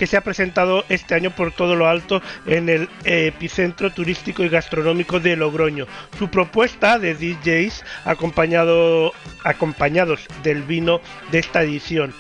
se 0.07 0.17
ha 0.17 0.21
presentado 0.23 0.85
este 0.89 1.15
año 1.15 1.31
por 1.31 1.53
todo 1.53 1.77
lo 1.77 1.87
alto 1.87 2.21
en 2.47 2.69
el 2.69 2.89
epicentro 3.05 3.93
turístico 3.93 4.43
y 4.43 4.49
gastronómico 4.49 5.21
de 5.21 5.37
Logroño. 5.37 5.87
Su 6.19 6.29
propuesta 6.31 6.99
de 6.99 7.15
DJs 7.15 7.85
acompañado, 8.05 9.13
acompañados 9.45 10.27
del 10.43 10.65
vino 10.65 11.01
de 11.31 11.39
esta 11.39 11.63
edición. 11.63 12.13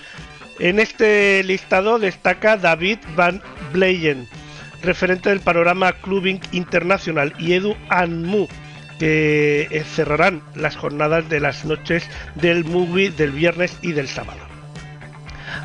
En 0.60 0.78
este 0.78 1.42
listado 1.42 1.98
destaca 1.98 2.56
David 2.56 2.98
Van 3.16 3.42
Bleyen, 3.72 4.28
referente 4.82 5.30
del 5.30 5.40
panorama 5.40 5.92
clubbing 5.94 6.40
internacional, 6.52 7.34
y 7.40 7.54
Edu 7.54 7.74
Anmu, 7.88 8.46
que 8.98 9.68
eh, 9.70 9.84
cerrarán 9.84 10.42
las 10.54 10.76
jornadas 10.76 11.28
de 11.28 11.40
las 11.40 11.64
noches 11.64 12.08
del 12.34 12.64
movie 12.64 13.10
del 13.10 13.30
viernes 13.32 13.76
y 13.82 13.92
del 13.92 14.08
sábado. 14.08 14.40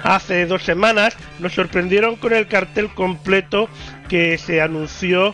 Hace 0.03 0.45
dos 0.45 0.63
semanas 0.63 1.15
nos 1.39 1.53
sorprendieron 1.53 2.15
con 2.15 2.33
el 2.33 2.47
cartel 2.47 2.89
completo 2.89 3.69
que 4.09 4.37
se 4.37 4.61
anunció 4.61 5.33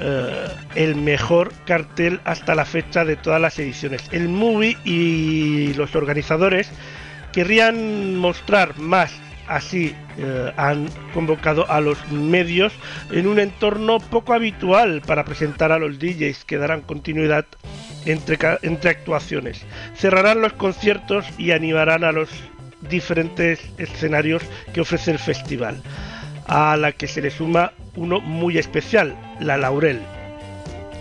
eh, 0.00 0.48
el 0.74 0.96
mejor 0.96 1.52
cartel 1.64 2.20
hasta 2.24 2.54
la 2.54 2.64
fecha 2.64 3.04
de 3.04 3.16
todas 3.16 3.40
las 3.40 3.58
ediciones. 3.58 4.02
El 4.10 4.28
movie 4.28 4.76
y 4.84 5.74
los 5.74 5.94
organizadores 5.94 6.70
querrían 7.32 8.16
mostrar 8.16 8.78
más 8.78 9.12
así 9.50 9.94
eh, 10.16 10.52
han 10.56 10.88
convocado 11.12 11.70
a 11.70 11.80
los 11.80 11.98
medios 12.10 12.72
en 13.10 13.26
un 13.26 13.40
entorno 13.40 13.98
poco 13.98 14.32
habitual 14.32 15.02
para 15.04 15.24
presentar 15.24 15.72
a 15.72 15.78
los 15.78 15.98
DJs 15.98 16.44
que 16.44 16.56
darán 16.56 16.82
continuidad 16.82 17.44
entre, 18.06 18.38
entre 18.62 18.90
actuaciones. 18.90 19.62
Cerrarán 19.96 20.40
los 20.40 20.52
conciertos 20.52 21.26
y 21.36 21.50
animarán 21.50 22.04
a 22.04 22.12
los 22.12 22.30
diferentes 22.88 23.60
escenarios 23.76 24.42
que 24.72 24.80
ofrece 24.80 25.10
el 25.10 25.18
festival, 25.18 25.82
a 26.46 26.76
la 26.76 26.92
que 26.92 27.08
se 27.08 27.20
le 27.20 27.30
suma 27.30 27.72
uno 27.96 28.20
muy 28.20 28.56
especial, 28.56 29.16
la 29.40 29.56
Laurel. 29.56 30.00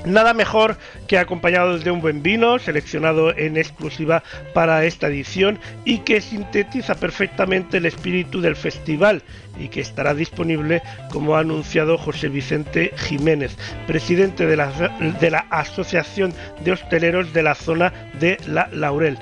Nada 0.06 0.34
mejor 0.34 0.78
que 1.08 1.18
acompañado 1.18 1.78
de 1.78 1.92
un 1.92 2.02
buen 2.02 2.24
vino 2.24 2.58
seleccionado 2.58 3.36
en 3.36 3.58
exclusiva 3.58 4.24
para 4.54 4.86
esta 4.86 5.08
edición 5.08 5.60
y 5.84 6.00
que 6.00 6.22
sintetiza 6.22 6.96
perfectamente 6.96 7.78
el 7.78 7.86
espíritu 7.86 8.40
del 8.40 8.56
festival 8.56 9.22
y 9.60 9.68
que 9.68 9.82
estará 9.82 10.14
disponible 10.14 10.82
como 11.12 11.36
ha 11.36 11.40
anunciado 11.40 11.98
José 11.98 12.30
Vicente 12.30 12.94
Jiménez, 12.96 13.58
presidente 13.88 14.46
de 14.46 14.56
la, 14.56 14.72
de 15.20 15.32
la 15.32 15.46
Asociación 15.50 16.34
de 16.64 16.72
Hosteleros 16.72 17.34
de 17.34 17.44
la 17.44 17.56
zona 17.56 17.92
de 18.20 18.38
La 18.48 18.70
Laurel 18.72 19.18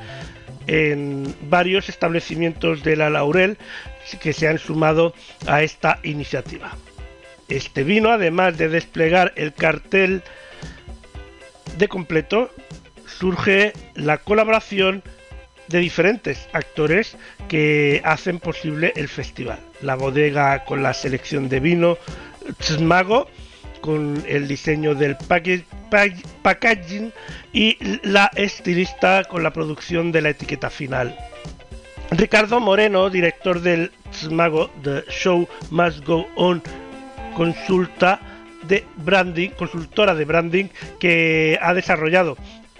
en 0.68 1.34
varios 1.50 1.90
establecimientos 1.90 2.84
de 2.84 2.96
La 2.96 3.10
Laurel 3.10 3.58
que 4.22 4.34
se 4.34 4.48
han 4.48 4.58
sumado 4.58 5.14
a 5.48 5.64
esta 5.64 6.00
iniciativa. 6.04 6.76
Este 7.50 7.84
vino, 7.84 8.12
además 8.12 8.58
de 8.58 8.68
desplegar 8.68 9.34
el 9.38 9.54
cartel 9.54 10.22
de 11.78 11.88
completo 11.88 12.49
surge 13.05 13.74
la 13.95 14.18
colaboración 14.18 15.03
de 15.68 15.80
diferentes 15.80 16.47
actores 16.53 17.18
que 17.47 18.01
hacen 18.05 18.39
posible 18.39 18.93
el 18.95 19.07
festival. 19.07 19.59
La 19.82 19.95
bodega 19.95 20.63
con 20.63 20.84
la 20.84 20.93
selección 20.93 21.49
de 21.49 21.59
vino, 21.59 21.97
Tsmago 22.59 23.28
con 23.82 24.24
el 24.28 24.47
diseño 24.47 24.95
del 24.95 25.15
packaging 26.41 27.13
y 27.53 27.78
la 28.03 28.32
estilista 28.36 29.24
con 29.24 29.43
la 29.43 29.53
producción 29.53 30.11
de 30.11 30.22
la 30.22 30.30
etiqueta 30.30 30.70
final. 30.70 31.15
Ricardo 32.11 32.59
Moreno, 32.59 33.09
director 33.09 33.61
del 33.61 33.91
Tsmago 34.11 34.70
The 34.82 35.03
Show 35.09 35.47
Must 35.72 36.05
Go 36.05 36.28
On, 36.36 36.61
consulta 37.36 38.20
de 38.68 38.86
branding, 38.97 39.49
consultora 39.49 40.15
de 40.15 40.26
branding 40.26 40.65
que 40.99 41.57
ha 41.61 41.74
desarrollado 41.74 42.38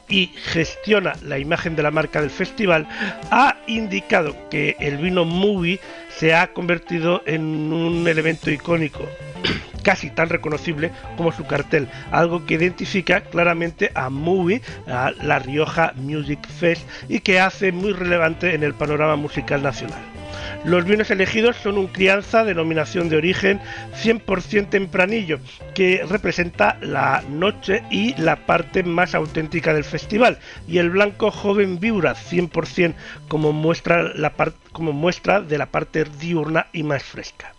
y 0.10 0.28
gestiona 0.36 1.14
la 1.22 1.40
imagen 1.40 1.76
de 1.76 1.84
la 1.84 1.92
marca 1.92 2.22
del 2.22 2.30
festival, 2.30 2.88
ha 3.32 3.58
indicado 3.68 4.36
que 4.50 4.76
el 4.80 4.98
vino 4.98 5.26
Movie 5.26 5.80
se 6.10 6.34
ha 6.34 6.54
convertido 6.54 7.22
en 7.26 7.74
un 7.74 8.08
elemento 8.08 8.50
icónico, 8.50 9.06
casi 9.84 10.10
tan 10.10 10.30
reconocible 10.30 10.92
como 11.18 11.32
su 11.32 11.46
cartel, 11.46 11.88
algo 12.12 12.46
que 12.46 12.56
identifica 12.56 13.22
claramente 13.22 13.92
a 13.96 14.10
Movie, 14.10 14.62
a 14.88 15.12
la 15.22 15.40
Rioja 15.40 15.94
Music 15.96 16.48
Fest 16.48 16.88
y 17.10 17.20
que 17.20 17.40
hace 17.40 17.72
muy 17.72 17.94
relevante 17.94 18.56
en 18.56 18.64
el 18.64 18.74
panorama 18.74 19.16
musical 19.16 19.62
nacional. 19.62 20.17
Los 20.66 20.86
vinos 20.86 21.12
elegidos 21.12 21.56
son 21.58 21.78
un 21.78 21.88
crianza 21.88 22.44
denominación 22.44 23.10
de 23.10 23.18
origen 23.18 23.60
100% 24.04 24.70
tempranillo, 24.70 25.40
que 25.74 26.06
representa 26.08 26.78
la 26.82 27.24
noche 27.30 27.84
y 27.90 28.14
la 28.22 28.46
parte 28.46 28.84
más 28.84 29.16
auténtica 29.16 29.74
del 29.74 29.84
festival, 29.84 30.40
y 30.68 30.78
el 30.78 30.90
blanco 30.90 31.32
joven 31.32 31.80
Viura 31.80 32.16
100% 32.16 32.96
como 33.28 33.54
muestra, 33.54 34.04
la 34.16 34.34
como 34.72 34.94
muestra 34.94 35.42
de 35.42 35.58
la 35.58 35.68
parte 35.68 36.06
diurna 36.20 36.68
y 36.74 36.84
más 36.84 37.04
fresca. 37.04 37.54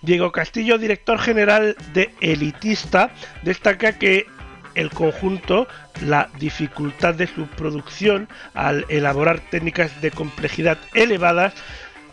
Diego 0.00 0.32
Castillo, 0.32 0.78
director 0.78 1.18
general 1.18 1.76
de 1.92 2.10
Elitista, 2.20 3.10
destaca 3.42 3.98
que 3.98 4.26
el 4.74 4.90
conjunto, 4.90 5.68
la 6.04 6.28
dificultad 6.38 7.14
de 7.14 7.26
su 7.26 7.46
producción 7.46 8.28
al 8.54 8.86
elaborar 8.88 9.40
técnicas 9.50 10.00
de 10.00 10.10
complejidad 10.10 10.78
elevadas 10.94 11.54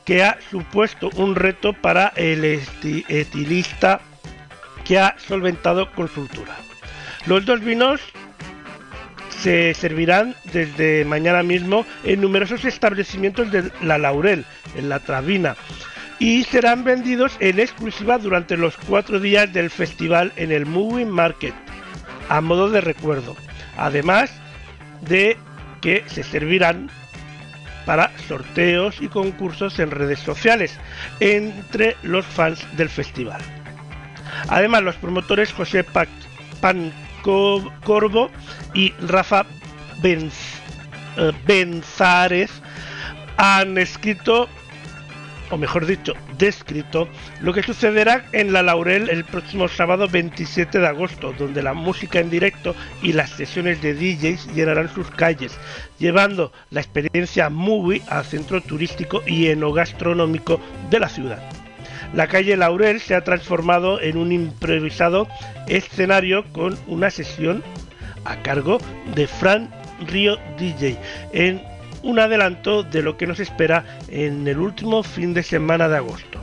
que 0.10 0.24
ha 0.24 0.40
supuesto 0.50 1.12
un 1.18 1.36
reto 1.36 1.72
para 1.72 2.08
el 2.16 2.44
estilista 2.44 4.02
que 4.84 4.98
ha 4.98 5.16
solventado 5.20 5.92
con 5.92 6.08
soltura. 6.08 6.58
Los 7.28 7.46
dos 7.46 7.60
vinos 7.60 8.02
se 9.30 9.72
servirán 9.76 10.34
desde 10.52 11.06
mañana 11.06 11.44
mismo 11.44 11.86
en 12.04 12.22
numerosos 12.22 12.66
establecimientos 12.66 13.52
de 13.52 13.72
La 13.84 14.00
Laurel, 14.00 14.46
en 14.76 14.90
La 14.90 14.98
Travina, 14.98 15.56
y 16.18 16.44
serán 16.44 16.84
vendidos 16.84 17.38
en 17.40 17.60
exclusiva 17.60 18.18
durante 18.18 18.58
los 18.58 18.78
cuatro 18.78 19.20
días 19.20 19.54
del 19.54 19.70
festival 19.70 20.34
en 20.38 20.52
el 20.52 20.66
Moving 20.66 21.10
Market, 21.10 21.54
a 22.30 22.42
modo 22.42 22.72
de 22.72 22.82
recuerdo, 22.82 23.36
además 23.78 24.32
de 25.02 25.38
que 25.82 26.04
se 26.08 26.24
servirán 26.24 26.90
para 27.90 28.12
sorteos 28.28 29.02
y 29.02 29.08
concursos 29.08 29.80
en 29.80 29.90
redes 29.90 30.20
sociales 30.20 30.78
entre 31.20 31.98
los 32.04 32.24
fans 32.24 32.64
del 32.78 32.88
festival. 32.88 33.42
Además, 34.48 34.84
los 34.84 34.96
promotores 34.98 35.52
José 35.52 35.84
Pancorbo 36.62 38.30
y 38.76 38.92
Rafa 39.08 39.44
Benz, 40.04 40.36
eh, 41.18 41.32
Benzares 41.48 42.52
han 43.38 43.80
escrito 43.80 44.48
o 45.52 45.58
mejor 45.58 45.86
dicho, 45.86 46.14
descrito, 46.38 47.08
lo 47.42 47.54
que 47.54 47.64
sucederá 47.64 48.26
en 48.32 48.54
La 48.54 48.64
Laurel 48.64 49.10
el 49.10 49.24
próximo 49.24 49.68
sábado 49.68 50.08
27 50.08 50.80
de 50.80 50.88
agosto, 50.88 51.34
donde 51.38 51.64
la 51.64 51.74
música 51.74 52.20
en 52.20 52.30
directo 52.30 52.76
y 53.02 53.14
las 53.14 53.32
sesiones 53.32 53.82
de 53.82 53.94
DJs 53.94 54.54
llenarán 54.54 54.94
sus 54.94 55.10
calles, 55.12 55.58
llevando 55.98 56.52
la 56.70 56.82
experiencia 56.82 57.50
movie 57.50 58.02
al 58.10 58.26
centro 58.26 58.62
turístico 58.62 59.22
y 59.26 59.48
enogastronómico 59.48 60.60
de 60.90 61.00
la 61.00 61.10
ciudad. 61.10 61.42
La 62.14 62.28
calle 62.28 62.58
Laurel 62.58 63.00
se 63.00 63.14
ha 63.14 63.24
transformado 63.24 64.02
en 64.02 64.18
un 64.18 64.32
improvisado 64.32 65.28
escenario 65.68 66.44
con 66.54 66.78
una 66.88 67.12
sesión 67.12 67.64
a 68.26 68.42
cargo 68.42 68.80
de 69.16 69.28
Fran 69.28 69.70
Río 70.08 70.38
DJ 70.58 70.98
en 71.34 71.62
un 72.04 72.20
adelanto 72.20 72.84
de 72.84 73.02
lo 73.02 73.18
que 73.18 73.28
nos 73.28 73.40
espera 73.40 73.84
en 74.08 74.48
el 74.48 74.60
último 74.60 75.04
fin 75.04 75.34
de 75.34 75.44
semana 75.44 75.88
de 75.88 75.98
agosto. 75.98 76.40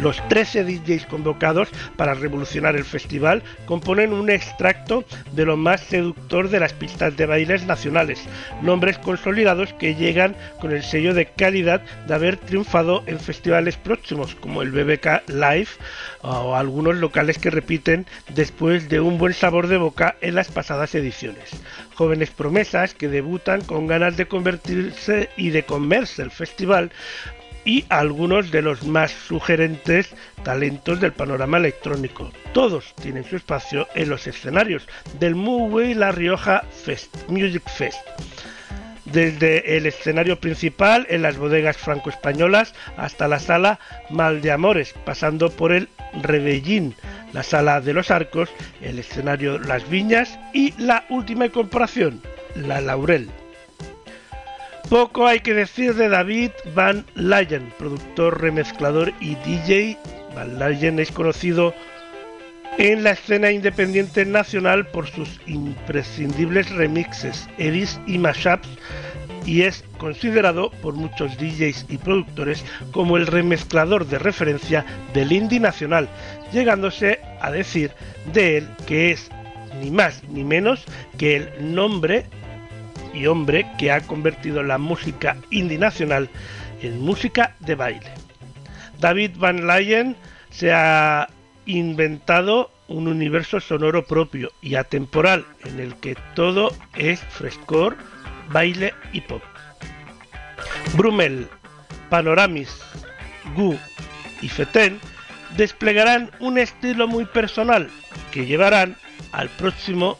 Los 0.00 0.26
13 0.28 0.64
DJs 0.64 1.06
convocados 1.06 1.68
para 1.96 2.14
revolucionar 2.14 2.76
el 2.76 2.84
festival 2.84 3.42
componen 3.66 4.12
un 4.12 4.30
extracto 4.30 5.04
de 5.32 5.44
lo 5.44 5.56
más 5.56 5.80
seductor 5.82 6.48
de 6.48 6.60
las 6.60 6.72
pistas 6.72 7.16
de 7.16 7.26
bailes 7.26 7.66
nacionales, 7.66 8.20
nombres 8.62 8.98
consolidados 8.98 9.72
que 9.74 9.94
llegan 9.94 10.34
con 10.60 10.72
el 10.72 10.82
sello 10.82 11.14
de 11.14 11.26
calidad 11.26 11.82
de 12.06 12.14
haber 12.14 12.36
triunfado 12.36 13.04
en 13.06 13.20
festivales 13.20 13.76
próximos 13.76 14.34
como 14.34 14.62
el 14.62 14.72
BBK 14.72 15.28
Live 15.28 15.68
o 16.22 16.56
algunos 16.56 16.96
locales 16.96 17.38
que 17.38 17.50
repiten 17.50 18.06
después 18.34 18.88
de 18.88 19.00
un 19.00 19.18
buen 19.18 19.34
sabor 19.34 19.66
de 19.66 19.76
boca 19.76 20.16
en 20.20 20.34
las 20.34 20.50
pasadas 20.50 20.94
ediciones. 20.94 21.50
Jóvenes 21.94 22.30
promesas 22.30 22.94
que 22.94 23.08
debutan 23.08 23.60
con 23.62 23.86
ganas 23.86 24.16
de 24.16 24.26
convertirse 24.26 25.28
y 25.36 25.50
de 25.50 25.64
comerse 25.64 26.22
el 26.22 26.30
festival 26.30 26.90
y 27.64 27.84
algunos 27.88 28.50
de 28.50 28.62
los 28.62 28.84
más 28.84 29.10
sugerentes 29.12 30.14
talentos 30.42 31.00
del 31.00 31.12
panorama 31.12 31.58
electrónico. 31.58 32.30
Todos 32.52 32.94
tienen 33.00 33.24
su 33.24 33.36
espacio 33.36 33.88
en 33.94 34.08
los 34.08 34.26
escenarios 34.26 34.86
del 35.18 35.34
Movie 35.34 35.94
La 35.94 36.12
Rioja 36.12 36.62
Fest, 36.84 37.28
Music 37.28 37.62
Fest. 37.68 38.00
Desde 39.04 39.76
el 39.76 39.86
escenario 39.86 40.40
principal 40.40 41.06
en 41.10 41.22
las 41.22 41.36
bodegas 41.36 41.76
franco-españolas 41.76 42.74
hasta 42.96 43.28
la 43.28 43.40
sala 43.40 43.78
Mal 44.10 44.40
de 44.40 44.52
Amores, 44.52 44.94
pasando 45.04 45.50
por 45.50 45.72
el 45.72 45.88
Rebellín, 46.22 46.94
la 47.32 47.42
sala 47.42 47.80
de 47.80 47.92
los 47.92 48.10
arcos, 48.10 48.48
el 48.80 48.98
escenario 48.98 49.58
Las 49.58 49.88
Viñas 49.88 50.38
y 50.54 50.72
la 50.80 51.04
última 51.10 51.46
incorporación, 51.46 52.22
la 52.54 52.80
Laurel. 52.80 53.28
Poco 54.92 55.26
hay 55.26 55.40
que 55.40 55.54
decir 55.54 55.94
de 55.94 56.10
David 56.10 56.50
Van 56.74 57.06
Leyen, 57.14 57.72
productor, 57.78 58.42
remezclador 58.42 59.10
y 59.20 59.36
DJ. 59.36 59.96
Van 60.34 60.58
Leyen 60.58 60.98
es 60.98 61.10
conocido 61.10 61.72
en 62.76 63.02
la 63.02 63.12
escena 63.12 63.50
independiente 63.50 64.26
nacional 64.26 64.86
por 64.88 65.06
sus 65.08 65.40
imprescindibles 65.46 66.68
remixes, 66.72 67.48
edits 67.56 67.98
y 68.06 68.18
mashups 68.18 68.68
y 69.46 69.62
es 69.62 69.82
considerado 69.96 70.70
por 70.82 70.92
muchos 70.92 71.38
DJs 71.38 71.86
y 71.88 71.96
productores 71.96 72.62
como 72.90 73.16
el 73.16 73.26
remezclador 73.26 74.06
de 74.06 74.18
referencia 74.18 74.84
del 75.14 75.32
indie 75.32 75.58
nacional, 75.58 76.06
llegándose 76.52 77.18
a 77.40 77.50
decir 77.50 77.92
de 78.34 78.58
él 78.58 78.68
que 78.86 79.12
es 79.12 79.30
ni 79.80 79.90
más 79.90 80.22
ni 80.24 80.44
menos 80.44 80.84
que 81.16 81.36
el 81.36 81.74
nombre 81.74 82.26
y 83.12 83.26
hombre 83.26 83.66
que 83.78 83.90
ha 83.90 84.00
convertido 84.00 84.62
la 84.62 84.78
música 84.78 85.36
indie 85.50 85.78
nacional 85.78 86.28
en 86.82 87.00
música 87.00 87.54
de 87.60 87.74
baile. 87.74 88.10
David 88.98 89.32
Van 89.36 89.66
Leyen 89.66 90.16
se 90.50 90.72
ha 90.72 91.28
inventado 91.66 92.70
un 92.88 93.08
universo 93.08 93.60
sonoro 93.60 94.04
propio 94.04 94.52
y 94.60 94.74
atemporal 94.74 95.46
en 95.64 95.80
el 95.80 95.94
que 95.96 96.16
todo 96.34 96.74
es 96.94 97.20
frescor, 97.20 97.96
baile 98.50 98.94
y 99.12 99.20
pop. 99.22 99.42
Brummel, 100.94 101.48
Panoramis, 102.10 102.70
Gu 103.56 103.76
y 104.42 104.48
Feten 104.48 105.00
desplegarán 105.56 106.30
un 106.40 106.58
estilo 106.58 107.08
muy 107.08 107.24
personal 107.24 107.88
que 108.30 108.46
llevarán 108.46 108.96
al 109.32 109.48
próximo 109.48 110.18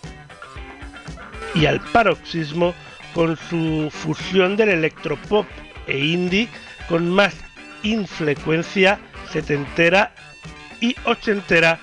y 1.55 1.67
al 1.67 1.81
paroxismo 1.81 2.75
con 3.15 3.37
su 3.37 3.91
fusión 3.91 4.57
del 4.57 4.71
electropop 4.71 5.47
e 5.87 5.99
indie 5.99 6.49
con 6.89 7.11
más 7.11 7.35
infrecuencia 7.83 8.99
setentera 9.31 10.15
y 10.81 10.97
ochentera 11.05 11.79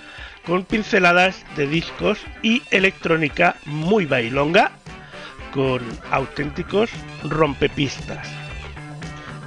con 0.46 0.64
pinceladas 0.64 1.46
de 1.56 1.68
discos 1.68 2.20
y 2.42 2.62
electrónica 2.72 3.56
muy 3.66 4.06
bailonga 4.06 4.72
con 5.52 5.82
auténticos 6.12 6.90
rompepistas. 7.24 8.28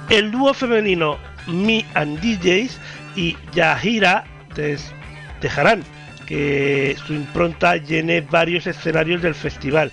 El 0.09 0.31
dúo 0.31 0.53
femenino 0.53 1.17
Me 1.47 1.85
and 1.93 2.19
DJs 2.19 2.79
y 3.15 3.37
Yahira 3.53 4.25
dejarán 5.41 5.83
que 6.25 6.95
su 7.05 7.13
impronta 7.13 7.77
llene 7.77 8.21
varios 8.21 8.67
escenarios 8.67 9.21
del 9.21 9.35
festival, 9.35 9.91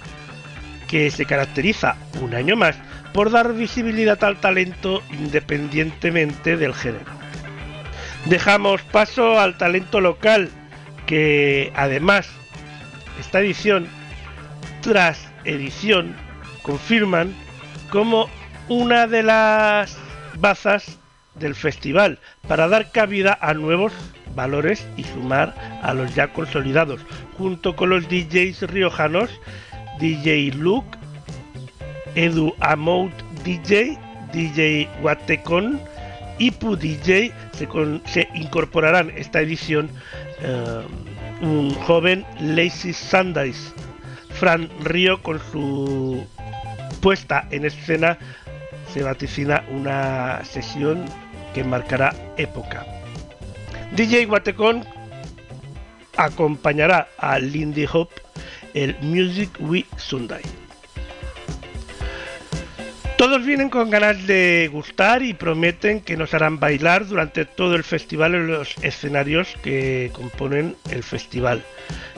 que 0.91 1.09
se 1.13 1.25
caracteriza 1.25 1.95
un 2.21 2.35
año 2.35 2.57
más 2.57 2.77
por 3.15 3.31
dar 3.31 3.55
visibilidad 3.55 4.23
al 4.25 4.41
talento 4.41 5.03
independientemente 5.13 6.57
del 6.57 6.75
género. 6.75 7.07
Dejamos 8.25 8.83
paso 8.83 9.39
al 9.39 9.57
talento 9.57 10.01
local, 10.01 10.51
que 11.07 11.73
además 11.77 12.29
esta 13.21 13.39
edición, 13.39 13.87
tras 14.83 15.29
edición, 15.45 16.17
confirman 16.63 17.35
como 17.91 18.29
una 18.69 19.07
de 19.07 19.23
las 19.23 19.97
bazas 20.39 20.99
del 21.37 21.55
festival 21.55 22.19
para 22.49 22.67
dar 22.67 22.91
cabida 22.91 23.39
a 23.41 23.55
nuevos 23.55 23.93
valores 24.35 24.87
y 24.97 25.05
sumar 25.05 25.55
a 25.83 25.95
los 25.95 26.15
ya 26.17 26.33
consolidados, 26.33 27.01
junto 27.39 27.77
con 27.77 27.91
los 27.91 28.09
DJs 28.09 28.63
riojanos 28.63 29.31
DJ 30.01 30.55
Luke, 30.55 30.99
Edu 32.15 32.55
Amout 32.61 33.13
DJ, 33.45 33.99
DJ 34.33 34.89
Guatecon 35.01 35.81
y 36.39 36.51
Pu 36.51 36.77
DJ 36.77 37.33
se, 37.53 37.69
se 38.07 38.29
incorporarán 38.35 39.11
esta 39.17 39.41
edición 39.41 39.91
eh, 40.43 40.83
un 41.43 41.75
joven 41.75 42.25
Lazy 42.41 42.93
Sundays, 42.93 43.75
Fran 44.31 44.69
Río 44.83 45.23
con 45.23 45.39
su 45.53 46.27
puesta 47.01 47.47
en 47.51 47.65
escena 47.67 48.19
se 48.93 49.03
vaticina 49.03 49.65
una 49.71 50.45
sesión 50.45 51.05
que 51.55 51.63
marcará 51.65 52.15
época. 52.37 52.87
DJ 53.93 54.27
Guatecon 54.27 54.85
acompañará 56.17 57.09
a 57.19 57.39
Lindy 57.39 57.87
Hop 57.93 58.09
el 58.75 58.97
Music 59.01 59.51
We 59.61 59.85
Sunday. 59.97 60.43
Todos 63.21 63.45
vienen 63.45 63.69
con 63.69 63.91
ganas 63.91 64.27
de 64.27 64.71
gustar 64.73 65.23
y 65.23 65.35
prometen 65.35 66.01
que 66.01 66.17
nos 66.17 66.33
harán 66.33 66.59
bailar 66.59 67.07
durante 67.07 67.45
todo 67.45 67.75
el 67.75 67.85
festival 67.85 68.35
en 68.35 68.47
los 68.47 68.75
escenarios 68.83 69.57
que 69.63 70.11
componen 70.15 70.75
el 70.91 71.03
festival. 71.03 71.63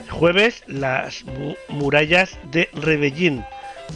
jueves, 0.09 0.63
las 0.67 1.25
murallas 1.67 2.39
de 2.51 2.69
Rebellín. 2.71 3.43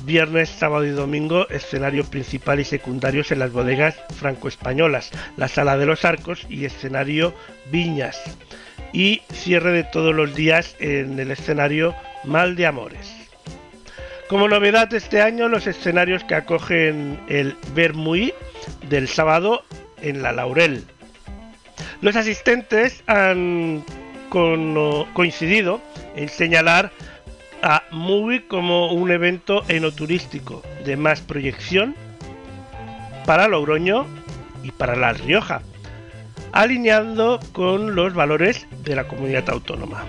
Viernes, 0.03 0.49
sábado 0.49 0.85
y 0.85 0.89
domingo, 0.89 1.47
escenario 1.47 2.03
principal 2.03 2.59
y 2.59 2.65
secundarios 2.65 3.31
en 3.31 3.39
las 3.39 3.53
bodegas 3.53 3.95
franco-españolas, 4.17 5.11
la 5.37 5.47
sala 5.47 5.77
de 5.77 5.85
los 5.85 6.03
arcos 6.03 6.45
y 6.49 6.65
escenario 6.65 7.33
Viñas. 7.71 8.21
Y 8.91 9.21
cierre 9.31 9.71
de 9.71 9.85
todos 9.85 10.13
los 10.13 10.35
días 10.35 10.75
en 10.79 11.17
el 11.19 11.31
escenario 11.31 11.95
Mal 12.27 12.55
de 12.55 12.65
Amores. 12.65 13.09
Como 14.27 14.49
novedad 14.49 14.93
este 14.93 15.21
año, 15.21 15.47
los 15.47 15.65
escenarios 15.65 16.25
que 16.25 16.35
acogen 16.35 17.17
el 17.29 17.55
Bermuí 17.73 18.33
del 18.89 19.07
sábado 19.07 19.63
en 20.01 20.21
la 20.21 20.33
Laurel. 20.33 20.83
Los 22.01 22.17
asistentes 22.17 23.01
han 23.07 23.83
coincidido 24.29 25.81
en 26.17 26.27
señalar 26.27 26.91
a 27.63 27.83
Movie 27.91 28.45
como 28.47 28.91
un 28.91 29.09
evento 29.09 29.63
enoturístico 29.69 30.61
de 30.83 30.97
más 30.97 31.21
proyección 31.21 31.95
para 33.25 33.47
Logroño 33.47 34.05
y 34.63 34.71
para 34.71 34.97
La 34.97 35.13
Rioja, 35.13 35.61
alineando 36.51 37.39
con 37.53 37.95
los 37.95 38.13
valores 38.13 38.67
de 38.83 38.95
la 38.95 39.07
comunidad 39.07 39.49
autónoma. 39.49 40.03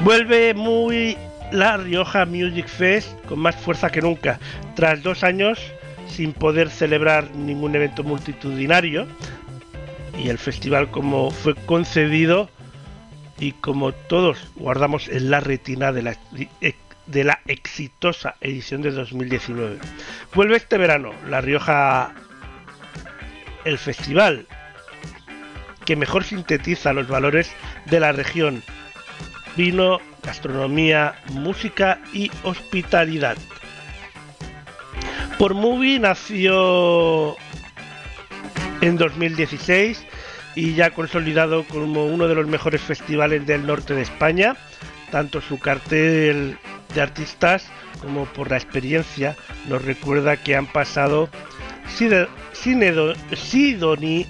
Vuelve 0.00 0.54
muy 0.54 1.16
La 1.52 1.76
Rioja 1.76 2.26
Music 2.26 2.66
Fest 2.66 3.08
con 3.26 3.38
más 3.38 3.56
fuerza 3.56 3.90
que 3.90 4.00
nunca, 4.00 4.38
tras 4.74 5.02
dos 5.02 5.24
años 5.24 5.58
sin 6.08 6.32
poder 6.32 6.70
celebrar 6.70 7.30
ningún 7.34 7.74
evento 7.74 8.02
multitudinario 8.04 9.06
y 10.22 10.28
el 10.28 10.38
festival 10.38 10.90
como 10.90 11.30
fue 11.30 11.54
concedido 11.54 12.48
y 13.38 13.52
como 13.52 13.92
todos 13.92 14.38
guardamos 14.54 15.08
en 15.08 15.30
la 15.30 15.40
retina 15.40 15.92
de 15.92 16.02
la, 16.02 16.16
de 17.06 17.24
la 17.24 17.40
exitosa 17.46 18.36
edición 18.40 18.82
de 18.82 18.92
2019. 18.92 19.78
Vuelve 20.34 20.56
este 20.56 20.78
verano 20.78 21.12
La 21.28 21.40
Rioja 21.40 22.14
el 23.64 23.78
festival 23.78 24.46
que 25.84 25.96
mejor 25.96 26.24
sintetiza 26.24 26.92
los 26.92 27.08
valores 27.08 27.52
de 27.86 28.00
la 28.00 28.12
región. 28.12 28.62
Vino, 29.56 30.00
gastronomía, 30.22 31.14
música 31.32 32.00
y 32.12 32.30
hospitalidad. 32.42 33.36
Por 35.38 35.54
Movie 35.54 35.98
nació 35.98 37.36
en 38.80 38.96
2016 38.96 40.04
y 40.54 40.74
ya 40.74 40.90
consolidado 40.90 41.64
como 41.64 42.06
uno 42.06 42.28
de 42.28 42.34
los 42.34 42.46
mejores 42.46 42.80
festivales 42.80 43.46
del 43.46 43.66
norte 43.66 43.94
de 43.94 44.02
España, 44.02 44.56
tanto 45.10 45.40
su 45.40 45.58
cartel 45.58 46.58
de 46.94 47.00
artistas 47.00 47.66
como 48.00 48.26
por 48.26 48.50
la 48.50 48.56
experiencia 48.56 49.36
nos 49.68 49.84
recuerda 49.84 50.36
que 50.36 50.56
han 50.56 50.66
pasado 50.66 51.28
Sidoni, 53.32 54.26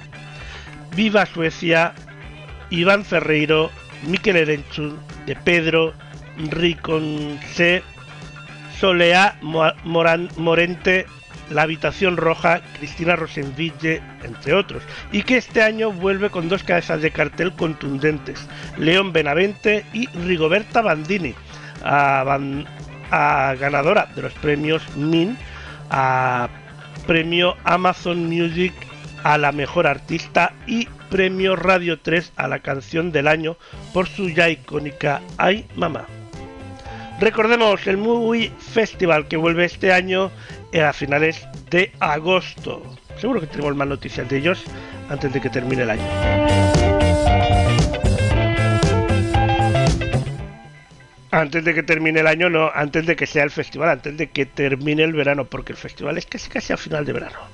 Viva 0.95 1.27
Suecia, 1.27 1.95
Iván 2.71 3.05
Ferreiro, 3.05 3.71
Miquel 4.07 4.37
Erenchun, 4.37 4.99
De 5.27 5.37
Pedro, 5.37 5.95
Riconce, 6.51 7.83
Moran, 9.41 10.29
Morente, 10.37 11.07
La 11.51 11.63
Habitación 11.63 12.17
Roja, 12.17 12.61
Cristina 12.79 13.17
Rosenville, 13.17 14.03
entre 14.23 14.53
otros, 14.55 14.83
y 15.13 15.23
que 15.23 15.37
este 15.39 15.63
año 15.63 15.91
vuelve 15.93 16.31
con 16.31 16.49
dos 16.49 16.63
cabezas 16.63 17.01
de 17.01 17.11
cartel 17.11 17.53
contundentes, 17.55 18.47
León 18.77 19.13
Benavente 19.13 19.85
y 19.93 20.07
Rigoberta 20.09 20.83
Bandini, 20.83 21.35
a 21.83 23.55
ganadora 23.59 24.09
de 24.15 24.23
los 24.23 24.33
premios 24.35 24.83
MIN, 24.97 25.39
a 25.91 26.49
premio 27.07 27.57
Amazon 27.65 28.27
Music 28.27 28.73
a 29.25 29.39
la 29.39 29.51
mejor 29.51 29.89
artista 29.89 30.53
y 30.67 30.87
premio 31.11 31.57
Radio 31.57 31.99
3 31.99 32.35
a 32.37 32.47
la 32.47 32.61
canción 32.61 33.11
del 33.11 33.27
año 33.27 33.57
por 33.93 34.07
su 34.07 34.29
ya 34.29 34.49
icónica 34.49 35.21
Ay 35.39 35.67
Mamá. 35.75 36.07
Recordemos 37.21 37.87
el 37.87 37.97
Movie 37.97 38.53
Festival 38.59 39.27
que 39.27 39.37
vuelve 39.37 39.65
este 39.65 39.93
año 39.93 40.31
a 40.79 40.93
finales 40.93 41.47
de 41.71 41.93
agosto. 42.01 42.83
Seguro 43.19 43.41
que 43.41 43.47
tenemos 43.47 43.75
más 43.77 43.89
noticias 43.89 44.29
de 44.29 44.39
ellos 44.39 44.63
antes 45.09 45.33
de 45.33 45.41
que 45.41 45.49
termine 45.49 45.83
el 45.83 45.91
año. 45.91 46.03
Antes 51.31 51.65
de 51.65 51.75
que 51.75 51.83
termine 51.83 52.21
el 52.21 52.27
año, 52.27 52.49
no, 52.51 52.71
antes 52.75 53.07
de 53.07 53.17
que 53.17 53.27
sea 53.27 53.43
el 53.43 53.51
festival, 53.51 53.89
antes 53.89 54.17
de 54.17 54.29
que 54.29 54.47
termine 54.47 55.03
el 55.03 55.13
verano, 55.13 55.47
porque 55.47 55.73
el 55.73 55.79
festival 55.79 56.19
es 56.19 56.27
casi 56.27 56.49
casi 56.49 56.73
a 56.73 56.77
final 56.77 57.05
de 57.05 57.13
verano. 57.13 57.54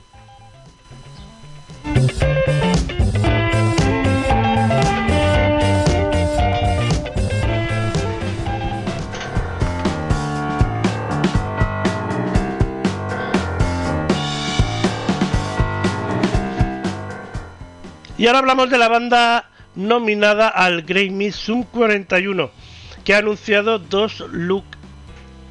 Y 18.20 18.26
ahora 18.26 18.40
hablamos 18.40 18.68
de 18.68 18.76
la 18.76 18.88
banda 18.88 19.48
nominada 19.74 20.48
al 20.48 20.82
Grammy 20.82 21.32
Zoom 21.32 21.62
41, 21.62 22.50
que 23.02 23.14
ha 23.14 23.18
anunciado 23.20 23.78
dos 23.78 24.20
look, 24.30 24.64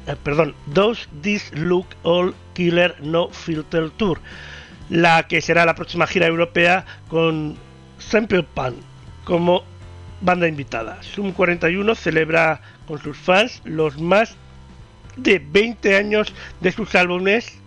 eh, 0.06 0.14
perdón, 0.22 0.54
dos 0.66 1.08
This 1.20 1.50
Look 1.52 1.86
All 2.04 2.32
Killer 2.54 2.94
No 3.00 3.28
Filter 3.30 3.90
Tour, 3.90 4.20
la 4.90 5.22
que 5.28 5.40
será 5.40 5.64
la 5.64 5.74
próxima 5.74 6.06
gira 6.06 6.26
europea 6.26 6.84
con 7.08 7.56
Simple 7.98 8.42
Pan 8.42 8.74
como 9.24 9.62
banda 10.20 10.48
invitada. 10.48 10.98
Zoom 11.02 11.32
41 11.32 11.94
celebra 11.94 12.60
con 12.86 13.00
sus 13.00 13.16
fans 13.16 13.62
los 13.64 13.98
más 13.98 14.36
de 15.16 15.38
20 15.38 15.96
años 15.96 16.34
de 16.60 16.72
sus 16.72 16.94
álbumes 16.94 17.58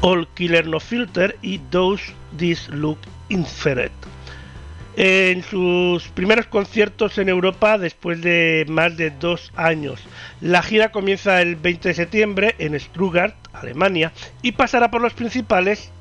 All 0.00 0.28
Killer 0.34 0.66
No 0.66 0.78
Filter 0.78 1.36
y 1.42 1.58
Those 1.70 2.04
This 2.36 2.68
Look 2.68 2.98
Infrared. 3.30 3.90
En 5.00 5.44
sus 5.44 6.08
primeros 6.08 6.46
conciertos 6.46 7.18
en 7.18 7.28
Europa 7.28 7.78
después 7.78 8.20
de 8.20 8.66
más 8.68 8.96
de 8.96 9.10
dos 9.10 9.52
años. 9.54 10.02
La 10.40 10.60
gira 10.60 10.90
comienza 10.90 11.40
el 11.40 11.54
20 11.54 11.90
de 11.90 11.94
septiembre 11.94 12.56
en 12.58 12.78
Stuttgart, 12.80 13.36
Alemania, 13.52 14.10
y 14.42 14.50
pasará 14.50 14.90
por 14.90 15.00
las 15.00 15.12
principales 15.12 15.92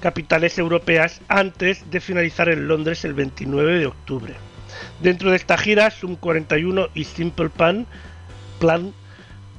capitales 0.00 0.58
europeas 0.58 1.20
antes 1.28 1.88
de 1.88 2.00
finalizar 2.00 2.48
en 2.48 2.66
Londres 2.66 3.04
el 3.04 3.14
29 3.14 3.78
de 3.78 3.86
octubre. 3.86 4.34
Dentro 5.00 5.30
de 5.30 5.36
esta 5.36 5.56
gira, 5.56 5.92
Sum 5.92 6.16
41 6.16 6.88
y 6.94 7.04
Simple 7.04 7.48
Plan, 7.48 7.86
Plan 8.58 8.86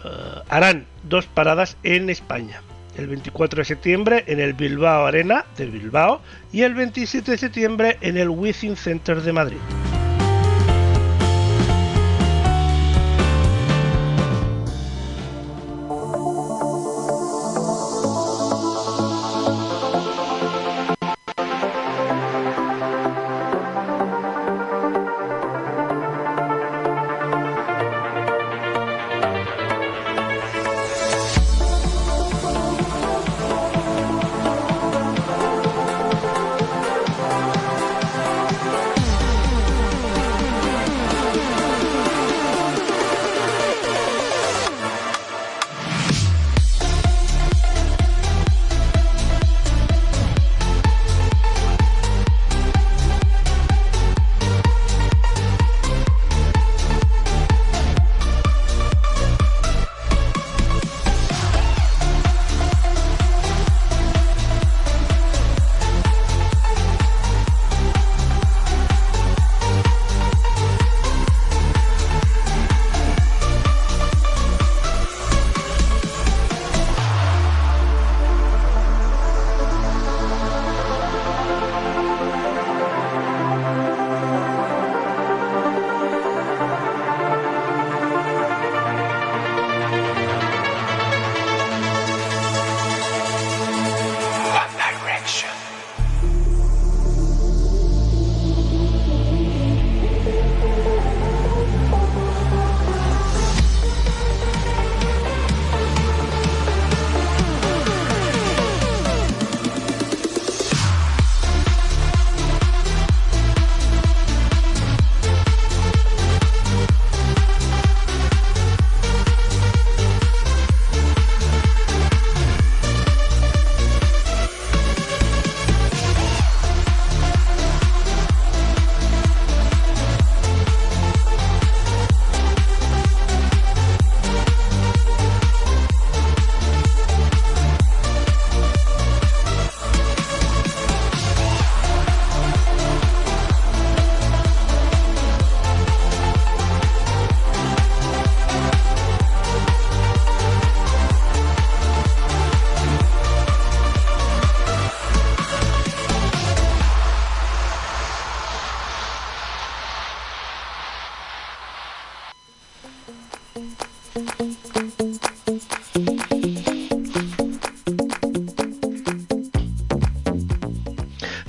uh, 0.04 0.42
harán 0.50 0.88
dos 1.04 1.26
paradas 1.26 1.78
en 1.84 2.10
España 2.10 2.62
el 3.00 3.08
24 3.08 3.60
de 3.60 3.66
septiembre 3.66 4.24
en 4.28 4.40
el 4.40 4.54
Bilbao 4.54 5.06
Arena 5.06 5.46
de 5.58 5.66
Bilbao 5.66 6.22
y 6.52 6.62
el 6.62 6.74
27 6.76 7.32
de 7.32 7.38
septiembre 7.38 7.98
en 8.02 8.18
el 8.18 8.30
Within 8.30 8.76
Center 8.76 9.22
de 9.22 9.34
Madrid. 9.34 9.58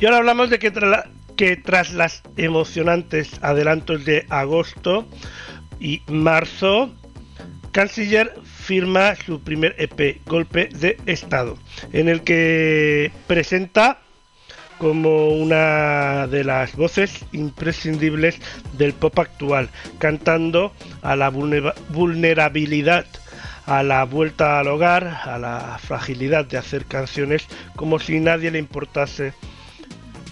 Y 0.01 0.07
ahora 0.07 0.17
hablamos 0.17 0.49
de 0.49 0.59
que, 0.59 1.57
tras 1.57 1.93
las 1.93 2.23
emocionantes 2.39 3.39
adelantos 3.43 4.07
de 4.07 4.25
agosto 4.31 5.07
y 5.79 6.01
marzo, 6.09 6.91
Canciller 7.71 8.33
firma 8.43 9.15
su 9.15 9.43
primer 9.43 9.77
EP, 9.79 10.23
Golpe 10.25 10.71
de 10.73 10.97
Estado, 11.05 11.59
en 11.93 12.09
el 12.09 12.23
que 12.23 13.13
presenta 13.27 13.99
como 14.79 15.29
una 15.29 16.27
de 16.29 16.45
las 16.45 16.75
voces 16.77 17.27
imprescindibles 17.33 18.41
del 18.79 18.95
pop 18.95 19.19
actual, 19.19 19.69
cantando 19.99 20.73
a 21.03 21.15
la 21.15 21.29
vulnerabilidad, 21.29 23.05
a 23.67 23.83
la 23.83 24.05
vuelta 24.05 24.61
al 24.61 24.69
hogar, 24.69 25.07
a 25.07 25.39
la 25.39 25.79
fragilidad 25.79 26.47
de 26.47 26.57
hacer 26.57 26.87
canciones 26.87 27.47
como 27.77 27.99
si 27.99 28.19
nadie 28.19 28.51
le 28.51 28.59
importase. 28.59 29.35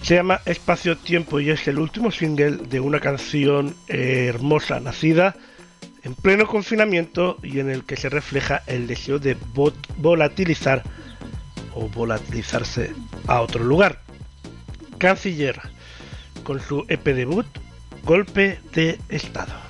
Se 0.01 0.15
llama 0.15 0.41
Espacio 0.45 0.97
Tiempo 0.97 1.39
y 1.39 1.51
es 1.51 1.67
el 1.67 1.77
último 1.77 2.09
single 2.11 2.57
de 2.57 2.79
una 2.79 2.99
canción 2.99 3.75
hermosa, 3.87 4.79
nacida 4.79 5.35
en 6.03 6.15
pleno 6.15 6.47
confinamiento 6.47 7.37
y 7.43 7.59
en 7.59 7.69
el 7.69 7.83
que 7.83 7.97
se 7.97 8.09
refleja 8.09 8.63
el 8.67 8.87
deseo 8.87 9.19
de 9.19 9.37
volatilizar 9.97 10.83
o 11.75 11.89
volatilizarse 11.89 12.93
a 13.27 13.41
otro 13.41 13.63
lugar. 13.63 14.01
Canciller, 14.97 15.59
con 16.43 16.59
su 16.59 16.85
EP 16.87 17.03
debut, 17.03 17.45
Golpe 18.03 18.59
de 18.73 18.97
Estado. 19.09 19.68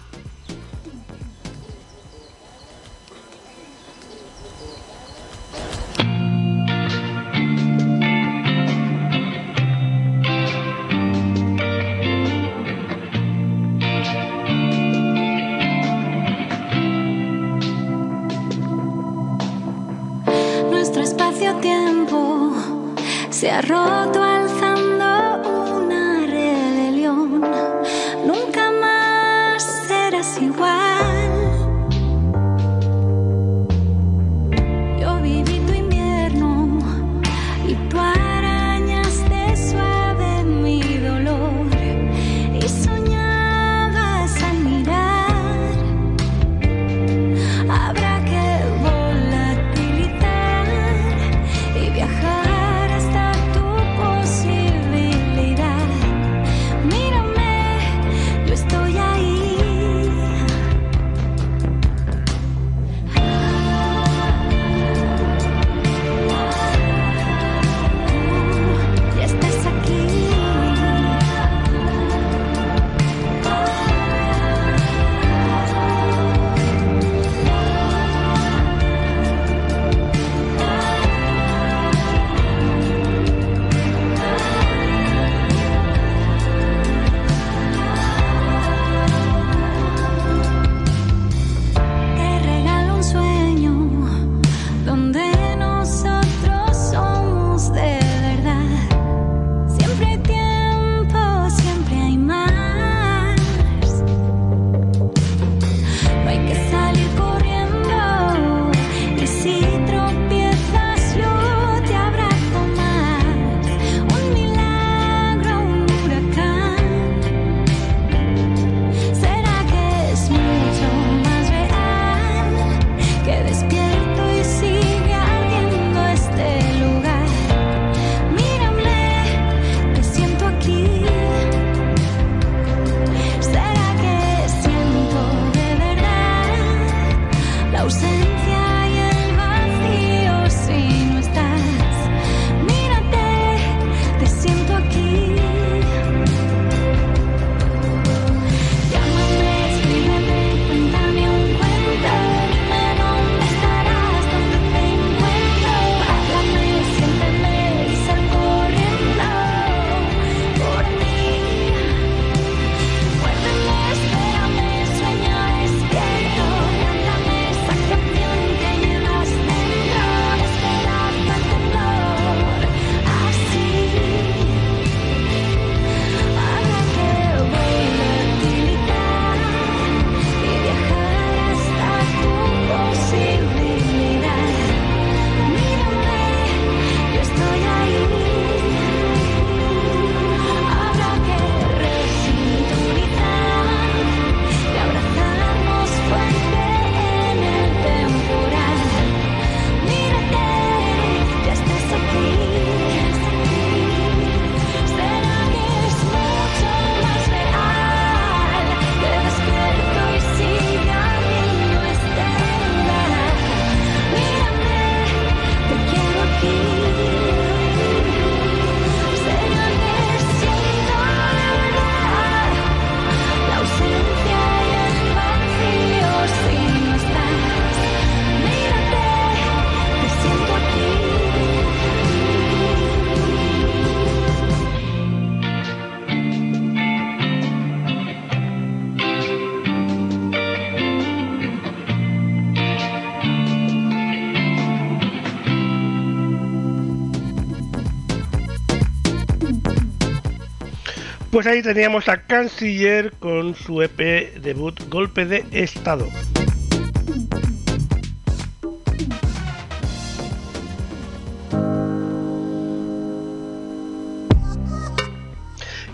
Pues 251.39 251.47
ahí 251.47 251.61
teníamos 251.61 252.09
a 252.09 252.23
Canciller 252.23 253.13
con 253.13 253.55
su 253.55 253.81
EP 253.81 254.41
debut 254.41 254.77
Golpe 254.89 255.23
de 255.23 255.45
Estado. 255.53 256.05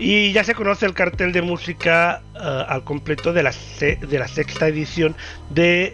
Y 0.00 0.32
ya 0.32 0.42
se 0.42 0.56
conoce 0.56 0.84
el 0.84 0.94
cartel 0.94 1.30
de 1.30 1.42
música 1.42 2.22
uh, 2.34 2.38
al 2.68 2.82
completo 2.82 3.32
de 3.32 3.44
la, 3.44 3.54
de 3.80 4.18
la 4.18 4.26
sexta 4.26 4.66
edición 4.66 5.14
de 5.50 5.92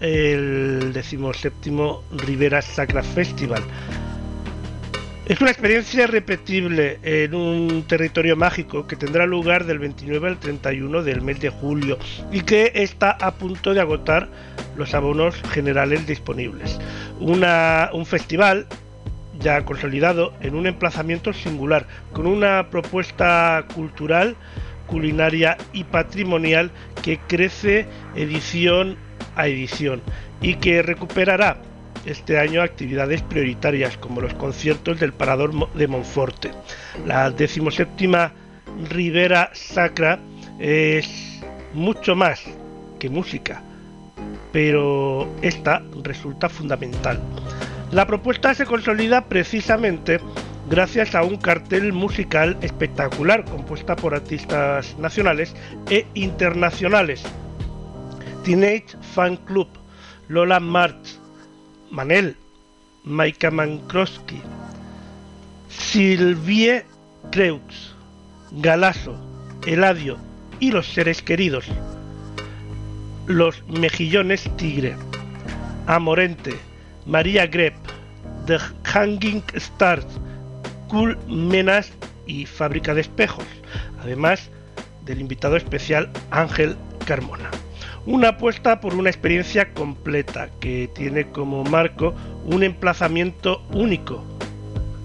el 0.00 0.94
decimoséptimo 0.94 2.02
Rivera 2.12 2.62
Sacra 2.62 3.02
Festival. 3.02 3.62
Es 5.26 5.40
una 5.40 5.50
experiencia 5.50 6.04
irrepetible 6.04 7.00
en 7.02 7.34
un 7.34 7.82
territorio 7.88 8.36
mágico 8.36 8.86
que 8.86 8.94
tendrá 8.94 9.26
lugar 9.26 9.64
del 9.64 9.80
29 9.80 10.28
al 10.28 10.38
31 10.38 11.02
del 11.02 11.20
mes 11.20 11.40
de 11.40 11.50
julio 11.50 11.98
y 12.30 12.42
que 12.42 12.70
está 12.76 13.10
a 13.10 13.34
punto 13.34 13.74
de 13.74 13.80
agotar 13.80 14.28
los 14.76 14.94
abonos 14.94 15.34
generales 15.50 16.06
disponibles. 16.06 16.78
Un 17.18 18.06
festival 18.06 18.68
ya 19.40 19.64
consolidado 19.64 20.32
en 20.42 20.54
un 20.54 20.68
emplazamiento 20.68 21.32
singular, 21.32 21.88
con 22.12 22.28
una 22.28 22.70
propuesta 22.70 23.64
cultural, 23.74 24.36
culinaria 24.86 25.56
y 25.72 25.82
patrimonial 25.82 26.70
que 27.02 27.18
crece 27.18 27.88
edición 28.14 28.96
a 29.34 29.48
edición 29.48 30.02
y 30.40 30.54
que 30.54 30.82
recuperará 30.82 31.65
este 32.06 32.38
año 32.38 32.62
actividades 32.62 33.22
prioritarias 33.22 33.96
como 33.98 34.20
los 34.20 34.34
conciertos 34.34 34.98
del 35.00 35.12
Parador 35.12 35.72
de 35.74 35.88
Monforte. 35.88 36.52
La 37.04 37.30
decimoséptima 37.30 38.32
Ribera 38.88 39.50
Sacra 39.52 40.18
es 40.58 41.40
mucho 41.74 42.14
más 42.14 42.42
que 42.98 43.10
música, 43.10 43.62
pero 44.52 45.28
esta 45.42 45.82
resulta 46.02 46.48
fundamental. 46.48 47.20
La 47.90 48.06
propuesta 48.06 48.54
se 48.54 48.66
consolida 48.66 49.26
precisamente 49.26 50.18
gracias 50.68 51.14
a 51.14 51.22
un 51.22 51.36
cartel 51.36 51.92
musical 51.92 52.56
espectacular 52.60 53.44
compuesta 53.44 53.94
por 53.94 54.14
artistas 54.14 54.96
nacionales 54.98 55.54
e 55.90 56.06
internacionales. 56.14 57.22
Teenage 58.44 58.96
Fan 59.14 59.36
Club, 59.38 59.68
Lola 60.28 60.60
March, 60.60 61.18
Manel, 61.96 62.36
Maika 63.04 63.50
Mankroski, 63.50 64.42
Silvie 65.70 66.84
Creux, 67.32 67.96
Galaso, 68.52 69.16
Eladio 69.66 70.18
y 70.60 70.72
los 70.72 70.86
seres 70.86 71.22
queridos. 71.22 71.64
Los 73.26 73.66
Mejillones 73.66 74.44
Tigre, 74.58 74.94
Amorente, 75.86 76.54
María 77.06 77.46
Grep, 77.46 77.74
The 78.44 78.58
Hanging 78.84 79.42
Stars, 79.54 80.06
Cool 80.88 81.16
Menas 81.26 81.90
y 82.26 82.44
Fábrica 82.44 82.92
de 82.92 83.00
Espejos, 83.00 83.46
además 84.02 84.50
del 85.06 85.22
invitado 85.22 85.56
especial 85.56 86.10
Ángel 86.30 86.76
Carmona. 87.06 87.50
Una 88.06 88.28
apuesta 88.28 88.80
por 88.80 88.94
una 88.94 89.10
experiencia 89.10 89.72
completa 89.74 90.48
que 90.60 90.88
tiene 90.94 91.26
como 91.26 91.64
marco 91.64 92.14
un 92.44 92.62
emplazamiento 92.62 93.62
único, 93.72 94.24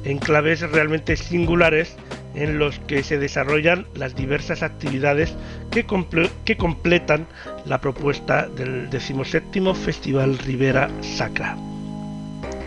en 0.04 0.20
claves 0.20 0.62
realmente 0.62 1.16
singulares 1.16 1.98
en 2.36 2.60
los 2.60 2.78
que 2.80 3.02
se 3.02 3.18
desarrollan 3.18 3.88
las 3.96 4.16
diversas 4.16 4.62
actividades 4.62 5.34
que, 5.72 5.86
completan 5.86 7.26
la 7.66 7.82
propuesta 7.82 8.48
del 8.48 8.90
17 8.92 9.74
Festival 9.74 10.38
Rivera 10.38 10.90
Sacra. 11.02 11.58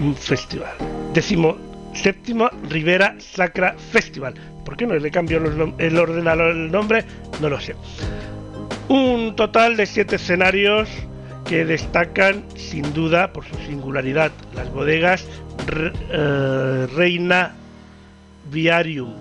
Un 0.00 0.16
festival. 0.16 0.74
Decimo 1.14 1.56
séptimo 1.94 2.50
Rivera 2.68 3.14
Sacra 3.20 3.76
Festival. 3.92 4.34
¿Por 4.64 4.76
qué 4.76 4.84
no 4.84 4.96
le 4.96 5.10
cambió 5.12 5.38
el 5.78 5.98
orden 5.98 6.26
al 6.26 6.72
nombre? 6.72 7.04
No 7.40 7.48
lo 7.48 7.60
sé. 7.60 7.76
Un 8.88 9.34
total 9.34 9.76
de 9.76 9.86
siete 9.86 10.16
escenarios 10.16 10.88
que 11.46 11.64
destacan 11.64 12.44
sin 12.56 12.92
duda 12.92 13.32
por 13.32 13.44
su 13.44 13.54
singularidad. 13.66 14.30
Las 14.54 14.70
bodegas 14.72 15.24
uh, 15.24 16.86
Reina 16.94 17.54
Viarium, 18.50 19.14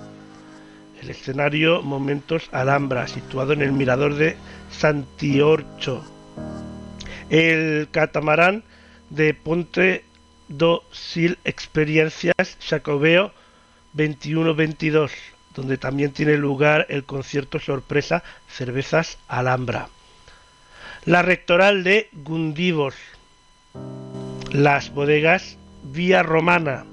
el 1.01 1.09
escenario 1.09 1.81
Momentos 1.81 2.49
Alhambra, 2.51 3.07
situado 3.07 3.53
en 3.53 3.61
el 3.61 3.71
mirador 3.71 4.15
de 4.15 4.35
Santiorcho, 4.69 6.03
el 7.29 7.87
catamarán 7.91 8.63
de 9.09 9.33
Ponte 9.33 10.03
do 10.49 10.83
Sil 10.91 11.39
Experiencias 11.45 12.57
Jacobeo 12.59 13.31
21-22 13.95 15.32
donde 15.53 15.77
también 15.77 16.11
tiene 16.11 16.37
lugar 16.37 16.85
el 16.89 17.03
concierto 17.03 17.59
sorpresa 17.59 18.23
Cervezas 18.47 19.17
Alhambra. 19.27 19.89
La 21.05 21.21
rectoral 21.21 21.83
de 21.83 22.09
Gundivos. 22.13 22.95
Las 24.51 24.93
bodegas 24.93 25.57
Vía 25.83 26.23
Romana. 26.23 26.85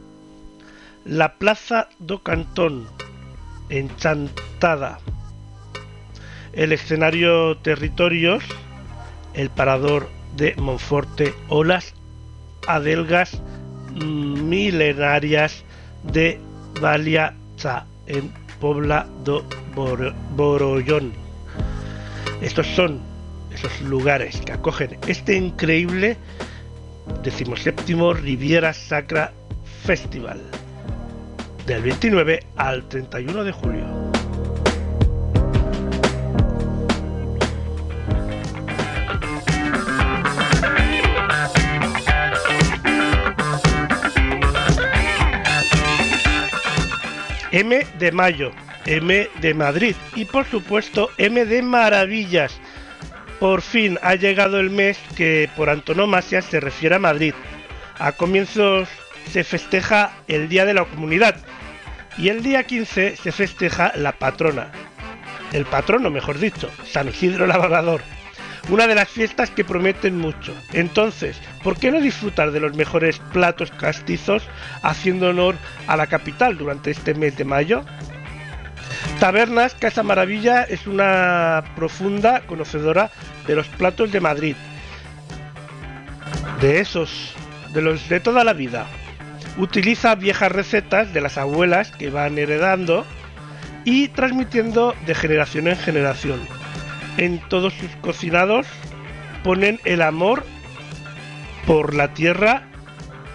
La 1.05 1.35
Plaza 1.35 1.89
do 1.99 2.23
Cantón. 2.23 2.89
Enchantada. 3.69 4.99
El 6.53 6.73
escenario 6.73 7.57
Territorios. 7.59 8.43
El 9.35 9.49
parador 9.51 10.11
de 10.37 10.57
Monforte. 10.57 11.32
Olas 11.49 11.95
adelgas 12.66 13.41
milenarias 13.95 15.65
de 16.03 16.41
Valiacha 16.81 17.87
en 18.07 18.32
Pobla 18.61 19.07
do 19.24 19.45
Borollón. 20.37 21.12
Estos 22.43 22.66
son 22.69 23.01
esos 23.53 23.81
lugares 23.81 24.41
que 24.43 24.53
acogen 24.53 24.99
este 25.07 25.37
increíble 25.37 26.16
decimoséptimo 27.23 28.12
Riviera 28.12 28.73
Sacra 28.73 29.32
Festival 29.85 30.41
del 31.66 31.82
29 31.82 32.41
al 32.57 32.89
31 32.89 33.45
de 33.45 33.53
julio. 33.53 34.10
M 47.52 47.86
de 47.98 48.12
Mayo, 48.12 48.52
M 48.86 49.28
de 49.40 49.55
Madrid 49.55 49.97
y 50.14 50.24
por 50.24 50.47
supuesto 50.47 51.10
M 51.18 51.44
de 51.44 51.62
Maravillas. 51.62 52.60
Por 53.39 53.62
fin 53.62 53.98
ha 54.02 54.14
llegado 54.14 54.60
el 54.60 54.70
mes 54.70 54.98
que 55.16 55.48
por 55.56 55.70
antonomasia 55.70 56.43
se 56.43 56.60
refiere 56.60 56.97
a 56.97 57.01
Madrid. 57.01 57.35
A 57.98 58.12
comienzos 58.12 58.89
se 59.31 59.44
festeja 59.44 60.12
el 60.28 60.48
Día 60.48 60.64
de 60.64 60.74
la 60.74 60.85
Comunidad 60.85 61.36
y 62.18 62.28
el 62.28 62.43
día 62.43 62.64
15 62.64 63.16
se 63.16 63.32
festeja 63.32 63.93
la 63.94 64.12
patrona. 64.12 64.70
El 65.52 65.64
patrono, 65.64 66.10
mejor 66.10 66.39
dicho, 66.39 66.70
San 66.85 67.09
Isidro 67.09 67.47
Lavador 67.47 68.02
una 68.69 68.87
de 68.87 68.95
las 68.95 69.09
fiestas 69.09 69.51
que 69.51 69.65
prometen 69.65 70.19
mucho. 70.19 70.55
Entonces, 70.73 71.41
¿por 71.62 71.78
qué 71.78 71.91
no 71.91 72.01
disfrutar 72.01 72.51
de 72.53 72.61
los 72.61 72.77
mejores 72.77 73.19
platos 73.32 73.70
castizos 73.70 74.43
haciendo 74.82 75.28
honor 75.28 75.57
a 75.87 75.97
la 75.97 76.07
capital 76.07 76.59
durante 76.59 76.91
este 76.91 77.15
mes 77.15 77.37
de 77.37 77.45
mayo? 77.45 77.85
Tabernas 79.19 79.74
Casa 79.74 80.03
Maravilla 80.03 80.62
es 80.62 80.87
una 80.87 81.65
profunda 81.77 82.41
conocedora 82.47 83.11
de 83.47 83.55
los 83.55 83.66
platos 83.69 84.12
de 84.12 84.20
Madrid. 84.20 84.57
De 86.61 86.81
esos, 86.81 87.35
de 87.73 87.82
los 87.82 88.09
de 88.09 88.20
toda 88.20 88.45
la 88.45 88.53
vida. 88.53 88.87
Utiliza 89.57 90.15
viejas 90.15 90.53
recetas 90.53 91.12
de 91.12 91.20
las 91.20 91.39
abuelas 91.39 91.91
que 91.91 92.11
van 92.11 92.39
heredando 92.39 93.05
y 93.85 94.09
transmitiendo 94.09 94.95
de 95.07 95.15
generación 95.15 95.69
en 95.69 95.77
generación 95.77 96.60
en 97.16 97.41
todos 97.49 97.74
sus 97.74 97.91
cocinados 98.01 98.66
ponen 99.43 99.81
el 99.85 100.03
amor 100.03 100.45
por 101.66 101.95
la 101.95 102.15
tierra 102.15 102.69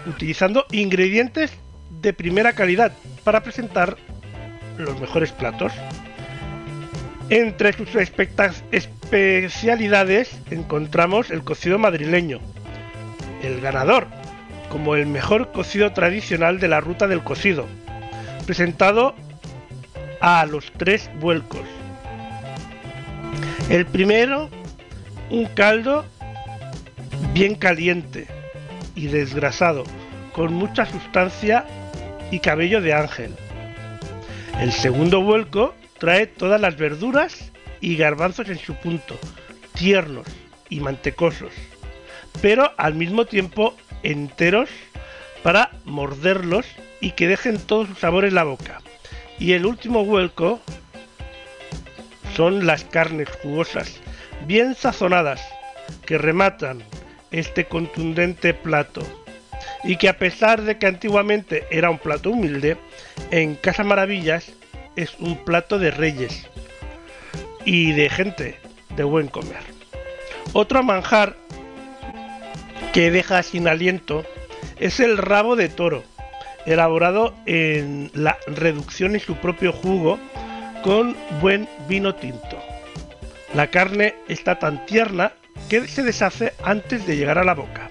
utilizando 0.06 0.64
ingredientes 0.70 1.52
de 1.90 2.12
primera 2.12 2.52
calidad 2.52 2.92
para 3.24 3.42
presentar 3.42 3.96
los 4.78 5.00
mejores 5.00 5.32
platos. 5.32 5.72
Entre 7.28 7.72
sus 7.72 7.88
especialidades 7.96 10.38
encontramos 10.50 11.30
el 11.30 11.42
cocido 11.42 11.76
madrileño, 11.78 12.38
el 13.42 13.60
ganador, 13.60 14.06
como 14.68 14.94
el 14.94 15.06
mejor 15.06 15.50
cocido 15.50 15.92
tradicional 15.92 16.60
de 16.60 16.68
la 16.68 16.80
ruta 16.80 17.08
del 17.08 17.24
cocido, 17.24 17.66
presentado 18.46 19.16
a 20.20 20.46
los 20.46 20.70
tres 20.72 21.10
vuelcos. 21.18 21.75
El 23.68 23.84
primero, 23.84 24.48
un 25.28 25.46
caldo 25.46 26.04
bien 27.34 27.56
caliente 27.56 28.28
y 28.94 29.08
desgrasado, 29.08 29.82
con 30.32 30.54
mucha 30.54 30.86
sustancia 30.86 31.66
y 32.30 32.38
cabello 32.38 32.80
de 32.80 32.92
ángel. 32.92 33.34
El 34.60 34.72
segundo 34.72 35.20
vuelco 35.20 35.74
trae 35.98 36.28
todas 36.28 36.60
las 36.60 36.76
verduras 36.76 37.50
y 37.80 37.96
garbanzos 37.96 38.48
en 38.48 38.58
su 38.58 38.76
punto, 38.76 39.18
tiernos 39.74 40.28
y 40.68 40.78
mantecosos, 40.78 41.52
pero 42.40 42.70
al 42.76 42.94
mismo 42.94 43.24
tiempo 43.24 43.74
enteros 44.04 44.70
para 45.42 45.72
morderlos 45.84 46.66
y 47.00 47.10
que 47.12 47.26
dejen 47.26 47.58
todo 47.58 47.84
su 47.86 47.96
sabor 47.96 48.26
en 48.26 48.36
la 48.36 48.44
boca. 48.44 48.80
Y 49.40 49.52
el 49.52 49.66
último 49.66 50.04
vuelco 50.04 50.60
son 52.36 52.66
las 52.66 52.84
carnes 52.84 53.30
jugosas, 53.42 53.98
bien 54.46 54.74
sazonadas, 54.74 55.40
que 56.04 56.18
rematan 56.18 56.82
este 57.30 57.64
contundente 57.64 58.52
plato. 58.52 59.02
Y 59.84 59.96
que 59.96 60.10
a 60.10 60.18
pesar 60.18 60.62
de 60.62 60.76
que 60.76 60.86
antiguamente 60.86 61.64
era 61.70 61.88
un 61.88 61.98
plato 61.98 62.30
humilde, 62.30 62.76
en 63.30 63.54
Casa 63.54 63.84
Maravillas 63.84 64.52
es 64.96 65.14
un 65.18 65.42
plato 65.44 65.78
de 65.78 65.90
reyes 65.90 66.46
y 67.64 67.92
de 67.92 68.10
gente 68.10 68.58
de 68.96 69.04
buen 69.04 69.28
comer. 69.28 69.62
Otro 70.52 70.82
manjar 70.82 71.36
que 72.92 73.10
deja 73.10 73.42
sin 73.42 73.66
aliento 73.66 74.24
es 74.78 75.00
el 75.00 75.16
rabo 75.16 75.56
de 75.56 75.68
toro, 75.68 76.04
elaborado 76.66 77.34
en 77.46 78.10
la 78.12 78.36
reducción 78.46 79.16
y 79.16 79.20
su 79.20 79.36
propio 79.36 79.72
jugo 79.72 80.18
con 80.86 81.16
buen 81.40 81.68
vino 81.88 82.14
tinto. 82.14 82.56
La 83.54 83.66
carne 83.66 84.14
está 84.28 84.60
tan 84.60 84.86
tierna 84.86 85.32
que 85.68 85.88
se 85.88 86.04
deshace 86.04 86.52
antes 86.62 87.04
de 87.08 87.16
llegar 87.16 87.38
a 87.38 87.44
la 87.44 87.54
boca. 87.54 87.90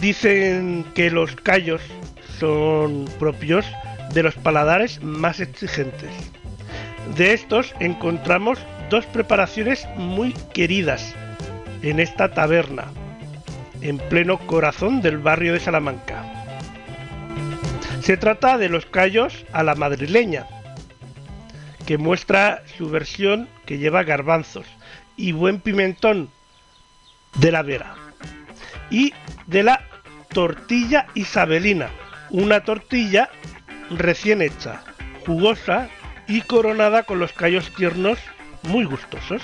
Dicen 0.00 0.86
que 0.94 1.10
los 1.10 1.36
callos 1.36 1.82
son 2.38 3.04
propios 3.18 3.66
de 4.14 4.22
los 4.22 4.36
paladares 4.36 5.02
más 5.02 5.38
exigentes. 5.38 6.08
De 7.14 7.34
estos 7.34 7.74
encontramos 7.78 8.58
dos 8.88 9.04
preparaciones 9.04 9.86
muy 9.96 10.32
queridas 10.54 11.14
en 11.82 12.00
esta 12.00 12.32
taberna, 12.32 12.84
en 13.82 13.98
pleno 13.98 14.38
corazón 14.46 15.02
del 15.02 15.18
barrio 15.18 15.52
de 15.52 15.60
Salamanca. 15.60 16.24
Se 18.00 18.16
trata 18.16 18.56
de 18.56 18.70
los 18.70 18.86
callos 18.86 19.44
a 19.52 19.62
la 19.62 19.74
madrileña, 19.74 20.46
que 21.90 21.98
muestra 21.98 22.62
su 22.78 22.88
versión 22.88 23.48
que 23.66 23.78
lleva 23.78 24.04
garbanzos 24.04 24.64
y 25.16 25.32
buen 25.32 25.58
pimentón 25.60 26.30
de 27.34 27.50
la 27.50 27.62
vera. 27.62 27.96
Y 28.90 29.12
de 29.48 29.64
la 29.64 29.82
tortilla 30.28 31.08
isabelina, 31.16 31.90
una 32.30 32.60
tortilla 32.60 33.28
recién 33.90 34.40
hecha, 34.40 34.84
jugosa 35.26 35.88
y 36.28 36.42
coronada 36.42 37.02
con 37.02 37.18
los 37.18 37.32
callos 37.32 37.74
tiernos 37.74 38.20
muy 38.62 38.84
gustosos. 38.84 39.42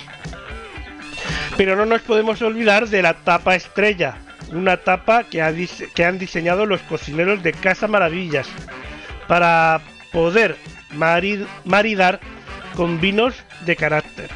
Pero 1.56 1.74
no 1.74 1.84
nos 1.84 2.02
podemos 2.02 2.40
olvidar 2.42 2.86
de 2.86 3.02
la 3.02 3.14
tapa 3.14 3.56
estrella, 3.56 4.18
una 4.52 4.76
tapa 4.76 5.24
que, 5.24 5.42
ha 5.42 5.52
que 5.96 6.04
han 6.04 6.20
diseñado 6.20 6.64
los 6.64 6.80
cocineros 6.82 7.42
de 7.42 7.52
Casa 7.52 7.88
Maravillas 7.88 8.46
para 9.26 9.80
poder 10.12 10.56
maridar 11.64 12.20
con 12.76 13.00
vinos 13.00 13.34
de 13.64 13.74
carácter. 13.74 14.30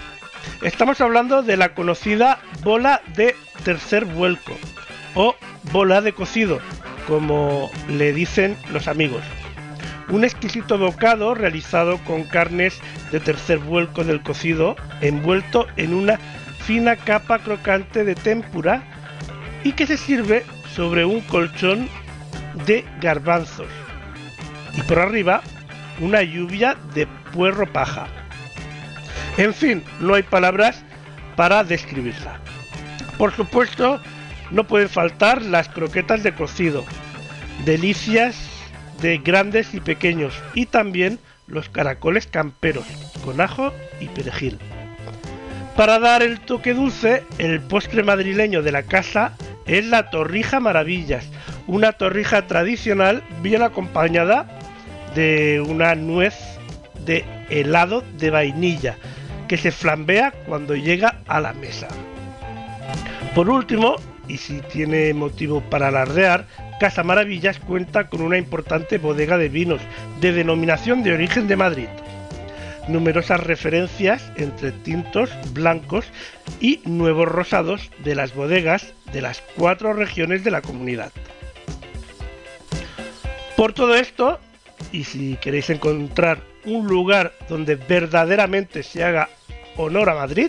Estamos 0.62 1.00
hablando 1.00 1.42
de 1.42 1.56
la 1.56 1.74
conocida 1.74 2.40
bola 2.62 3.02
de 3.14 3.36
tercer 3.64 4.06
vuelco 4.06 4.56
o 5.14 5.36
bola 5.72 6.00
de 6.00 6.12
cocido, 6.12 6.58
como 7.06 7.70
le 7.88 8.12
dicen 8.12 8.56
los 8.72 8.88
amigos. 8.88 9.22
Un 10.08 10.24
exquisito 10.24 10.76
bocado 10.78 11.34
realizado 11.34 11.98
con 11.98 12.24
carnes 12.24 12.80
de 13.12 13.20
tercer 13.20 13.58
vuelco 13.58 14.02
del 14.02 14.22
cocido, 14.22 14.74
envuelto 15.00 15.66
en 15.76 15.94
una 15.94 16.18
fina 16.64 16.96
capa 16.96 17.38
crocante 17.38 18.04
de 18.04 18.14
tempura 18.14 18.82
y 19.62 19.72
que 19.72 19.86
se 19.86 19.96
sirve 19.96 20.44
sobre 20.74 21.04
un 21.04 21.20
colchón 21.20 21.88
de 22.66 22.84
garbanzos. 23.00 23.68
Y 24.76 24.82
por 24.82 24.98
arriba 24.98 25.42
una 26.00 26.22
lluvia 26.22 26.76
de 26.94 27.06
puerro 27.32 27.70
paja. 27.70 28.19
En 29.36 29.54
fin, 29.54 29.82
no 30.00 30.14
hay 30.14 30.22
palabras 30.22 30.82
para 31.36 31.64
describirla. 31.64 32.40
Por 33.16 33.32
supuesto, 33.34 34.00
no 34.50 34.64
pueden 34.64 34.88
faltar 34.88 35.42
las 35.42 35.68
croquetas 35.68 36.22
de 36.22 36.34
cocido, 36.34 36.84
delicias 37.64 38.36
de 39.00 39.18
grandes 39.18 39.72
y 39.74 39.80
pequeños, 39.80 40.34
y 40.54 40.66
también 40.66 41.18
los 41.46 41.68
caracoles 41.68 42.26
camperos, 42.26 42.84
con 43.24 43.40
ajo 43.40 43.72
y 44.00 44.08
perejil. 44.08 44.58
Para 45.76 45.98
dar 45.98 46.22
el 46.22 46.40
toque 46.40 46.74
dulce, 46.74 47.24
el 47.38 47.60
postre 47.60 48.02
madrileño 48.02 48.62
de 48.62 48.72
la 48.72 48.82
casa 48.82 49.36
es 49.66 49.86
la 49.86 50.10
torrija 50.10 50.60
maravillas, 50.60 51.26
una 51.66 51.92
torrija 51.92 52.46
tradicional 52.46 53.22
bien 53.40 53.62
acompañada 53.62 54.46
de 55.14 55.62
una 55.66 55.94
nuez 55.94 56.34
de 57.04 57.24
helado 57.48 58.04
de 58.18 58.30
vainilla 58.30 58.96
que 59.50 59.56
se 59.56 59.72
flambea 59.72 60.30
cuando 60.46 60.76
llega 60.76 61.22
a 61.26 61.40
la 61.40 61.52
mesa. 61.52 61.88
Por 63.34 63.50
último, 63.50 63.96
y 64.28 64.36
si 64.36 64.60
tiene 64.60 65.12
motivo 65.12 65.60
para 65.60 65.88
alardear, 65.88 66.46
Casa 66.78 67.02
Maravillas 67.02 67.58
cuenta 67.58 68.08
con 68.08 68.22
una 68.22 68.38
importante 68.38 68.98
bodega 68.98 69.38
de 69.38 69.48
vinos 69.48 69.80
de 70.20 70.30
denominación 70.30 71.02
de 71.02 71.14
origen 71.14 71.48
de 71.48 71.56
Madrid. 71.56 71.88
Numerosas 72.86 73.40
referencias 73.40 74.30
entre 74.36 74.70
tintos, 74.70 75.30
blancos 75.52 76.06
y 76.60 76.80
nuevos 76.84 77.26
rosados 77.26 77.90
de 78.04 78.14
las 78.14 78.32
bodegas 78.32 78.94
de 79.12 79.20
las 79.20 79.42
cuatro 79.56 79.94
regiones 79.94 80.44
de 80.44 80.52
la 80.52 80.62
comunidad. 80.62 81.10
Por 83.56 83.72
todo 83.72 83.96
esto, 83.96 84.38
y 84.92 85.02
si 85.02 85.36
queréis 85.40 85.70
encontrar 85.70 86.38
un 86.64 86.86
lugar 86.86 87.32
donde 87.48 87.74
verdaderamente 87.74 88.84
se 88.84 89.02
haga 89.02 89.28
honor 89.82 90.10
a 90.10 90.14
Madrid 90.14 90.48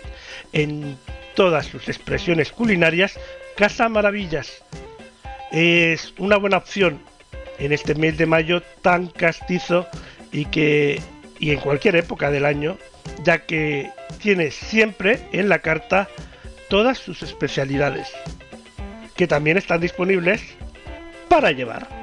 en 0.53 0.97
todas 1.35 1.65
sus 1.65 1.87
expresiones 1.87 2.51
culinarias, 2.51 3.19
Casa 3.55 3.89
Maravillas 3.89 4.63
es 5.51 6.13
una 6.17 6.37
buena 6.37 6.57
opción 6.57 7.01
en 7.59 7.71
este 7.73 7.95
mes 7.95 8.17
de 8.17 8.25
mayo 8.25 8.61
tan 8.81 9.07
castizo 9.07 9.87
y 10.31 10.45
que 10.45 11.01
y 11.39 11.51
en 11.51 11.59
cualquier 11.59 11.95
época 11.95 12.29
del 12.29 12.45
año, 12.45 12.77
ya 13.23 13.39
que 13.45 13.89
tiene 14.21 14.51
siempre 14.51 15.27
en 15.31 15.49
la 15.49 15.59
carta 15.59 16.07
todas 16.69 16.99
sus 16.99 17.23
especialidades, 17.23 18.07
que 19.15 19.27
también 19.27 19.57
están 19.57 19.81
disponibles 19.81 20.41
para 21.29 21.51
llevar. 21.51 22.00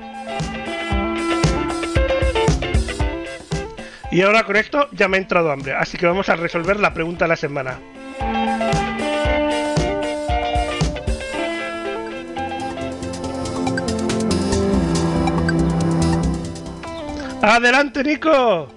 Y 4.10 4.22
ahora 4.22 4.44
con 4.44 4.56
esto 4.56 4.88
ya 4.92 5.06
me 5.06 5.18
ha 5.18 5.20
entrado 5.20 5.50
hambre, 5.50 5.74
así 5.74 5.98
que 5.98 6.06
vamos 6.06 6.28
a 6.30 6.36
resolver 6.36 6.80
la 6.80 6.94
pregunta 6.94 7.26
de 7.26 7.28
la 7.28 7.36
semana. 7.36 7.78
¡Adelante, 17.42 18.02
Nico! 18.02 18.68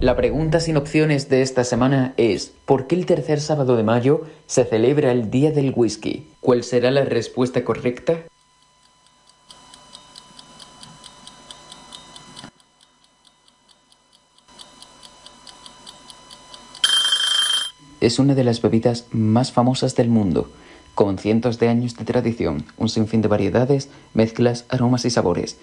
La 0.00 0.16
pregunta 0.16 0.60
sin 0.60 0.76
opciones 0.76 1.28
de 1.28 1.42
esta 1.42 1.64
semana 1.64 2.12
es 2.16 2.52
¿por 2.66 2.86
qué 2.86 2.94
el 2.94 3.06
tercer 3.06 3.40
sábado 3.40 3.76
de 3.76 3.82
mayo 3.82 4.22
se 4.46 4.64
celebra 4.64 5.12
el 5.12 5.30
Día 5.30 5.50
del 5.50 5.72
Whisky? 5.74 6.26
¿Cuál 6.40 6.64
será 6.64 6.90
la 6.90 7.04
respuesta 7.04 7.64
correcta? 7.64 8.18
Es 18.04 18.18
una 18.18 18.34
de 18.34 18.44
las 18.44 18.60
bebidas 18.60 19.06
más 19.12 19.50
famosas 19.50 19.96
del 19.96 20.08
mundo, 20.08 20.50
con 20.94 21.18
cientos 21.18 21.58
de 21.58 21.68
años 21.68 21.96
de 21.96 22.04
tradición, 22.04 22.64
un 22.76 22.88
sinfín 22.88 23.22
de 23.22 23.28
variedades, 23.28 23.88
mezclas, 24.12 24.66
aromas 24.68 25.04
y 25.04 25.10
sabores 25.10 25.56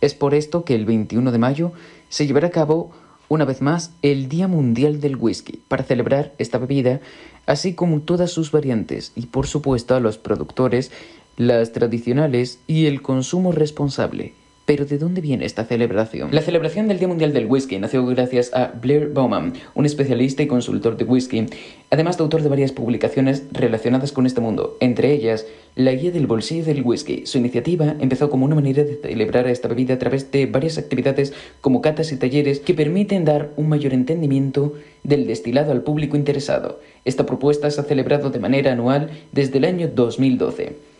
es 0.00 0.14
por 0.14 0.34
esto 0.34 0.64
que 0.64 0.74
el 0.74 0.84
21 0.84 1.32
de 1.32 1.38
mayo 1.38 1.72
se 2.08 2.26
llevará 2.26 2.48
a 2.48 2.52
cabo 2.52 2.92
una 3.28 3.44
vez 3.44 3.60
más 3.60 3.92
el 4.02 4.28
Día 4.28 4.46
Mundial 4.46 5.00
del 5.00 5.16
Whisky 5.16 5.60
para 5.68 5.82
celebrar 5.82 6.32
esta 6.38 6.58
bebida, 6.58 7.00
así 7.46 7.74
como 7.74 8.00
todas 8.00 8.30
sus 8.30 8.52
variantes 8.52 9.12
y 9.16 9.26
por 9.26 9.46
supuesto 9.46 9.94
a 9.94 10.00
los 10.00 10.18
productores, 10.18 10.92
las 11.36 11.72
tradicionales 11.72 12.60
y 12.66 12.86
el 12.86 13.02
consumo 13.02 13.52
responsable. 13.52 14.32
Pero 14.66 14.84
¿de 14.84 14.98
dónde 14.98 15.20
viene 15.20 15.44
esta 15.44 15.64
celebración? 15.64 16.30
La 16.32 16.42
celebración 16.42 16.88
del 16.88 16.98
Día 16.98 17.06
Mundial 17.06 17.32
del 17.32 17.46
Whisky 17.46 17.78
nació 17.78 18.04
gracias 18.04 18.52
a 18.52 18.72
Blair 18.72 19.10
Bowman, 19.10 19.52
un 19.74 19.86
especialista 19.86 20.42
y 20.42 20.48
consultor 20.48 20.96
de 20.96 21.04
whisky, 21.04 21.46
además 21.88 22.16
de 22.16 22.24
autor 22.24 22.42
de 22.42 22.48
varias 22.48 22.72
publicaciones 22.72 23.44
relacionadas 23.52 24.10
con 24.10 24.26
este 24.26 24.40
mundo, 24.40 24.76
entre 24.80 25.12
ellas 25.12 25.46
La 25.76 25.92
Guía 25.92 26.10
del 26.10 26.26
Bolsillo 26.26 26.64
del 26.64 26.82
Whisky. 26.82 27.26
Su 27.26 27.38
iniciativa 27.38 27.94
empezó 28.00 28.28
como 28.28 28.44
una 28.44 28.56
manera 28.56 28.82
de 28.82 28.96
celebrar 28.96 29.46
esta 29.46 29.68
bebida 29.68 29.94
a 29.94 29.98
través 30.00 30.32
de 30.32 30.46
varias 30.46 30.78
actividades 30.78 31.32
como 31.60 31.80
catas 31.80 32.10
y 32.10 32.16
talleres 32.16 32.58
que 32.58 32.74
permiten 32.74 33.24
dar 33.24 33.52
un 33.56 33.68
mayor 33.68 33.94
entendimiento 33.94 34.72
del 35.04 35.28
destilado 35.28 35.70
al 35.70 35.82
público 35.82 36.16
interesado. 36.16 36.80
Esta 37.04 37.24
propuesta 37.24 37.70
se 37.70 37.80
ha 37.80 37.84
celebrado 37.84 38.30
de 38.30 38.40
manera 38.40 38.72
anual 38.72 39.10
desde 39.30 39.58
el 39.58 39.64
año 39.64 39.88
2012. 39.94 40.95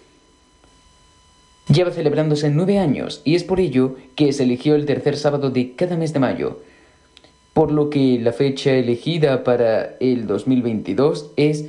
Lleva 1.68 1.90
celebrándose 1.90 2.48
nueve 2.50 2.78
años 2.78 3.22
y 3.24 3.34
es 3.34 3.42
por 3.42 3.58
ello 3.58 3.96
que 4.14 4.32
se 4.32 4.44
eligió 4.44 4.76
el 4.76 4.86
tercer 4.86 5.16
sábado 5.16 5.50
de 5.50 5.74
cada 5.74 5.96
mes 5.96 6.12
de 6.12 6.20
mayo, 6.20 6.60
por 7.52 7.72
lo 7.72 7.90
que 7.90 8.20
la 8.20 8.32
fecha 8.32 8.72
elegida 8.72 9.42
para 9.42 9.96
el 9.98 10.28
2022 10.28 11.32
es 11.36 11.66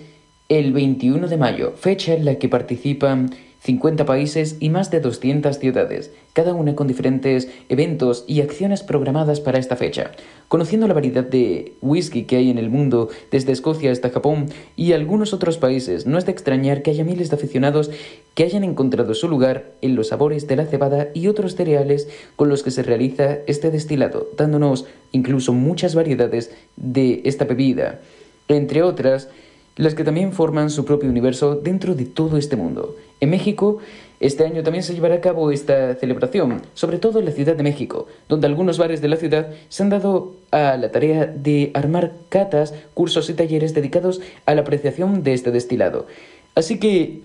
el 0.49 0.71
21 0.71 1.27
de 1.27 1.37
mayo, 1.37 1.73
fecha 1.75 2.13
en 2.13 2.25
la 2.25 2.35
que 2.35 2.47
participan 2.47 3.31
50 3.67 4.05
países 4.05 4.55
y 4.61 4.69
más 4.69 4.91
de 4.91 5.01
200 5.01 5.59
ciudades, 5.59 6.13
cada 6.31 6.53
una 6.53 6.73
con 6.73 6.87
diferentes 6.87 7.49
eventos 7.67 8.23
y 8.25 8.39
acciones 8.39 8.81
programadas 8.81 9.41
para 9.41 9.59
esta 9.59 9.75
fecha. 9.75 10.11
Conociendo 10.47 10.87
la 10.87 10.93
variedad 10.93 11.25
de 11.25 11.73
whisky 11.81 12.23
que 12.23 12.37
hay 12.37 12.49
en 12.49 12.59
el 12.59 12.69
mundo, 12.69 13.09
desde 13.29 13.51
Escocia 13.51 13.91
hasta 13.91 14.09
Japón 14.09 14.45
y 14.77 14.93
algunos 14.93 15.33
otros 15.33 15.57
países, 15.57 16.05
no 16.05 16.17
es 16.17 16.25
de 16.25 16.31
extrañar 16.31 16.81
que 16.81 16.91
haya 16.91 17.03
miles 17.03 17.29
de 17.29 17.35
aficionados 17.35 17.91
que 18.35 18.43
hayan 18.43 18.63
encontrado 18.63 19.13
su 19.13 19.27
lugar 19.27 19.73
en 19.81 19.97
los 19.97 20.07
sabores 20.07 20.47
de 20.47 20.55
la 20.55 20.65
cebada 20.65 21.09
y 21.13 21.27
otros 21.27 21.55
cereales 21.57 22.07
con 22.37 22.47
los 22.47 22.63
que 22.63 22.71
se 22.71 22.83
realiza 22.83 23.39
este 23.47 23.69
destilado, 23.69 24.29
dándonos 24.37 24.85
incluso 25.11 25.51
muchas 25.51 25.93
variedades 25.93 26.51
de 26.77 27.19
esta 27.25 27.43
bebida, 27.43 27.99
entre 28.47 28.81
otras, 28.81 29.27
las 29.75 29.93
que 29.93 30.05
también 30.05 30.31
forman 30.31 30.69
su 30.69 30.85
propio 30.85 31.09
universo 31.09 31.55
dentro 31.55 31.95
de 31.95 32.05
todo 32.05 32.37
este 32.37 32.55
mundo. 32.55 32.95
En 33.19 33.29
México, 33.31 33.79
este 34.19 34.45
año 34.45 34.63
también 34.63 34.83
se 34.83 34.93
llevará 34.93 35.15
a 35.15 35.21
cabo 35.21 35.51
esta 35.51 35.95
celebración, 35.95 36.61
sobre 36.73 36.97
todo 36.97 37.19
en 37.19 37.25
la 37.25 37.31
Ciudad 37.31 37.55
de 37.55 37.63
México, 37.63 38.07
donde 38.29 38.47
algunos 38.47 38.77
bares 38.77 39.01
de 39.01 39.07
la 39.07 39.15
ciudad 39.17 39.49
se 39.69 39.83
han 39.83 39.89
dado 39.89 40.35
a 40.51 40.77
la 40.77 40.91
tarea 40.91 41.25
de 41.25 41.71
armar 41.73 42.13
catas, 42.29 42.73
cursos 42.93 43.29
y 43.29 43.33
talleres 43.33 43.73
dedicados 43.73 44.21
a 44.45 44.55
la 44.55 44.61
apreciación 44.61 45.23
de 45.23 45.33
este 45.33 45.51
destilado. 45.51 46.07
Así 46.55 46.79
que 46.79 47.21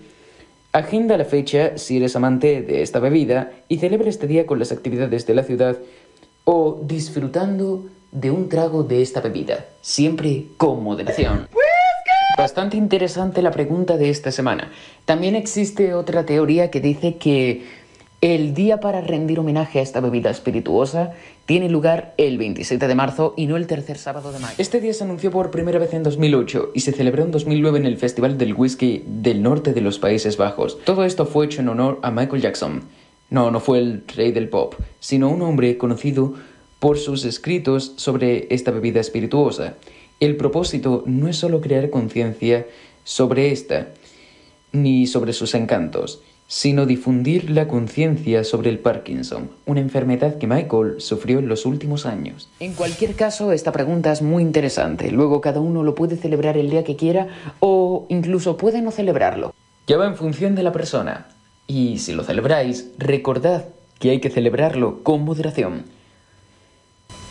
agenda 0.71 1.17
la 1.17 1.25
fecha 1.25 1.77
si 1.77 1.97
eres 1.97 2.15
amante 2.15 2.61
de 2.61 2.81
esta 2.81 2.99
bebida 2.99 3.51
y 3.67 3.77
celebra 3.77 4.09
este 4.09 4.27
día 4.27 4.45
con 4.45 4.59
las 4.59 4.71
actividades 4.71 5.25
de 5.25 5.33
la 5.35 5.43
ciudad 5.43 5.77
o 6.45 6.79
disfrutando 6.83 7.85
de 8.11 8.29
un 8.29 8.49
trago 8.49 8.83
de 8.83 9.01
esta 9.01 9.21
bebida, 9.21 9.65
siempre 9.81 10.45
con 10.57 10.83
moderación. 10.83 11.47
Bastante 12.37 12.77
interesante 12.77 13.43
la 13.43 13.51
pregunta 13.51 13.97
de 13.97 14.09
esta 14.09 14.31
semana. 14.31 14.71
También 15.05 15.35
existe 15.35 15.93
otra 15.93 16.25
teoría 16.25 16.71
que 16.71 16.81
dice 16.81 17.17
que 17.17 17.63
el 18.21 18.55
día 18.55 18.79
para 18.79 19.01
rendir 19.01 19.39
homenaje 19.39 19.79
a 19.79 19.81
esta 19.83 19.99
bebida 19.99 20.31
espirituosa 20.31 21.11
tiene 21.45 21.69
lugar 21.69 22.15
el 22.17 22.39
27 22.39 22.87
de 22.87 22.95
marzo 22.95 23.33
y 23.37 23.45
no 23.45 23.55
el 23.55 23.67
tercer 23.67 23.97
sábado 23.97 24.31
de 24.31 24.39
mayo. 24.39 24.55
Este 24.57 24.81
día 24.81 24.93
se 24.93 25.03
anunció 25.03 25.29
por 25.29 25.51
primera 25.51 25.77
vez 25.77 25.93
en 25.93 26.01
2008 26.03 26.71
y 26.73 26.79
se 26.79 26.93
celebró 26.93 27.23
en 27.23 27.31
2009 27.31 27.79
en 27.79 27.85
el 27.85 27.97
Festival 27.97 28.37
del 28.37 28.53
Whisky 28.55 29.03
del 29.05 29.43
Norte 29.43 29.73
de 29.73 29.81
los 29.81 29.99
Países 29.99 30.37
Bajos. 30.37 30.79
Todo 30.85 31.03
esto 31.03 31.25
fue 31.25 31.45
hecho 31.45 31.61
en 31.61 31.69
honor 31.69 31.99
a 32.01 32.09
Michael 32.09 32.41
Jackson. 32.41 32.83
No, 33.29 33.51
no 33.51 33.59
fue 33.59 33.79
el 33.79 34.03
rey 34.07 34.31
del 34.31 34.49
pop, 34.49 34.75
sino 34.99 35.29
un 35.29 35.41
hombre 35.41 35.77
conocido 35.77 36.33
por 36.79 36.97
sus 36.97 37.25
escritos 37.25 37.93
sobre 37.97 38.47
esta 38.49 38.71
bebida 38.71 39.01
espirituosa. 39.01 39.75
El 40.23 40.37
propósito 40.37 41.03
no 41.05 41.27
es 41.27 41.35
solo 41.35 41.59
crear 41.59 41.89
conciencia 41.89 42.65
sobre 43.03 43.51
esta, 43.51 43.89
ni 44.71 45.05
sobre 45.05 45.33
sus 45.33 45.53
encantos, 45.53 46.21
sino 46.47 46.85
difundir 46.85 47.49
la 47.49 47.67
conciencia 47.67 48.45
sobre 48.45 48.69
el 48.69 48.79
Parkinson, 48.79 49.49
una 49.65 49.81
enfermedad 49.81 50.37
que 50.37 50.47
Michael 50.47 51.01
sufrió 51.01 51.39
en 51.39 51.49
los 51.49 51.65
últimos 51.65 52.05
años. 52.05 52.47
En 52.61 52.71
cualquier 52.73 53.15
caso, 53.15 53.51
esta 53.51 53.73
pregunta 53.73 54.13
es 54.13 54.21
muy 54.21 54.43
interesante. 54.43 55.11
Luego 55.11 55.41
cada 55.41 55.59
uno 55.59 55.83
lo 55.83 55.93
puede 55.93 56.15
celebrar 56.15 56.55
el 56.55 56.69
día 56.69 56.85
que 56.85 56.95
quiera 56.95 57.27
o 57.59 58.05
incluso 58.07 58.55
puede 58.55 58.81
no 58.81 58.91
celebrarlo. 58.91 59.53
Ya 59.87 59.97
va 59.97 60.07
en 60.07 60.15
función 60.15 60.55
de 60.55 60.63
la 60.63 60.71
persona. 60.71 61.27
Y 61.67 61.97
si 61.97 62.13
lo 62.13 62.23
celebráis, 62.23 62.91
recordad 62.97 63.65
que 63.99 64.11
hay 64.11 64.21
que 64.21 64.29
celebrarlo 64.29 65.03
con 65.03 65.25
moderación. 65.25 65.83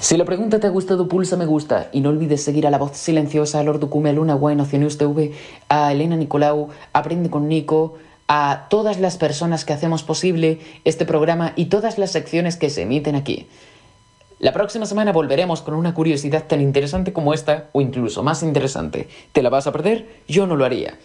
Si 0.03 0.17
la 0.17 0.25
pregunta 0.25 0.59
te 0.59 0.67
ha 0.67 0.71
gustado, 0.71 1.07
pulsa 1.07 1.37
me 1.37 1.47
gusta 1.47 1.89
y 1.93 2.01
no 2.01 2.09
olvides 2.09 2.43
seguir 2.43 2.67
a 2.67 2.71
la 2.71 2.79
voz 2.79 2.97
silenciosa, 2.97 3.61
a 3.61 3.63
Lord 3.63 3.79
Ducume, 3.79 4.11
a 4.11 4.13
Luna 4.13 4.35
Guay, 4.35 4.57
News 4.57 4.99
TV, 4.99 5.31
a 5.69 5.93
Elena 5.93 6.17
Nicolau, 6.17 6.71
Aprende 6.93 7.31
con 7.31 7.47
Nico, 7.47 7.95
a 8.27 8.67
todas 8.69 8.99
las 8.99 9.17
personas 9.17 9.65
que 9.65 9.73
hacemos 9.73 10.03
posible 10.03 10.59
este 10.85 11.07
programa 11.07 11.53
y 11.55 11.67
todas 11.67 11.99
las 11.99 12.11
secciones 12.11 12.57
que 12.57 12.69
se 12.69 12.83
emiten 12.83 13.15
aquí. 13.15 13.47
La 14.41 14.53
próxima 14.53 14.87
semana 14.87 15.13
volveremos 15.13 15.63
con 15.63 15.75
una 15.75 15.95
curiosidad 15.95 16.49
tan 16.49 16.61
interesante 16.61 17.13
como 17.13 17.33
esta, 17.33 17.69
o 17.71 17.81
incluso 17.81 18.25
más 18.25 18.43
interesante. 18.43 19.07
¿Te 19.31 19.41
la 19.41 19.51
vas 19.51 19.69
a 19.69 19.73
perder? 19.73 20.09
Yo 20.27 20.49
no 20.49 20.57
lo 20.57 20.65
haría. 20.65 20.99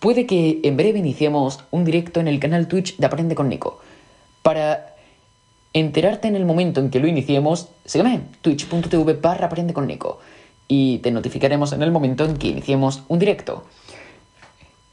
Puede 0.00 0.26
que 0.26 0.58
en 0.64 0.76
breve 0.76 0.98
iniciemos 0.98 1.60
un 1.70 1.84
directo 1.84 2.18
en 2.18 2.26
el 2.26 2.40
canal 2.40 2.66
Twitch 2.66 2.96
de 2.96 3.06
Aprende 3.06 3.36
con 3.36 3.48
Nico. 3.48 3.78
Para 4.42 4.91
enterarte 5.72 6.28
en 6.28 6.36
el 6.36 6.44
momento 6.44 6.80
en 6.80 6.90
que 6.90 7.00
lo 7.00 7.06
iniciemos, 7.06 7.68
sígueme 7.84 8.22
twitch.tv 8.40 9.14
barra 9.14 9.46
aprende 9.46 9.74
con 9.74 9.86
Nico 9.86 10.20
y 10.68 10.98
te 10.98 11.10
notificaremos 11.10 11.72
en 11.72 11.82
el 11.82 11.90
momento 11.90 12.24
en 12.24 12.36
que 12.36 12.48
iniciemos 12.48 13.02
un 13.08 13.18
directo. 13.18 13.64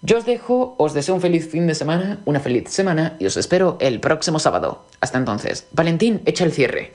Yo 0.02 0.18
os 0.18 0.26
dejo, 0.26 0.76
os 0.78 0.94
deseo 0.94 1.16
un 1.16 1.22
feliz 1.22 1.50
fin 1.50 1.68
de 1.68 1.76
semana, 1.76 2.22
una 2.26 2.40
feliz 2.40 2.70
semana 2.70 3.18
y 3.20 3.26
os 3.26 3.36
espero 3.36 3.78
el 3.82 4.00
próximo 4.00 4.40
sábado. 4.40 4.86
Hasta 5.02 5.18
entonces, 5.18 5.68
Valentín, 5.74 6.22
echa 6.26 6.46
el 6.46 6.54
cierre. 6.54 6.94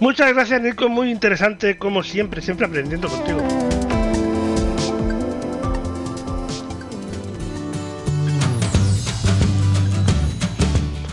Muchas 0.00 0.32
gracias, 0.32 0.60
Nico. 0.62 0.88
Muy 0.88 1.10
interesante, 1.10 1.76
como 1.76 2.02
siempre, 2.02 2.40
siempre 2.40 2.66
aprendiendo 2.66 3.08
contigo. 3.08 3.42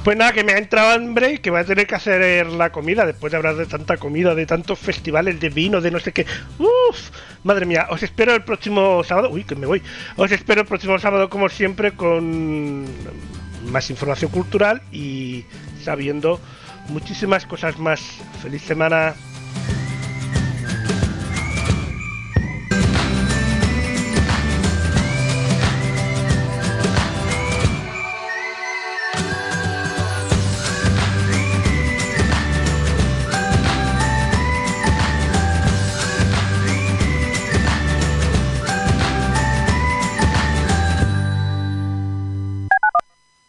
Pues 0.06 0.16
nada, 0.18 0.34
que 0.34 0.44
me 0.44 0.52
ha 0.54 0.60
entrado 0.60 0.92
hambre 0.92 1.34
y 1.34 1.38
que 1.40 1.50
voy 1.50 1.62
a 1.62 1.64
tener 1.64 1.88
que 1.88 1.96
hacer 1.96 2.46
la 2.46 2.72
comida 2.72 3.08
después 3.08 3.32
de 3.32 3.38
hablar 3.38 3.56
de 3.56 3.66
tanta 3.66 3.98
comida, 3.98 4.36
de 4.36 4.46
tantos 4.46 4.78
festivales 4.78 5.40
de 5.40 5.50
vino, 5.50 5.82
de 5.82 5.90
no 5.90 6.00
sé 6.00 6.12
qué. 6.12 6.28
Uf, 6.60 7.10
madre 7.44 7.66
mía, 7.66 7.88
os 7.90 8.04
espero 8.04 8.36
el 8.36 8.44
próximo 8.44 9.04
sábado. 9.04 9.32
Uy, 9.32 9.44
que 9.46 9.56
me 9.56 9.66
voy. 9.66 9.82
Os 10.16 10.32
espero 10.32 10.62
el 10.62 10.68
próximo 10.68 11.00
sábado, 11.00 11.28
como 11.28 11.50
siempre, 11.50 11.94
con 11.94 12.86
más 13.72 13.90
información 13.90 14.30
cultural 14.30 14.84
y 14.92 15.44
sabiendo 15.84 16.40
muchísimas 16.90 17.46
cosas 17.46 17.78
más. 17.80 18.02
Feliz 18.42 18.62
semana. 18.64 19.16